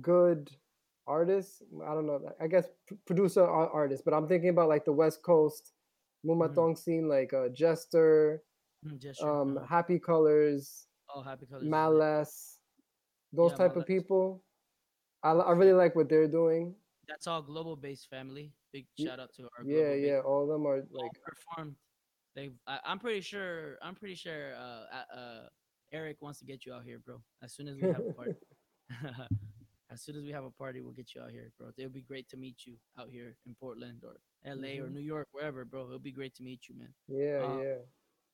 [0.01, 0.51] good
[1.07, 1.61] artists.
[1.85, 2.21] I don't know.
[2.41, 2.67] I guess
[3.05, 5.73] producer artists, but I'm thinking about like the West Coast,
[6.25, 8.43] Moombahton scene, like uh, Jester,
[8.87, 11.67] Mm, um, Uh, Happy Colors, oh, happy colors.
[11.67, 12.61] Malice,
[13.33, 14.41] those Yeah, type of people.
[15.25, 16.77] I, I really like what they're doing.
[17.09, 18.53] That's all global bass family.
[18.73, 20.21] Big shout out to our yeah, yeah.
[20.21, 21.75] All of them are all like performed.
[22.35, 23.79] They, I, I'm pretty sure.
[23.83, 24.55] I'm pretty sure.
[24.55, 25.49] Uh, uh,
[25.93, 27.21] Eric wants to get you out here, bro.
[27.43, 28.33] As soon as we have a party.
[29.91, 31.69] as soon as we have a party, we'll get you out here, bro.
[31.77, 34.93] It'll be great to meet you out here in Portland or LA or Mhm.
[34.95, 35.85] New York, wherever, bro.
[35.87, 36.95] It'll be great to meet you, man.
[37.07, 37.79] yeah, Um, yeah.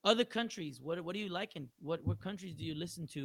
[0.04, 1.70] Other countries, what what do you liking?
[1.80, 3.22] What what countries do you listen to?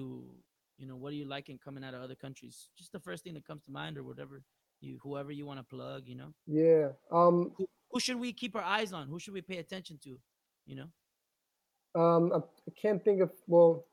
[0.78, 2.70] You know, what are you liking coming out of other countries?
[2.78, 4.42] Just the first thing that comes to mind, or whatever
[4.80, 6.08] you, whoever you want to plug.
[6.08, 6.94] You know, Yeah.
[7.12, 9.08] Um who, who should we keep our eyes on?
[9.10, 10.18] Who should we pay attention to?
[10.70, 10.90] You know.
[12.02, 13.86] um I can't think of well,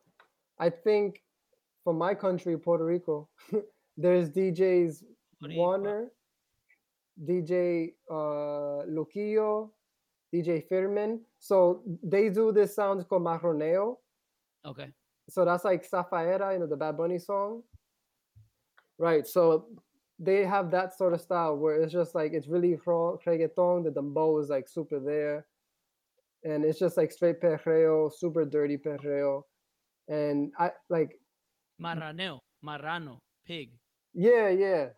[0.59, 1.23] I think
[1.85, 3.29] for my country, Puerto Rico,
[3.97, 5.03] there's DJs
[5.39, 6.01] What do you- Warner,
[7.29, 9.71] DJ uh Loquillo,
[10.35, 11.21] DJ Firmin.
[11.39, 13.97] So they do this sound called Marraneo.
[14.67, 14.89] Okay.
[15.31, 17.63] So that's like Safaera, you know, the Bad Bunny song.
[18.99, 19.27] Right.
[19.27, 19.67] So
[20.19, 24.41] they have that sort of style where it's just like it's really reggaeton, the dembow
[24.43, 25.47] is like super there.
[26.47, 29.43] And it's just like straight perreo, super dirty perreo.
[30.07, 31.19] And I like
[31.83, 33.71] Marraneo, marrano, pig.
[34.15, 34.91] yeah, yeah,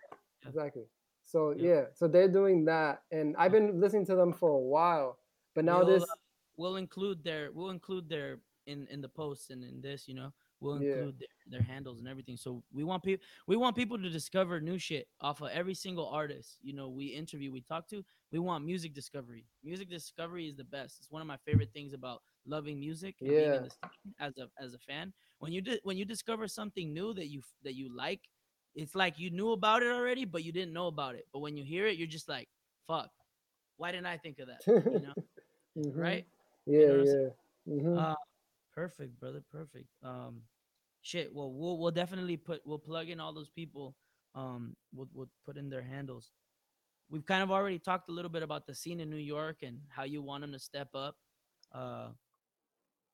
[0.42, 0.48] Yeah.
[0.48, 0.84] exactly.
[1.24, 1.64] So Yeah.
[1.68, 5.18] yeah, so they're doing that, and I've been listening to them for a while.
[5.54, 6.14] But now we'll, this, uh,
[6.58, 10.32] we'll include their we'll include their in in the posts and in this, you know,
[10.60, 10.92] we'll Yeah.
[10.94, 11.28] include their,
[11.58, 12.36] their handles and everything.
[12.36, 16.08] So we want people we want people to discover new shit off of every single
[16.08, 16.58] artist.
[16.62, 18.04] You know, we interview, we talk to.
[18.32, 19.44] We want music discovery.
[19.64, 20.98] Music discovery is the best.
[20.98, 23.56] It's one of my favorite things about loving music and being Yeah.
[23.56, 23.70] in the
[24.20, 25.12] as a as a fan.
[25.38, 28.20] When you di- when you discover something new that you that you like,
[28.74, 31.26] it's like you knew about it already, but you didn't know about it.
[31.32, 32.48] But when you hear it, you're just like,
[32.86, 33.10] "Fuck,
[33.76, 35.14] why didn't I think of that?" You know,
[35.76, 35.96] Mhm.
[35.96, 36.26] right?
[36.66, 37.28] Yeah, know what I'm yeah.
[37.68, 37.98] Mhm.
[37.98, 38.14] Uh,
[38.78, 39.42] perfect, brother.
[39.50, 39.88] Perfect.
[40.02, 40.42] Um,
[41.02, 41.34] shit.
[41.34, 43.96] Well, we'll we'll definitely put we'll plug in all those people.
[44.34, 46.30] Um, we'll we'll put in their handles.
[47.10, 49.78] We've kind of already talked a little bit about the scene in New York and
[49.88, 51.16] how you want them to step up.
[51.72, 52.08] Uh,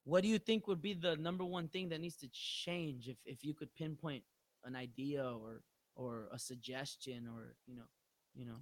[0.04, 3.16] what do you think would be the number one thing that needs to change if
[3.24, 4.22] if you could pinpoint
[4.64, 5.62] an idea or
[5.96, 7.88] or a suggestion or you know
[8.34, 8.60] you know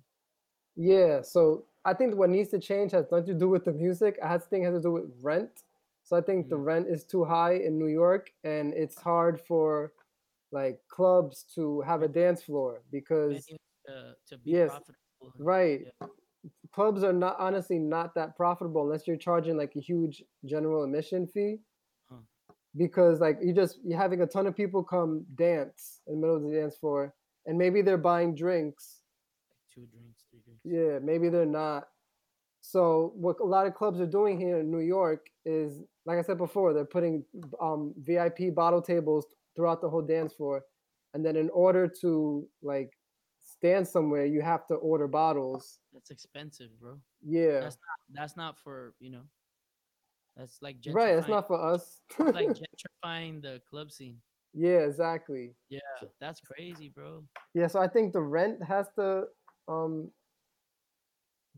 [0.77, 4.19] Yeah, so I think what needs to change has nothing to do with the music.
[4.23, 5.65] I think it has to do with rent.
[6.05, 6.65] So I think the Mm.
[6.65, 9.93] rent is too high in New York, and it's hard for
[10.51, 13.47] like clubs to have a dance floor because
[13.87, 14.99] to, to be Yes, profitable?
[15.39, 16.09] right, Yeah.
[16.73, 21.27] clubs are not honestly not that profitable unless you're charging like a huge general admission
[21.27, 21.61] fee.
[22.11, 22.19] Huh.
[22.77, 26.37] Because like you just you're having a ton of people come dance in the middle
[26.37, 27.15] of the dance floor,
[27.47, 28.99] and maybe they're buying drinks
[29.73, 30.61] Two drinks, three drinks.
[30.67, 31.89] Yeah, maybe they're not.
[32.61, 36.23] So what a lot of clubs are doing here in New York is, like I
[36.23, 37.25] said before, they're putting
[37.61, 40.63] um, VIP bottle tables throughout the whole dance floor,
[41.15, 42.91] and then in order to like
[43.43, 45.79] stand somewhere, you have to order bottles.
[45.93, 46.99] That's expensive, bro.
[47.25, 49.23] Yeah, That's not that's not for you know.
[50.37, 51.19] That's like right.
[51.19, 52.01] It's not for us.
[52.19, 52.49] like
[53.05, 54.17] gentrifying the club scene.
[54.55, 55.55] yeah, exactly.
[55.69, 55.81] Yeah,
[56.21, 57.23] that's crazy, bro.
[57.55, 59.25] Yeah, so I think the rent has to
[59.69, 60.11] um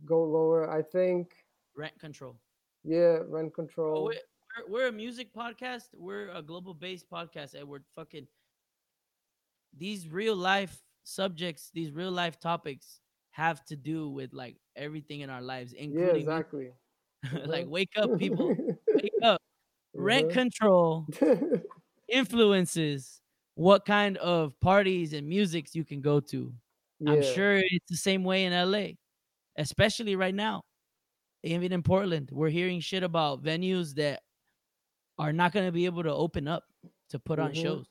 [0.04, 0.70] go lower.
[0.70, 1.32] I think
[1.76, 2.36] Rent control.
[2.84, 4.04] yeah, rent Oh, control.
[4.04, 4.20] we're, we're,
[4.68, 5.84] we're a music podcast.
[5.94, 8.26] We're a global bass podcast, and we're fucking
[9.76, 13.00] these real life subjects, these real life topics
[13.30, 16.72] have to do with like everything in our lives, including mu- exactly.
[17.44, 17.70] like Mhm.
[17.70, 18.58] wake up, people,
[18.94, 19.40] wake up.
[19.96, 20.30] Rent Mhm.
[20.30, 21.08] control
[22.08, 23.22] influences
[23.54, 26.54] what kind of parties and musics you can go to.
[27.06, 28.98] I'm sure it's the same way in LA,
[29.56, 30.62] especially right now.
[31.44, 34.22] Even in Portland, we're hearing shit about venues that
[35.18, 36.64] are not going to be able to open up
[37.10, 37.62] to put on Mhm.
[37.62, 37.86] shows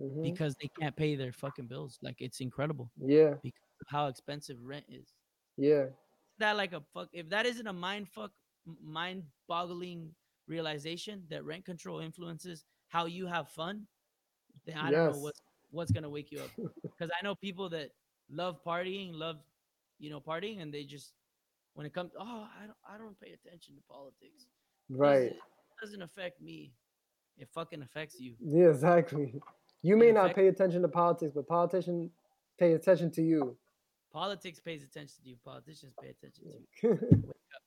[0.00, 0.22] Mhm.
[0.22, 1.98] because they can't pay their fucking bills.
[2.02, 5.14] Like it's incredible Yeah, Because how expensive rent is.
[5.56, 5.90] yeah,
[6.38, 8.32] That like a fuck if that isn't a mind fuck
[8.64, 10.14] mind boggling
[10.46, 13.86] realization that rent control influences how you have fun,
[14.64, 16.50] then I don't know what's what's gonna wake you up.
[16.96, 17.90] Because I know people that
[18.30, 19.44] love partying, love
[19.98, 21.14] you know partying, and they just
[21.74, 24.46] when it comes, oh, I don't I don't pay attention to politics.
[24.88, 25.36] right.
[25.84, 26.72] Doesn't, doesn't affect me.
[27.36, 28.34] It fucking affects you.
[28.40, 29.34] Yeah, exactly.
[29.82, 32.10] You may not pay attention to politics, but politicians
[32.58, 33.56] pay attention to you.
[34.12, 35.36] Politics pays attention to you.
[35.44, 36.90] Politicians pay attention to you.
[37.24, 37.62] Wake up.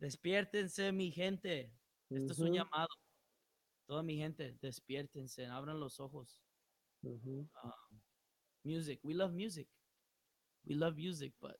[0.00, 1.70] Despiértense, mi gente.
[2.10, 2.88] Esto es un Mhm, llamado.
[3.88, 6.40] Toda mi gente, despiértense, abran los ojos.
[7.04, 7.46] mhm.
[7.64, 8.00] Um,
[8.64, 9.66] music, we love music.
[10.66, 11.56] We love music, but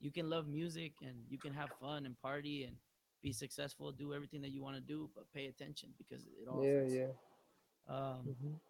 [0.00, 2.76] you can love music and you can have fun and party and
[3.22, 6.64] be successful, do everything that you want to do, but pay attention because it all
[6.64, 7.12] Yeah, yeah.
[7.88, 8.60] Um, mhm.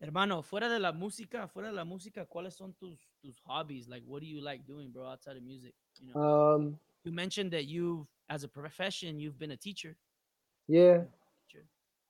[0.00, 3.88] Hermano, fuera de la música, fuera de la música, ¿cuáles son tus tus hobbies?
[3.88, 5.74] Like, what do you like doing, bro, outside of music?
[6.00, 9.96] You know, Um, you mentioned that you, as a profession, you've been a teacher.
[10.68, 11.04] yeah,
[11.48, 11.66] Teacher.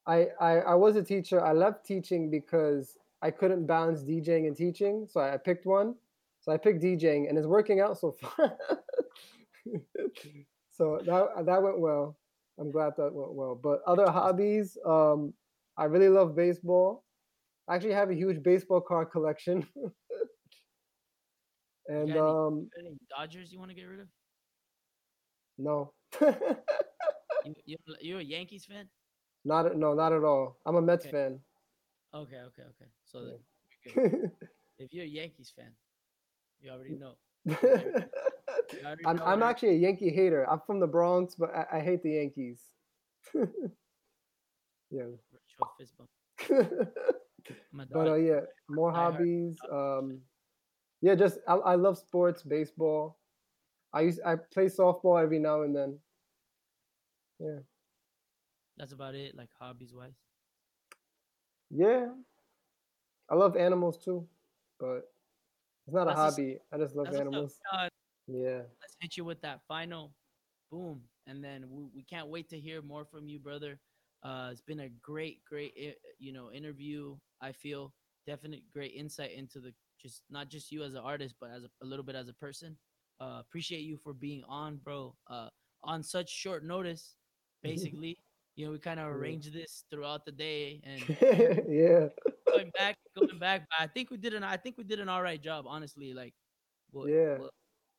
[0.06, 1.40] I, I I was a teacher.
[1.40, 5.94] I left teaching because I couldn't balance DJing and teaching, so I picked one.
[6.40, 8.56] So I picked DJing, and it's working out so far.
[10.78, 12.18] so that that went well.
[12.59, 13.55] I'm glad that went well.
[13.55, 15.34] But other hobbies, um,
[15.76, 17.06] I really love baseball.
[17.68, 19.68] I actually have a huge baseball card collection.
[21.88, 24.09] and any- um, Any Dodgers you want to get rid of?
[25.59, 25.94] no,
[27.44, 28.90] You, you, you're a Yankees fan?
[29.44, 30.60] not no, not at all.
[30.66, 31.06] I'm a Mets Okay.
[31.06, 31.44] fan.
[32.14, 32.86] Okay, okay, okay.
[33.05, 33.26] So Yeah.
[33.26, 33.44] then
[33.84, 34.38] you're good.
[34.78, 35.76] if you're a Yankees fan,
[36.60, 37.18] you already know.
[38.72, 40.48] You already I'm I'm actually a Yankee hater.
[40.50, 42.60] I'm from the Bronx, but I, I hate the Yankees.
[43.34, 43.44] yeah.
[44.90, 46.10] virtual fist bump.
[47.72, 49.56] I'm a but uh, yeah, more hobbies.
[49.70, 50.20] Um,
[51.00, 53.18] yeah, just I, I love sports, baseball.
[53.92, 55.98] I use I play softball every now and then.
[57.40, 57.60] Yeah,
[58.76, 60.16] That's about it, like hobbies wise.
[61.70, 62.06] yeah.
[63.30, 64.26] I love animals too,
[64.80, 65.02] but
[65.86, 66.58] it's not a That's what's- hobby.
[66.72, 67.58] I just love animals.
[67.70, 67.92] what's up.
[68.28, 68.62] Yeah.
[68.80, 70.12] let's hit you with that final
[70.70, 73.80] boom and then we, we can't wait to hear more from you brother
[74.22, 75.72] uh it's been a great great
[76.18, 77.94] you know interview i feel
[78.26, 81.68] definite great insight into the just not just you as an artist but as a,
[81.82, 82.76] a little bit as a person
[83.20, 85.48] uh appreciate you for being on bro uh
[85.82, 87.16] on such short notice
[87.62, 88.18] basically
[88.56, 91.00] you know we kind of arranged this throughout the day and
[91.68, 92.09] yeah.
[92.52, 95.09] going back going back but i think we did an i think we did an
[95.09, 96.34] all right job honestly like
[96.92, 97.38] well, Yeah.
[97.38, 97.50] well,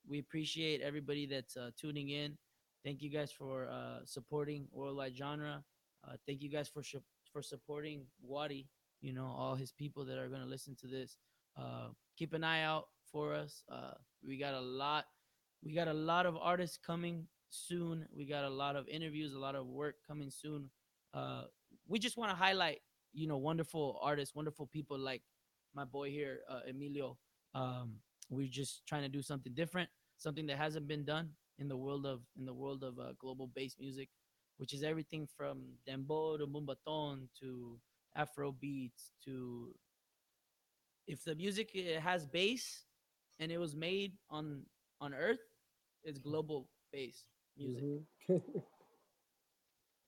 [0.09, 2.37] we appreciate everybody that's uh, tuning in.
[2.83, 5.63] Thank you guys for uh, supporting worldwide genre.
[6.05, 6.95] Uh, thank you guys for sh-
[7.31, 8.65] for supporting Guari
[9.01, 11.17] you know all his people that are going to listen to this.
[11.57, 13.63] Uh, keep an eye out for us.
[13.71, 13.93] Uh,
[14.25, 15.05] we got a lot
[15.63, 18.05] we got a lot of artists coming soon.
[18.15, 20.69] We got a lot of interviews a lot of work coming soon.
[21.13, 21.43] Uh,
[21.87, 22.79] we just want to highlight
[23.13, 25.21] you know wonderful artists wonderful people like
[25.75, 27.17] my boy here emilio.
[27.53, 27.95] Um,
[28.29, 31.29] we're just trying to do something different something that hasn't been done
[31.59, 34.09] in the world of in the world of uh, global bass music
[34.57, 37.79] which is everything from dembow to Moombahton to
[38.15, 39.73] afro beats to
[41.07, 42.85] if the music uh, has bass
[43.39, 44.63] and it was made on
[45.01, 45.41] on earth
[46.03, 47.25] it's global bass
[47.57, 48.05] music Mhm.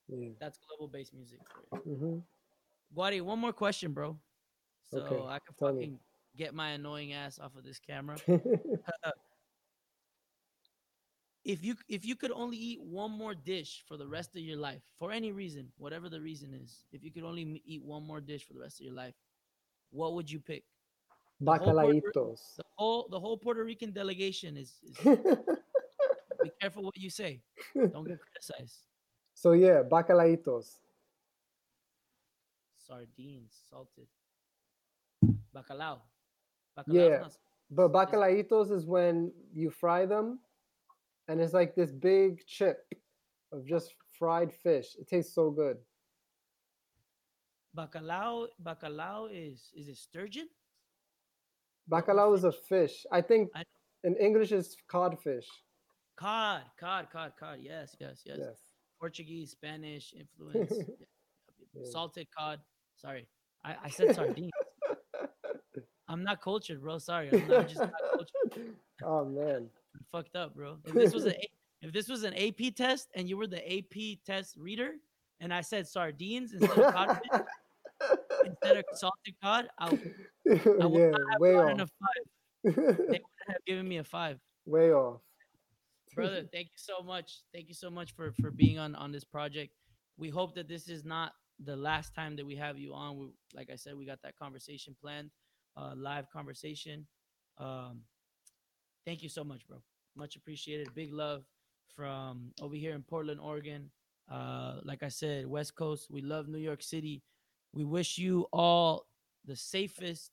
[0.09, 0.29] yeah.
[0.39, 1.39] that's global bass music
[1.85, 2.19] hmm
[2.95, 4.17] Guari, one more question bro
[4.89, 5.89] so Okay, i can tell me.
[5.89, 5.99] fucking
[6.37, 8.17] get my annoying ass off of this camera
[11.43, 14.57] if you if you could only eat one more dish for the rest of your
[14.57, 18.21] life for any reason whatever the reason is if you could only eat one more
[18.21, 19.15] dish for the rest of your life
[19.91, 20.63] what would you pick
[21.45, 22.55] whole Puerto Rico- Bacalaitos.
[22.57, 24.97] the whole the whole puerto rican delegation is, is
[26.43, 27.41] be careful what you say
[27.91, 28.83] don't get criticized
[29.33, 30.77] so yeah, bacalaitos.
[32.77, 34.07] sardines salted
[35.55, 36.01] bacalao
[36.77, 37.27] Bacalao's Yeah.
[37.73, 40.39] But bacalaitos is when you fry them,
[41.27, 42.77] and it's like this big chip
[43.51, 44.95] of just fried fish.
[44.99, 45.77] It tastes so good.
[47.77, 50.47] bacalao bacalao is is it sturgeon
[51.89, 53.05] Bacalao is a fish.
[53.11, 53.63] I think I-
[54.03, 55.47] in English it's codfish.
[56.15, 58.57] cod cod cod cod yes yes yes Yes.
[58.99, 60.71] Portuguese, Spanish influence,
[61.73, 62.59] yeah, salted cod.
[62.97, 63.25] Sorry,
[63.65, 64.51] I, I said sardines.
[66.07, 66.99] I'm not cultured, bro.
[66.99, 68.75] Sorry, I'm, not, I'm just not cultured.
[69.03, 69.69] oh man.
[70.11, 70.77] Fucked up, bro.
[70.85, 71.51] If this was an A-
[71.81, 74.93] if this was an AP test and you were the AP test reader,
[75.39, 77.31] and I said sardines instead of codfish,
[78.43, 79.99] instead of salted cod, I would
[80.99, 82.25] yeah, not way gotten a five.
[82.63, 84.39] They would have given me a five.
[84.65, 85.21] way off.
[86.15, 89.23] brother thank you so much thank you so much for for being on on this
[89.23, 89.73] project
[90.17, 93.27] we hope that this is not the last time that we have you on we,
[93.53, 95.29] like i said we got that conversation planned
[95.77, 97.07] uh live conversation
[97.57, 98.01] um
[99.05, 99.77] thank you so much bro
[100.15, 101.43] much appreciated big love
[101.95, 103.89] from over here in portland oregon
[104.31, 107.21] uh like i said west coast we love new york city
[107.73, 109.05] we wish you all
[109.45, 110.31] the safest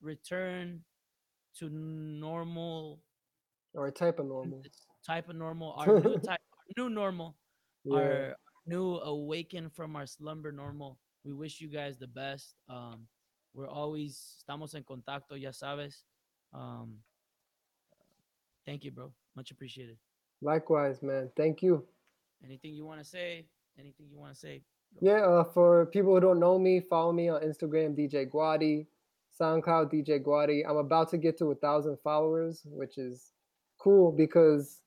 [0.00, 0.80] return
[1.58, 3.00] to normal
[3.74, 4.62] Or type of normal.
[5.06, 7.36] type of normal, our new type, our new normal,
[7.84, 7.96] Yeah.
[7.98, 8.36] our
[8.66, 10.98] new awaken from our slumber normal.
[11.24, 12.54] We wish you guys the best.
[12.68, 13.06] Um,
[13.54, 16.02] we're always estamos en contacto, ya sabes.
[16.52, 16.98] Um,
[18.68, 19.10] thank you, bro.
[19.34, 19.96] Much appreciated.
[20.42, 21.30] Likewise, man.
[21.36, 21.84] Thank you.
[22.44, 23.46] Anything you want to say?
[23.78, 24.62] Anything you want to say?
[25.00, 28.86] Yeah, uh, for people who don't know me, follow me on Instagram, DJ Guari,
[29.40, 30.62] SoundCloud, DJ Guari.
[30.68, 33.32] I'm about to get to a thousand followers, which is
[33.78, 34.82] cool because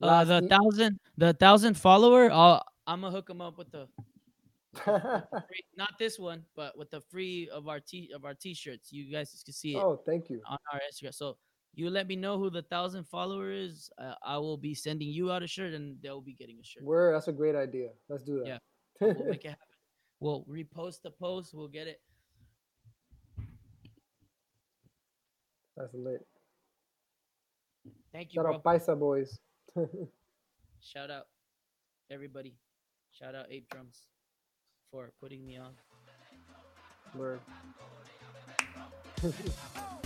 [0.00, 2.30] Uh, the e- thousand, the thousand follower.
[2.30, 3.88] I'll, I'm gonna hook him up with the
[4.84, 8.92] free, not this one, but with the free of our t of our t-shirts.
[8.92, 10.40] You guys can see it oh, thank you.
[10.48, 11.14] on our Instagram.
[11.14, 11.36] So
[11.76, 13.90] you let me know who the thousand follower is.
[13.98, 16.84] Uh, I will be sending you out a shirt, and they'll be getting a shirt.
[16.84, 17.88] Word, that's a great idea.
[18.08, 18.46] Let's do that.
[18.46, 18.58] Yeah.
[19.00, 19.66] We'll make it happen.
[20.20, 21.52] We'll repost the post.
[21.52, 22.00] We'll get it.
[25.76, 26.24] that's lit.
[28.12, 28.54] Thank you, Shout bro.
[28.54, 29.38] out Paisa boys.
[30.80, 31.26] Shout out
[32.10, 32.54] everybody.
[33.10, 34.06] Shout out Ape Drums
[34.90, 35.72] for putting me on.
[37.16, 37.40] Word.